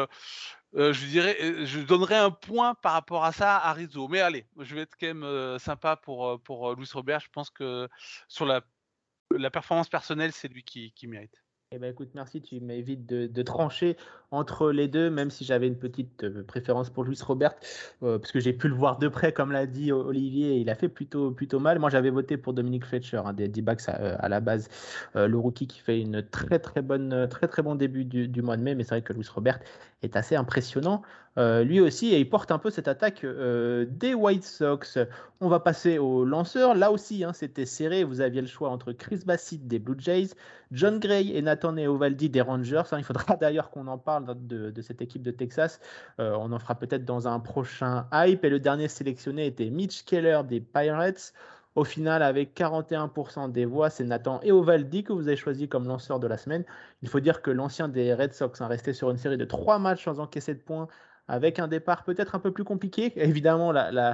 je 0.73 1.05
dirais, 1.07 1.65
je 1.65 1.79
donnerais 1.79 2.17
un 2.17 2.31
point 2.31 2.75
par 2.75 2.93
rapport 2.93 3.23
à 3.23 3.31
ça 3.31 3.57
à 3.57 3.71
Rizzo. 3.73 4.07
Mais 4.09 4.19
allez, 4.19 4.45
je 4.59 4.75
vais 4.75 4.81
être 4.81 4.95
quand 4.99 5.13
même 5.13 5.59
sympa 5.59 5.95
pour, 5.95 6.41
pour 6.41 6.75
Luis 6.75 6.89
Robert. 6.93 7.21
Je 7.21 7.29
pense 7.31 7.49
que 7.49 7.87
sur 8.27 8.45
la 8.45 9.49
performance 9.49 9.89
personnelle, 9.89 10.33
c'est 10.33 10.49
lui 10.49 10.63
qui 10.63 11.07
mérite. 11.07 11.41
Eh 11.71 11.77
ben 11.77 11.91
écoute, 11.91 12.09
merci, 12.15 12.41
tu 12.41 12.59
m'évites 12.61 13.05
de, 13.05 13.41
trancher 13.43 13.95
entre 14.31 14.71
les 14.71 14.87
deux, 14.87 15.11
même 15.11 15.29
si 15.29 15.45
j'avais 15.45 15.67
une 15.67 15.77
petite 15.77 16.23
euh, 16.23 16.43
préférence 16.43 16.89
pour 16.89 17.03
Luis 17.03 17.19
Robert, 17.21 17.53
euh, 18.01 18.17
parce 18.17 18.31
que 18.31 18.39
j'ai 18.39 18.53
pu 18.53 18.69
le 18.69 18.73
voir 18.73 18.97
de 18.97 19.07
près, 19.07 19.33
comme 19.33 19.51
l'a 19.51 19.67
dit 19.67 19.91
Olivier, 19.91 20.55
il 20.57 20.71
a 20.71 20.73
fait 20.73 20.89
plutôt, 20.89 21.31
mal. 21.59 21.77
Moi, 21.77 21.91
j'avais 21.91 22.09
voté 22.09 22.37
pour 22.37 22.53
Dominique 22.53 22.85
Fletcher, 22.85 23.21
hein, 23.23 23.33
des 23.33 23.47
D-backs 23.47 23.87
à, 23.87 24.15
à, 24.15 24.29
la 24.29 24.39
base, 24.39 24.67
euh, 25.15 25.27
le 25.27 25.37
rookie 25.37 25.67
qui 25.67 25.79
fait 25.79 26.01
une 26.01 26.23
très 26.23 26.57
très 26.57 26.81
bonne, 26.81 27.27
très 27.29 27.47
très 27.47 27.61
bon 27.61 27.75
début 27.75 28.03
du, 28.03 28.27
du 28.27 28.41
mois 28.41 28.57
de 28.57 28.63
mai, 28.63 28.73
mais 28.73 28.83
c'est 28.83 28.95
vrai 28.95 29.01
que 29.03 29.13
Luis 29.13 29.29
Robert 29.31 29.59
est 30.01 30.15
assez 30.15 30.35
impressionnant. 30.35 31.01
Euh, 31.37 31.63
lui 31.63 31.79
aussi, 31.79 32.13
et 32.13 32.19
il 32.19 32.29
porte 32.29 32.51
un 32.51 32.57
peu 32.57 32.69
cette 32.69 32.87
attaque 32.87 33.23
euh, 33.23 33.85
des 33.89 34.13
White 34.13 34.43
Sox. 34.43 34.97
On 35.39 35.47
va 35.47 35.59
passer 35.59 35.97
aux 35.97 36.25
lanceurs. 36.25 36.75
Là 36.75 36.91
aussi, 36.91 37.23
hein, 37.23 37.33
c'était 37.33 37.65
serré. 37.65 38.03
Vous 38.03 38.19
aviez 38.19 38.41
le 38.41 38.47
choix 38.47 38.69
entre 38.69 38.91
Chris 38.91 39.21
Bassett 39.25 39.65
des 39.67 39.79
Blue 39.79 39.95
Jays, 39.97 40.29
John 40.71 40.99
Gray 40.99 41.35
et 41.35 41.41
Nathan 41.41 41.77
Eovaldi 41.77 42.29
des 42.29 42.41
Rangers. 42.41 42.83
Hein, 42.91 42.97
il 42.97 43.03
faudra 43.03 43.35
d'ailleurs 43.41 43.69
qu'on 43.69 43.87
en 43.87 43.97
parle 43.97 44.35
de, 44.47 44.81
cette 44.81 45.01
équipe 45.01 45.21
de 45.21 45.31
Texas. 45.31 45.79
Euh, 46.19 46.35
on 46.39 46.51
en 46.51 46.59
fera 46.59 46.75
peut-être 46.75 47.05
dans 47.05 47.27
un 47.27 47.39
prochain 47.39 48.07
hype. 48.11 48.43
Et 48.43 48.49
le 48.49 48.59
dernier 48.59 48.87
sélectionné 48.87 49.45
était 49.45 49.69
Mitch 49.69 50.03
Keller 50.03 50.41
des 50.47 50.59
Pirates. 50.59 51.33
Au 51.79 51.85
final, 51.85 52.23
avec 52.23 52.59
41% 52.59 53.53
des 53.53 53.63
voix, 53.63 53.89
c'est 53.89 54.03
Nathan 54.03 54.41
Eovaldi 54.43 55.05
que 55.05 55.13
vous 55.13 55.29
avez 55.29 55.37
choisi 55.37 55.69
comme 55.69 55.87
lanceur 55.87 56.19
de 56.19 56.27
la 56.27 56.35
semaine. 56.35 56.65
Il 57.03 57.07
faut 57.07 57.21
dire 57.21 57.41
que 57.41 57.51
l'ancien 57.51 57.87
des 57.87 58.13
Red 58.13 58.33
Sox 58.33 58.59
a 58.59 58.67
resté 58.67 58.91
sur 58.91 59.09
une 59.11 59.15
série 59.15 59.37
de 59.37 59.45
trois 59.45 59.79
matchs 59.79 60.03
sans 60.03 60.19
encaisser 60.19 60.55
de 60.55 60.59
points 60.59 60.89
avec 61.29 61.57
un 61.57 61.69
départ 61.69 62.03
peut-être 62.03 62.35
un 62.35 62.39
peu 62.39 62.51
plus 62.51 62.65
compliqué. 62.65 63.13
Évidemment, 63.15 63.71
la, 63.71 64.13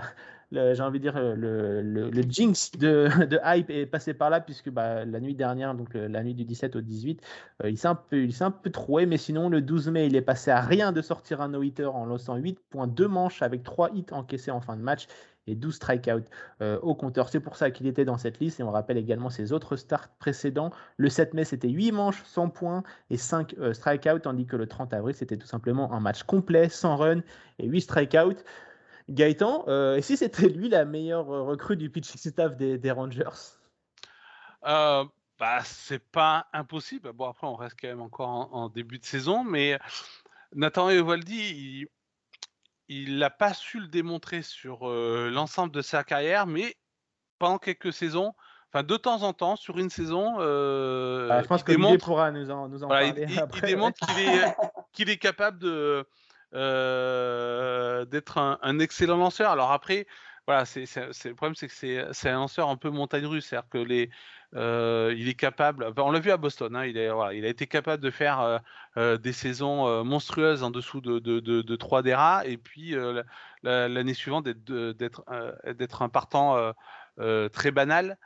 j'ai 0.52 0.80
envie 0.84 1.00
de 1.00 1.10
dire, 1.10 1.20
le, 1.20 2.22
jinx 2.30 2.72
de, 2.78 3.10
hype 3.44 3.72
est 3.72 3.88
passé 3.88 4.14
par 4.14 4.30
là, 4.30 4.42
puisque 4.42 4.70
bah, 4.70 5.04
la 5.04 5.20
nuit 5.20 5.34
dernière, 5.34 5.74
donc 5.74 5.96
la 5.96 6.22
nuit 6.22 6.36
du 6.36 6.46
17 6.46 6.76
au 6.76 6.82
18, 6.82 7.20
euh, 7.64 7.72
il 7.72 7.80
s'est 7.80 7.88
un, 7.88 7.96
peu, 7.96 8.26
il 8.26 8.72
troué, 8.72 9.08
mais 9.08 9.18
sinon, 9.18 9.50
le 9.50 9.62
12 9.62 9.90
mai, 9.90 10.06
il 10.06 10.16
est 10.16 10.22
passé 10.22 10.52
à 10.52 10.62
rien 10.62 10.92
de 10.92 11.02
sortir 11.02 11.42
un 11.42 11.48
no-hitter 11.48 11.86
en 11.86 12.06
lançant 12.06 12.38
8.2 12.38 13.08
manches 13.08 13.42
avec 13.42 13.64
3 13.64 13.90
hits 13.96 14.06
encaissés 14.12 14.52
en 14.52 14.62
fin 14.62 14.78
de 14.78 14.84
match 14.84 15.08
et 15.48 15.56
12 15.56 15.76
strikeouts 15.76 16.26
euh, 16.62 16.80
au 16.82 16.96
compteur. 16.96 17.30
C'est 17.30 17.40
pour 17.40 17.56
ça 17.56 17.72
qu'il 17.72 17.88
était 17.88 18.06
dans 18.06 18.18
cette 18.18 18.40
liste 18.40 18.60
et 18.60 18.64
on 18.64 18.72
rappelle 18.72 18.98
également 18.98 19.30
ses 19.30 19.52
autres 19.52 19.76
starts 19.76 20.10
précédents. 20.20 20.72
Le 20.98 21.10
7 21.10 21.34
mai, 21.34 21.44
c'était 21.46 21.70
8 21.70 21.92
manches, 21.92 22.24
100 22.26 22.50
points 22.50 22.84
et 23.10 23.18
5 23.18 23.56
euh, 23.60 23.74
strikeouts, 23.74 24.20
tandis 24.20 24.46
que 24.46 24.56
le 24.56 24.68
30 24.68 24.94
avril, 24.94 25.16
c'était 25.16 25.38
tout 25.38 25.48
simplement 25.48 25.94
un 25.94 26.00
match 26.00 26.24
complet, 26.24 26.70
100 26.70 26.96
runs 26.98 27.24
et 27.60 27.68
8 27.68 27.82
strikeouts. 27.82 28.44
Gaëtan, 29.10 29.66
euh, 29.68 29.98
et 29.98 30.02
si 30.02 30.18
c'était 30.18 30.50
lui 30.50 30.68
la 30.68 30.84
meilleure 30.84 31.28
recrue 31.28 31.78
du 31.78 31.92
pitching 31.92 32.20
staff 32.20 32.58
des, 32.58 32.92
Rangers? 32.92 33.60
Bah, 35.38 35.60
c'est 35.66 36.00
pas 36.00 36.48
impossible. 36.54 37.12
Bon, 37.12 37.30
après, 37.30 37.46
on 37.46 37.56
reste 37.56 37.76
quand 37.80 37.90
même 37.90 38.02
encore 38.02 38.50
en, 38.54 38.70
début 38.70 39.00
de 39.00 39.06
saison, 39.06 39.44
mais 39.44 39.78
Nathan 40.54 40.90
Eovaldi, 40.90 41.88
il, 42.88 43.10
il 43.10 43.18
n'a 43.18 43.30
pas 43.30 43.54
su 43.54 43.80
le 43.80 43.88
démontrer 43.88 44.42
sur 44.42 44.88
l'ensemble 44.88 45.72
de 45.72 45.82
sa 45.82 46.04
carrière, 46.04 46.48
mais 46.48 46.76
pendant 47.40 47.58
quelques 47.58 47.94
saisons, 47.94 48.34
enfin 48.72 48.84
de 48.84 48.98
temps 48.98 49.24
en 49.24 49.34
temps 49.34 49.56
sur 49.56 49.78
une 49.78 49.90
saison. 49.90 50.38
Bah, 50.38 51.42
je 51.42 51.48
pense 51.48 51.64
que 51.64 51.72
démontre... 51.72 52.06
pourra 52.06 52.32
nous 52.32 52.50
en, 52.52 52.68
nous 52.70 52.84
en 52.84 52.88
parler. 52.88 53.26
Il, 53.30 53.40
après, 53.40 53.68
il 53.68 53.76
démontre 53.76 54.00
qu'il 54.06 54.26
est, 54.26 54.56
qu'il 54.94 55.10
est 55.10 55.18
capable 55.18 55.60
de 55.60 56.06
d'être 58.06 58.38
un, 58.38 58.60
un, 58.62 58.80
excellent 58.80 59.18
lanceur. 59.18 59.52
Alors 59.52 59.72
après, 59.72 60.08
voilà, 60.48 60.66
c'est, 60.66 60.86
le 60.96 61.34
problème, 61.34 61.56
c'est 61.56 61.68
que 61.68 62.14
c'est, 62.14 62.30
un 62.30 62.34
lanceur 62.34 62.70
un 62.70 62.78
peu 62.78 62.90
montagne 62.90 63.26
russe, 63.26 63.48
c'est-à-dire 63.48 63.70
que 63.70 63.78
les, 63.80 64.12
euh, 64.56 65.10
est 65.18 65.34
capable. 65.34 65.92
on 65.98 66.12
l'a 66.12 66.20
vu 66.20 66.32
à 66.32 66.38
Boston, 66.38 66.76
hein, 66.76 66.86
il, 66.86 66.98
a 66.98 67.48
été 67.50 67.68
capable 67.68 68.02
de 68.04 68.12
faire 68.12 68.40
euh, 68.40 68.60
euh, 68.98 69.18
des 69.18 69.34
saisons 69.34 70.04
monstrueuses 70.06 70.64
en 70.64 70.70
dessous 70.70 71.02
de, 71.02 71.20
de, 71.20 71.40
de, 71.40 71.62
de 71.62 71.76
3 71.76 72.04
DERA, 72.04 72.46
et 72.46 72.58
puis 72.58 72.96
l'année 73.64 74.14
suivante 74.14 74.46
d'être, 74.48 75.24
un 75.28 76.10
partant 76.10 76.74
très 77.52 77.72
banal. 77.72 78.18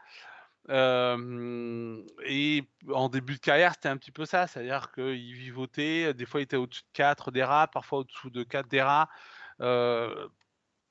et 0.69 2.63
en 2.93 3.09
début 3.09 3.35
de 3.35 3.39
carrière, 3.39 3.73
c'était 3.75 3.89
un 3.89 3.97
petit 3.97 4.11
peu 4.11 4.25
ça, 4.25 4.45
c'est-à-dire 4.45 4.91
qu'il 4.91 5.33
vivotait, 5.33 6.13
des 6.13 6.25
fois 6.25 6.41
il 6.41 6.43
était 6.43 6.57
au-dessus 6.57 6.81
de 6.81 6.87
4 6.93 7.31
DERA, 7.31 7.67
parfois 7.67 7.99
au-dessous 7.99 8.29
de 8.29 8.43
4 8.43 8.67
DERA. 8.67 9.09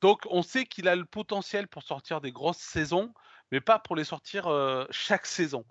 Donc, 0.01 0.22
on 0.30 0.42
sait 0.42 0.64
qu'il 0.64 0.88
a 0.88 0.96
le 0.96 1.05
potentiel 1.05 1.68
pour 1.68 1.82
sortir 1.82 2.20
des 2.20 2.32
grosses 2.32 2.59
saisons, 2.59 3.12
mais 3.51 3.61
pas 3.61 3.78
pour 3.78 3.96
les 3.96 4.05
sortir 4.05 4.49
chaque 4.90 5.26
saison. 5.26 5.64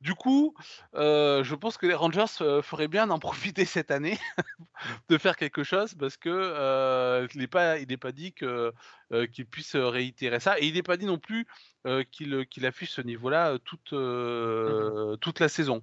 Du 0.00 0.14
coup, 0.14 0.54
je 0.94 1.54
pense 1.54 1.76
que 1.76 1.86
les 1.86 1.94
Rangers 1.94 2.24
feraient 2.62 2.88
bien 2.88 3.06
d'en 3.06 3.18
profiter 3.20 3.64
cette 3.64 3.90
année, 3.90 4.18
de 5.08 5.18
faire 5.18 5.36
quelque 5.36 5.62
chose, 5.62 5.94
parce 5.94 6.16
que 6.16 7.26
il 7.32 7.38
n'est 7.38 7.46
pas, 7.46 7.76
pas 8.00 8.12
dit 8.12 8.32
qu'il 8.32 9.46
puisse 9.46 9.76
réitérer 9.76 10.40
ça, 10.40 10.58
et 10.58 10.66
il 10.66 10.74
n'est 10.74 10.82
pas 10.82 10.96
dit 10.96 11.06
non 11.06 11.18
plus 11.18 11.46
qu'il 12.10 12.66
affiche 12.66 12.92
ce 12.92 13.02
niveau-là 13.02 13.58
toute, 13.64 13.92
mmh 13.92 15.16
toute 15.20 15.40
la 15.40 15.48
saison. 15.48 15.80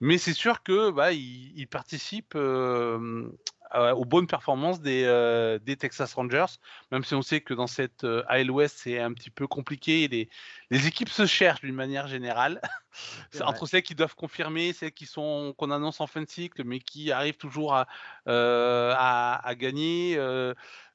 Mais 0.00 0.18
c'est 0.18 0.34
sûr 0.34 0.62
que 0.62 0.90
bah, 0.90 1.12
il 1.12 1.66
participe 1.68 2.34
euh, 2.34 3.28
aux 3.74 4.04
bonnes 4.04 4.26
performances 4.26 4.80
des, 4.80 5.04
euh, 5.04 5.58
des, 5.58 5.76
Texas 5.76 6.14
Rangers, 6.14 6.58
même 6.92 7.04
si 7.04 7.14
on 7.14 7.22
sait 7.22 7.40
que 7.40 7.54
dans 7.54 7.66
cette 7.66 8.04
euh, 8.04 8.22
AL 8.28 8.50
West, 8.50 8.80
c'est 8.82 9.00
un 9.00 9.12
petit 9.12 9.30
peu 9.30 9.46
compliqué. 9.46 10.08
Les, 10.08 10.28
les 10.70 10.86
équipes 10.86 11.08
se 11.08 11.26
cherchent 11.26 11.62
d'une 11.62 11.74
manière 11.74 12.06
générale, 12.06 12.60
entre 13.40 13.66
celles 13.66 13.82
qui 13.82 13.94
doivent 13.94 14.14
confirmer, 14.14 14.72
celles 14.72 14.92
qui 14.92 15.06
sont 15.06 15.54
qu'on 15.58 15.70
annonce 15.70 16.00
en 16.00 16.06
fin 16.06 16.22
de 16.22 16.28
cycle, 16.28 16.62
mais 16.64 16.78
qui 16.78 17.10
arrivent 17.12 17.36
toujours 17.36 17.74
à, 17.74 17.86
à, 18.26 19.40
à, 19.44 19.54
gagner 19.54 20.18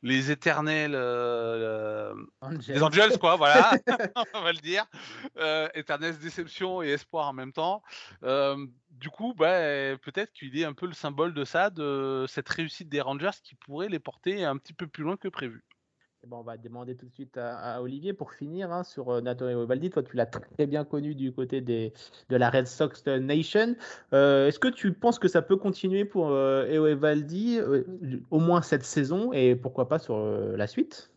les 0.01 0.31
éternels 0.31 0.93
euh, 0.95 2.13
les 2.67 2.81
Angels 2.81 3.17
quoi 3.19 3.35
voilà. 3.35 3.71
On 4.33 4.41
va 4.41 4.51
le 4.51 4.59
dire. 4.59 4.85
Euh, 5.37 5.67
éternelle 5.73 6.17
déception 6.17 6.81
et 6.81 6.89
espoir 6.89 7.27
en 7.27 7.33
même 7.33 7.53
temps. 7.53 7.83
Euh, 8.23 8.65
du 8.91 9.09
coup 9.09 9.33
bah, 9.33 9.97
peut-être 9.97 10.31
qu'il 10.33 10.57
est 10.57 10.65
un 10.65 10.73
peu 10.73 10.87
le 10.87 10.93
symbole 10.93 11.33
de 11.33 11.43
ça 11.43 11.69
de 11.69 12.25
cette 12.27 12.49
réussite 12.49 12.89
des 12.89 13.01
Rangers 13.01 13.37
qui 13.43 13.55
pourrait 13.55 13.89
les 13.89 13.99
porter 13.99 14.45
un 14.45 14.57
petit 14.57 14.73
peu 14.73 14.87
plus 14.87 15.03
loin 15.03 15.17
que 15.17 15.27
prévu 15.27 15.63
Bon, 16.27 16.39
on 16.39 16.43
va 16.43 16.57
demander 16.57 16.97
tout 16.97 17.05
de 17.05 17.13
suite 17.13 17.37
à, 17.37 17.81
Olivier 17.81 18.11
pour 18.11 18.33
finir 18.33 18.73
hein, 18.73 18.83
sur 18.83 19.09
euh, 19.09 19.21
Nato 19.21 19.47
Eovaldi. 19.47 19.89
Toi, 19.89 20.03
tu 20.03 20.17
l'as 20.17 20.25
très 20.25 20.67
bien 20.67 20.83
connu 20.83 21.15
du 21.15 21.31
côté 21.31 21.61
des, 21.61 21.93
de 22.29 22.35
la 22.35 22.49
Red 22.49 22.67
Sox 22.67 23.05
Nation. 23.07 23.75
Euh, 24.13 24.47
est-ce 24.47 24.59
que 24.59 24.67
tu 24.67 24.91
penses 24.91 25.17
que 25.17 25.29
ça 25.29 25.41
peut 25.41 25.55
continuer 25.55 26.03
pour 26.03 26.29
euh, 26.29 26.67
Eovaldi 26.67 27.59
au 28.31 28.39
moins 28.39 28.61
cette 28.61 28.83
saison 28.83 29.31
et 29.31 29.55
pourquoi 29.55 29.87
pas 29.87 29.97
sur 29.97 30.19
la 30.19 30.67
suite? 30.67 31.09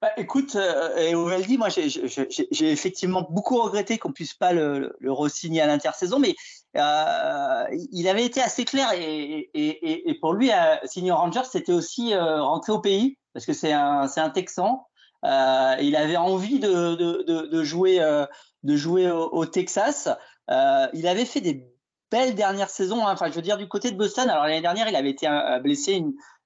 Bah, 0.00 0.10
écoute, 0.16 0.54
Eovaldi, 0.54 1.58
moi 1.58 1.68
j'ai 1.68 2.72
effectivement 2.72 3.26
beaucoup 3.28 3.60
regretté 3.60 3.98
qu'on 3.98 4.12
puisse 4.12 4.34
pas 4.34 4.52
le, 4.52 4.96
le 5.00 5.12
re-signer 5.12 5.60
à 5.60 5.66
l'intersaison, 5.66 6.20
mais 6.20 6.36
il 6.74 8.08
avait 8.08 8.24
été 8.24 8.40
assez 8.40 8.64
clair 8.64 8.92
et, 8.94 9.50
et, 9.54 10.08
et 10.08 10.14
pour 10.20 10.34
lui, 10.34 10.50
signer 10.84 11.10
Rangers, 11.10 11.48
c'était 11.50 11.72
aussi 11.72 12.14
rentrer 12.14 12.72
au 12.72 12.80
pays 12.80 13.17
parce 13.32 13.46
que 13.46 13.52
c'est 13.52 13.72
un, 13.72 14.08
un 14.14 14.30
Texan. 14.30 14.86
Euh, 15.24 15.76
il 15.80 15.96
avait 15.96 16.16
envie 16.16 16.58
de, 16.58 16.94
de, 16.94 17.46
de, 17.46 17.64
jouer, 17.64 18.00
euh, 18.00 18.26
de 18.62 18.76
jouer 18.76 19.10
au, 19.10 19.44
Texas. 19.46 20.08
Euh, 20.50 20.86
il 20.94 21.06
avait 21.08 21.24
fait 21.24 21.40
des 21.40 21.66
belles 22.10 22.34
dernières 22.34 22.70
saisons. 22.70 23.06
Hein. 23.06 23.12
Enfin, 23.12 23.28
je 23.28 23.34
veux 23.34 23.42
dire, 23.42 23.58
du 23.58 23.68
côté 23.68 23.90
de 23.90 23.96
Boston, 23.96 24.28
alors 24.28 24.44
l'année 24.44 24.60
dernière, 24.60 24.88
il 24.88 24.96
avait 24.96 25.10
été 25.10 25.28
blessé 25.62 25.94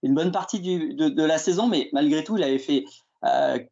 une, 0.03 0.15
bonne 0.15 0.33
partie 0.33 0.61
du, 0.61 0.95
de, 0.95 1.25
la 1.25 1.39
saison, 1.39 1.67
mais 1.69 1.89
malgré 1.93 2.25
tout, 2.25 2.37
il 2.37 2.43
avait 2.43 2.59
fait 2.59 2.85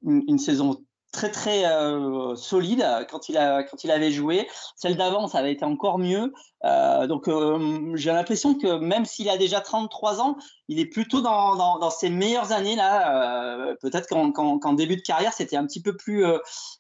une, 0.03 0.39
saison 0.39 0.85
très 1.13 1.31
très 1.31 1.65
euh, 1.65 2.37
solide 2.37 2.87
quand 3.11 3.29
il 3.29 3.37
a 3.37 3.63
quand 3.65 3.85
il 3.85 3.91
avait 3.91 4.13
joué. 4.13 4.49
Celle 4.77 4.97
d'avant, 4.97 5.27
ça 5.27 5.39
avait 5.39 5.53
été 5.53 5.65
encore 5.65 5.99
mieux. 5.99 6.33
Euh, 6.65 7.07
donc 7.07 7.29
euh, 7.29 7.93
j'ai 7.95 8.13
l'impression 8.13 8.55
que 8.55 8.79
même 8.79 9.05
s'il 9.05 9.29
a 9.29 9.37
déjà 9.37 9.61
33 9.61 10.21
ans, 10.21 10.37
il 10.69 10.79
est 10.79 10.87
plutôt 10.87 11.21
dans, 11.21 11.57
dans, 11.57 11.79
dans 11.79 11.91
ses 11.91 12.11
meilleures 12.11 12.53
années 12.53 12.77
là. 12.77 13.75
Peut-être 13.81 14.09
qu'en 14.09 14.73
début 14.75 14.97
de 14.97 15.03
carrière, 15.03 15.33
c'était 15.33 15.57
un 15.57 15.67
petit 15.67 15.83
peu 15.83 15.97
plus 15.97 16.25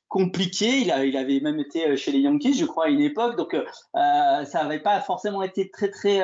compliqué. 0.09 0.78
Il, 0.81 0.91
a, 0.91 1.05
il 1.05 1.16
avait 1.16 1.41
même 1.41 1.59
été 1.59 1.97
chez 1.97 2.12
les 2.12 2.20
Yankees, 2.20 2.55
je 2.55 2.66
crois, 2.66 2.87
à 2.87 2.89
une 2.89 3.01
époque. 3.01 3.37
Donc 3.37 3.57
ça 3.95 4.62
n'avait 4.62 4.81
pas 4.81 5.01
forcément 5.01 5.43
été 5.43 5.70
très 5.70 5.91
très 5.91 6.22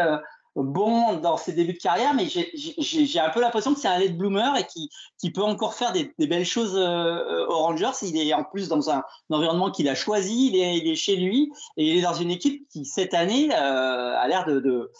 bon 0.63 1.17
dans 1.17 1.37
ses 1.37 1.53
débuts 1.53 1.75
de 1.75 1.79
carrière, 1.79 2.15
mais 2.15 2.27
j'ai 2.29 3.21
un 3.21 3.31
peu 3.31 3.41
l'impression 3.41 3.75
que 3.75 3.81
c'est 3.81 3.89
un 3.89 3.99
late 3.99 4.17
bloomer 4.17 4.57
et 4.59 4.65
qui, 4.65 4.91
qui 5.19 5.31
peut 5.31 5.43
encore 5.43 5.75
faire 5.75 5.93
des, 5.93 6.15
des 6.19 6.27
belles 6.27 6.47
choses 6.47 6.77
euh, 6.77 7.47
aux 7.49 7.59
Rangers. 7.59 7.91
Il 8.03 8.17
est 8.17 8.33
en 8.33 8.45
plus 8.45 8.69
dans 8.69 8.91
un, 8.91 9.03
environnement 9.31 9.71
qu'il 9.71 9.89
a 9.89 9.95
choisi, 9.95 10.51
il 10.53 10.57
est, 10.57 10.79
il 10.79 10.89
est, 10.89 10.95
chez 10.95 11.17
lui 11.17 11.53
et 11.77 11.91
il 11.91 11.99
est 11.99 12.03
dans 12.03 12.15
une 12.15 12.31
équipe 12.31 12.67
qui 12.69 12.85
cette 12.85 13.13
année 13.15 13.51
euh, 13.53 14.19
a 14.19 14.27
l'air 14.29 14.47
de, 14.47 14.61
de, 14.61 14.91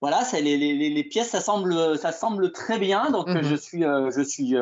voilà, 0.00 0.22
ça, 0.24 0.40
les, 0.40 0.56
les, 0.56 0.90
les, 0.90 1.04
pièces 1.04 1.30
ça 1.30 1.40
semble 1.40 1.98
ça 1.98 2.12
semble 2.12 2.52
très 2.52 2.78
bien. 2.78 3.10
Donc 3.10 3.28
mm-hmm. 3.28 3.42
je 3.42 3.56
suis 3.56 3.84
euh, 3.84 4.10
je 4.12 4.22
suis 4.22 4.54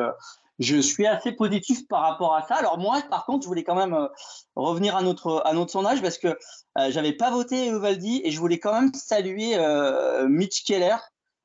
je 0.59 0.77
suis 0.77 1.05
assez 1.05 1.31
positif 1.31 1.87
par 1.87 2.01
rapport 2.01 2.35
à 2.35 2.43
ça. 2.43 2.55
Alors 2.55 2.77
moi, 2.77 3.01
par 3.09 3.25
contre, 3.25 3.43
je 3.43 3.47
voulais 3.47 3.63
quand 3.63 3.75
même 3.75 3.93
euh, 3.93 4.07
revenir 4.55 4.95
à 4.95 5.01
notre 5.01 5.41
à 5.45 5.53
notre 5.53 5.71
sondage 5.71 6.01
parce 6.01 6.17
que 6.17 6.27
euh, 6.27 6.91
j'avais 6.91 7.13
pas 7.13 7.31
voté 7.31 7.67
Uvaldi 7.67 8.21
et 8.23 8.31
je 8.31 8.39
voulais 8.39 8.59
quand 8.59 8.73
même 8.73 8.93
saluer 8.93 9.57
euh, 9.57 10.27
Mitch 10.27 10.63
Keller. 10.63 10.95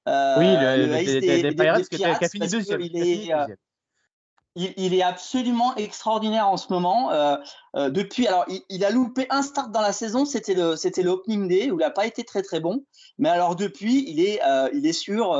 oui, 0.06 0.12
le, 0.12 0.86
le, 0.86 1.20
des, 1.20 1.42
des, 1.42 1.54
Pirates, 1.54 1.88
qui 1.88 2.04
a 2.04 2.28
fini 2.28 2.48
deuxième. 2.48 3.56
Il 4.56 4.64
est, 4.66 4.74
il, 4.76 5.02
absolument 5.02 5.76
extraordinaire 5.76 6.48
en 6.48 6.56
ce 6.56 6.72
moment. 6.72 7.12
Euh, 7.12 7.36
euh, 7.76 7.88
depuis, 7.88 8.26
alors, 8.26 8.44
il, 8.68 8.84
a 8.84 8.90
loupé 8.90 9.26
un 9.30 9.42
start 9.42 9.70
dans 9.70 9.80
la 9.80 9.92
saison, 9.92 10.24
c'était 10.24 10.54
le, 10.54 10.74
c'était 10.74 11.02
l'opening 11.02 11.46
day 11.46 11.70
où 11.70 11.78
il 11.78 11.84
n'a 11.84 11.90
pas 11.90 12.04
été 12.04 12.24
très 12.24 12.42
très 12.42 12.58
bon. 12.58 12.84
Mais 13.18 13.28
alors 13.28 13.54
depuis, 13.54 14.04
il 14.08 14.20
est, 14.20 14.42
euh, 14.44 14.68
il 14.74 14.86
est 14.86 14.92
sur 14.92 15.36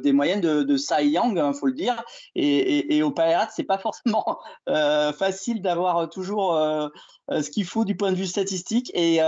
des 0.00 0.12
moyennes 0.12 0.40
de, 0.40 0.62
de 0.62 0.76
Cy 0.76 0.94
il 1.02 1.16
hein, 1.16 1.52
faut 1.52 1.66
le 1.66 1.74
dire. 1.74 2.02
Et, 2.34 2.78
et, 2.78 2.96
et 2.96 3.02
au 3.02 3.12
Pirates, 3.12 3.52
c'est 3.54 3.64
pas 3.64 3.78
forcément 3.78 4.40
facile 4.66 5.62
d'avoir 5.62 6.08
toujours 6.08 6.54
ce 7.28 7.50
qu'il 7.50 7.64
faut 7.64 7.84
du 7.84 7.96
point 7.96 8.10
de 8.10 8.16
vue 8.16 8.26
statistique. 8.26 8.90
Et, 8.94 9.20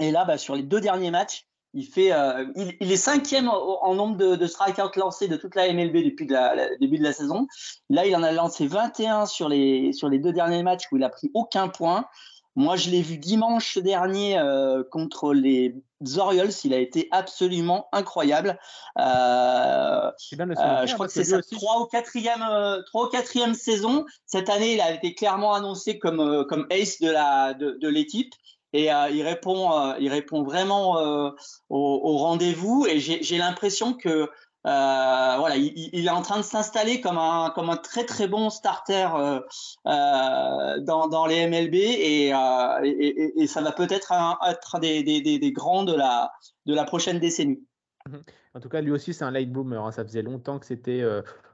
et 0.00 0.10
là, 0.10 0.24
bah, 0.24 0.38
sur 0.38 0.54
les 0.56 0.62
deux 0.62 0.80
derniers 0.80 1.10
matchs, 1.10 1.47
il, 1.78 1.86
fait, 1.86 2.12
euh, 2.12 2.44
il, 2.80 2.90
est 2.90 2.96
cinquième 2.96 3.48
en 3.48 3.94
nombre 3.94 4.16
de, 4.16 4.34
de 4.34 4.46
strikeouts 4.46 4.98
lancés 4.98 5.28
de 5.28 5.36
toute 5.36 5.54
la 5.54 5.72
MLB 5.72 6.04
depuis 6.04 6.26
le 6.26 6.78
début 6.80 6.98
de 6.98 7.04
la 7.04 7.12
saison. 7.12 7.46
Là, 7.88 8.04
il 8.04 8.14
en 8.16 8.24
a 8.24 8.32
lancé 8.32 8.66
21 8.66 9.26
sur 9.26 9.48
les, 9.48 9.92
sur 9.92 10.08
les 10.08 10.18
deux 10.18 10.32
derniers 10.32 10.64
matchs 10.64 10.88
où 10.90 10.96
il 10.96 11.04
a 11.04 11.08
pris 11.08 11.30
aucun 11.34 11.68
point. 11.68 12.04
Moi, 12.56 12.74
je 12.74 12.90
l'ai 12.90 13.02
vu 13.02 13.18
dimanche 13.18 13.78
dernier 13.78 14.40
euh, 14.40 14.82
contre 14.90 15.32
les 15.32 15.76
Orioles. 16.16 16.50
Il 16.64 16.74
a 16.74 16.78
été 16.78 17.06
absolument 17.12 17.86
incroyable. 17.92 18.58
Euh, 18.98 20.10
je 20.18 20.94
crois 20.94 21.06
que 21.06 21.12
c'est 21.12 21.22
sa 21.22 21.40
trois 21.42 21.80
ou 21.80 21.86
quatrième, 21.86 22.44
trois 22.86 23.06
ou 23.06 23.08
quatrième 23.08 23.54
saison. 23.54 24.04
Cette 24.26 24.50
année, 24.50 24.74
il 24.74 24.80
a 24.80 24.92
été 24.92 25.14
clairement 25.14 25.54
annoncé 25.54 26.00
comme, 26.00 26.44
comme 26.48 26.66
ace 26.70 27.00
de 27.00 27.10
la 27.10 27.54
de, 27.54 27.78
de 27.80 27.88
l'équipe 27.88 28.34
et 28.72 28.92
euh, 28.92 29.08
il 29.10 29.22
répond, 29.22 29.72
euh, 29.72 29.94
il 29.98 30.10
répond 30.10 30.42
vraiment 30.42 30.98
euh, 30.98 31.30
au, 31.68 32.16
rendez-vous. 32.18 32.86
Et 32.88 33.00
j'ai 33.00 33.38
l'impression 33.38 33.94
que 33.94 34.28
voilà, 34.64 35.56
il, 35.56 36.06
est 36.06 36.10
en 36.10 36.22
train 36.22 36.36
de 36.38 36.42
s'installer 36.42 37.00
comme 37.00 37.16
un, 37.16 37.50
comme 37.54 37.70
un 37.70 37.76
très 37.76 38.04
très 38.04 38.28
bon 38.28 38.50
starter 38.50 39.08
dans, 39.84 41.08
dans, 41.08 41.26
les 41.26 41.46
MLB 41.46 41.74
et, 41.74 42.30
ça 43.46 43.62
va 43.62 43.72
peut-être 43.72 44.12
être 44.46 44.78
des, 44.80 45.02
des, 45.02 45.52
grands 45.52 45.84
de 45.84 45.94
la, 45.94 46.30
de 46.66 46.74
la 46.74 46.84
prochaine 46.84 47.18
décennie. 47.18 47.62
Mhm. 48.08 48.22
En 48.54 48.60
tout 48.60 48.68
cas, 48.68 48.80
lui 48.80 48.90
aussi, 48.90 49.14
c'est 49.14 49.24
un 49.24 49.30
late 49.30 49.50
bloomer. 49.50 49.84
Hein. 49.84 49.92
Ça 49.92 50.02
faisait 50.04 50.22
longtemps 50.22 50.58
que 50.58 50.66
c'était 50.66 51.02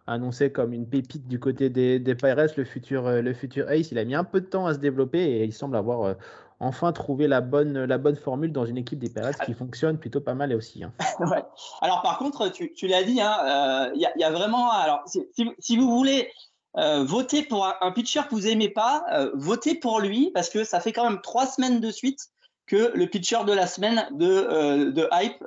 annoncé 0.07 0.51
comme 0.51 0.73
une 0.73 0.89
pépite 0.89 1.29
du 1.29 1.39
côté 1.39 1.71
des, 1.71 1.99
des 1.99 2.15
Pirates, 2.15 2.57
le 2.57 2.65
futur, 2.65 3.09
le 3.09 3.35
futur 3.35 3.71
Ace. 3.71 3.93
Il 3.93 3.99
a 3.99 4.05
mis 4.05 4.15
un 4.15 4.25
peu 4.25 4.41
de 4.41 4.47
temps 4.47 4.67
à 4.67 4.75
se 4.75 4.79
développer 4.79 5.23
et 5.23 5.45
il 5.45 5.53
semble 5.53 5.77
avoir 5.77 6.17
enfin 6.61 6.93
trouver 6.93 7.29
la 7.29 7.41
bonne, 7.41 7.85
la 7.85 7.99
bonne 7.99 8.17
formule 8.17 8.53
dans 8.53 8.67
une 8.67 8.79
équipe 8.79 8.99
des 8.99 9.11
Pirates 9.11 9.39
qui 9.45 9.55
fonctionne 9.55 9.99
plutôt 9.99 10.21
pas 10.21 10.35
mal 10.35 10.53
aussi. 10.55 10.85
Hein. 10.85 10.93
Alors 11.83 12.03
par 12.03 12.19
contre, 12.19 12.49
tu, 12.49 12.73
tu 12.73 12.87
l'as 12.87 13.03
dit, 13.03 13.15
il 13.15 13.21
hein, 13.21 13.37
euh, 13.45 13.97
y, 13.97 14.07
a, 14.07 14.13
y, 14.17 14.25
a 14.25 14.31
vraiment. 14.31 14.71
Alors 14.71 15.03
si, 15.07 15.23
si, 15.59 15.77
vous 15.77 15.89
voulez 15.89 16.31
votez 16.75 17.43
pour 17.43 17.67
un, 17.67 17.93
pitcher 17.93 18.23
que 18.29 18.35
vous 18.35 18.47
aimez 18.47 18.69
pas, 18.69 19.05
votez 19.35 19.75
pour 19.75 20.01
lui 20.01 20.31
parce 20.33 20.51
que 20.51 20.65
ça 20.65 20.81
fait 20.81 20.93
quand 20.93 21.05
même 21.05 21.21
trois 21.21 21.47
semaines 21.47 21.81
de 21.81 21.91
suite 21.91 22.21
que 22.67 22.93
le 22.95 23.07
pitcher 23.07 23.45
de 23.47 23.53
la 23.53 23.67
semaine 23.67 24.09
de, 24.13 24.91
de 24.91 25.09
Hype 25.13 25.45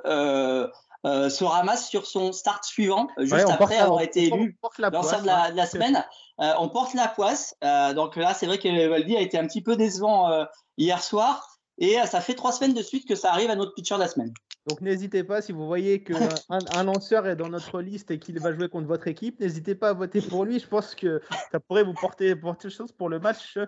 se 1.04 1.44
ramasse 1.44 1.88
sur 1.88 2.06
son 2.06 2.32
start 2.32 2.64
suivant, 2.64 3.08
juste 3.18 3.50
après 3.50 3.76
avoir 3.76 4.00
été 4.00 4.24
élu 4.24 4.58
lanceur 4.78 5.22
de 5.22 5.26
la, 5.26 5.50
de 5.50 5.56
la 5.56 5.66
semaine. 5.66 6.04
On 6.38 6.68
porte 6.68 6.94
la 6.94 7.08
poisse. 7.08 7.54
donc 7.94 8.16
là, 8.16 8.34
c'est 8.34 8.46
vrai 8.46 8.58
que 8.58 8.88
Valdi 8.88 9.16
a 9.16 9.20
été 9.20 9.38
un 9.38 9.46
petit 9.46 9.62
peu 9.62 9.76
décevant 9.76 10.46
hier 10.76 11.02
soir. 11.02 11.58
Et 11.78 11.96
ça 12.06 12.20
fait 12.20 12.34
trois 12.34 12.52
semaines 12.52 12.74
de 12.74 12.82
suite 12.82 13.06
que 13.06 13.14
ça 13.14 13.30
arrive 13.32 13.50
à 13.50 13.56
notre 13.56 13.72
pitcher 13.74 13.94
de 13.94 14.00
la 14.00 14.08
semaine. 14.08 14.32
Donc 14.68 14.82
n'hésitez 14.82 15.24
pas, 15.24 15.40
si 15.40 15.52
vous 15.52 15.66
voyez 15.66 16.02
qu'un 16.02 16.14
un 16.74 16.84
lanceur 16.84 17.26
est 17.26 17.36
dans 17.36 17.48
notre 17.48 17.80
liste 17.80 18.10
et 18.10 18.18
qu'il 18.18 18.38
va 18.38 18.52
jouer 18.52 18.68
contre 18.68 18.86
votre 18.86 19.08
équipe, 19.08 19.40
n'hésitez 19.40 19.74
pas 19.74 19.88
à 19.90 19.92
voter 19.94 20.20
pour 20.20 20.44
lui. 20.44 20.58
Je 20.58 20.66
pense 20.66 20.94
que 20.94 21.22
ça 21.50 21.58
pourrait 21.58 21.84
vous 21.84 21.94
porter, 21.94 22.36
porter 22.36 22.68
chose 22.68 22.92
pour 22.92 23.08
le 23.08 23.18
match 23.18 23.58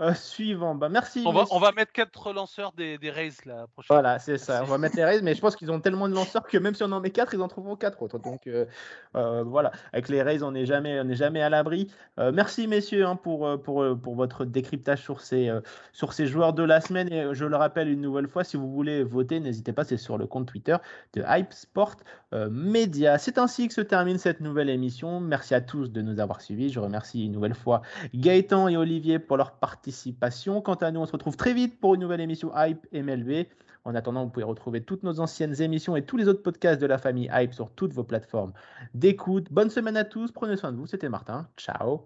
euh, 0.00 0.14
suivant. 0.14 0.74
Bah, 0.74 0.90
merci. 0.90 1.22
On 1.24 1.32
va, 1.32 1.44
on 1.50 1.58
va, 1.58 1.72
mettre 1.72 1.92
quatre 1.92 2.32
lanceurs 2.34 2.72
des, 2.72 2.98
des 2.98 3.10
Rays 3.10 3.32
la 3.46 3.66
prochaine 3.68 3.94
Voilà, 3.94 4.18
c'est 4.18 4.36
ça. 4.36 4.60
On 4.62 4.66
va 4.66 4.76
mettre 4.76 4.96
les 4.96 5.04
Rays, 5.04 5.22
mais 5.22 5.34
je 5.34 5.40
pense 5.40 5.56
qu'ils 5.56 5.70
ont 5.70 5.80
tellement 5.80 6.08
de 6.08 6.14
lanceurs 6.14 6.46
que 6.46 6.58
même 6.58 6.74
si 6.74 6.82
on 6.82 6.92
en 6.92 7.00
met 7.00 7.10
quatre, 7.10 7.32
ils 7.32 7.40
en 7.40 7.48
trouveront 7.48 7.76
quatre 7.76 8.02
autres. 8.02 8.18
Donc 8.18 8.46
euh, 8.46 8.66
euh, 9.14 9.42
voilà, 9.42 9.72
avec 9.94 10.10
les 10.10 10.20
Rays, 10.20 10.42
on 10.42 10.52
n'est 10.52 10.66
jamais, 10.66 11.00
on 11.00 11.10
jamais 11.14 11.40
à 11.40 11.48
l'abri. 11.48 11.90
merci 12.18 12.66
messieurs 12.66 13.06
hein, 13.06 13.16
pour, 13.16 13.60
pour, 13.62 13.84
pour 13.98 14.14
votre 14.14 14.44
décryptage 14.44 15.02
sur 15.02 15.22
ces, 15.22 15.50
sur 15.92 16.12
ces 16.12 16.26
joueurs 16.26 16.52
de 16.52 16.62
la 16.62 16.82
semaine. 16.82 17.10
Et 17.12 17.34
je 17.34 17.46
le 17.46 17.56
rappelle 17.56 17.88
une 17.88 18.02
nouvelle 18.02 18.28
fois, 18.28 18.44
si 18.44 18.58
vous 18.58 18.70
voulez 18.70 19.02
voter, 19.02 19.40
n'hésitez 19.40 19.72
pas, 19.72 19.84
c'est 19.84 19.96
sur 19.96 20.18
le 20.18 20.26
compte 20.26 20.49
Twitter 20.50 20.76
de 21.14 21.22
Hype 21.26 21.52
Sport 21.52 21.96
euh, 22.34 22.48
Media. 22.50 23.18
C'est 23.18 23.38
ainsi 23.38 23.68
que 23.68 23.74
se 23.74 23.80
termine 23.80 24.18
cette 24.18 24.40
nouvelle 24.40 24.68
émission. 24.68 25.20
Merci 25.20 25.54
à 25.54 25.60
tous 25.60 25.90
de 25.90 26.02
nous 26.02 26.20
avoir 26.20 26.40
suivis. 26.40 26.70
Je 26.70 26.80
remercie 26.80 27.26
une 27.26 27.32
nouvelle 27.32 27.54
fois 27.54 27.82
Gaëtan 28.14 28.68
et 28.68 28.76
Olivier 28.76 29.18
pour 29.18 29.36
leur 29.36 29.52
participation. 29.52 30.60
Quant 30.60 30.74
à 30.74 30.90
nous, 30.90 31.00
on 31.00 31.06
se 31.06 31.12
retrouve 31.12 31.36
très 31.36 31.54
vite 31.54 31.80
pour 31.80 31.94
une 31.94 32.00
nouvelle 32.00 32.20
émission 32.20 32.50
Hype 32.56 32.86
MLB. 32.92 33.46
En 33.84 33.94
attendant, 33.94 34.24
vous 34.24 34.30
pouvez 34.30 34.44
retrouver 34.44 34.82
toutes 34.82 35.04
nos 35.04 35.20
anciennes 35.20 35.60
émissions 35.62 35.96
et 35.96 36.02
tous 36.02 36.16
les 36.16 36.28
autres 36.28 36.42
podcasts 36.42 36.80
de 36.80 36.86
la 36.86 36.98
famille 36.98 37.30
Hype 37.32 37.54
sur 37.54 37.70
toutes 37.70 37.92
vos 37.92 38.04
plateformes 38.04 38.52
d'écoute. 38.94 39.46
Bonne 39.50 39.70
semaine 39.70 39.96
à 39.96 40.04
tous, 40.04 40.32
prenez 40.32 40.56
soin 40.56 40.72
de 40.72 40.76
vous. 40.76 40.86
C'était 40.86 41.08
Martin. 41.08 41.48
Ciao. 41.56 42.04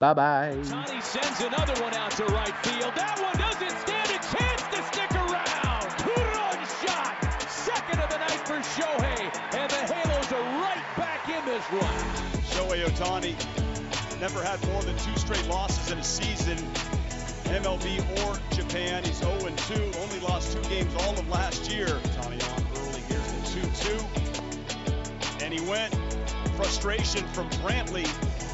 Bye 0.00 0.14
bye. 0.14 0.56
Otani 12.90 13.34
never 14.20 14.42
had 14.42 14.64
more 14.68 14.82
than 14.82 14.96
two 14.98 15.16
straight 15.16 15.46
losses 15.46 15.92
in 15.92 15.98
a 15.98 16.04
season, 16.04 16.56
MLB 17.44 18.00
or 18.24 18.38
Japan. 18.54 19.04
He's 19.04 19.20
0-2, 19.20 19.96
only 20.02 20.20
lost 20.20 20.52
two 20.56 20.62
games 20.68 20.92
all 20.96 21.18
of 21.18 21.28
last 21.28 21.70
year. 21.70 21.86
Otani 21.86 22.42
on 22.52 22.66
early, 22.76 23.00
here's 23.08 23.32
the 23.32 23.60
2-2. 23.60 25.42
And 25.42 25.54
he 25.54 25.60
went, 25.68 25.94
frustration 26.56 27.26
from 27.28 27.48
Brantley. 27.50 28.04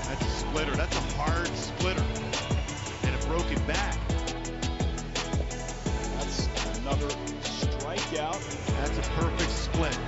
That's 0.07 0.25
a 0.25 0.31
splitter, 0.31 0.77
that's 0.77 0.97
a 0.97 1.01
hard 1.17 1.49
splitter. 1.49 2.05
And 3.05 3.15
a 3.15 3.27
broken 3.27 3.65
back. 3.67 3.99
That's 6.15 6.49
another 6.79 7.09
strikeout. 7.41 8.41
That's 8.77 8.99
a 8.99 9.11
perfect 9.13 9.51
split. 9.51 9.99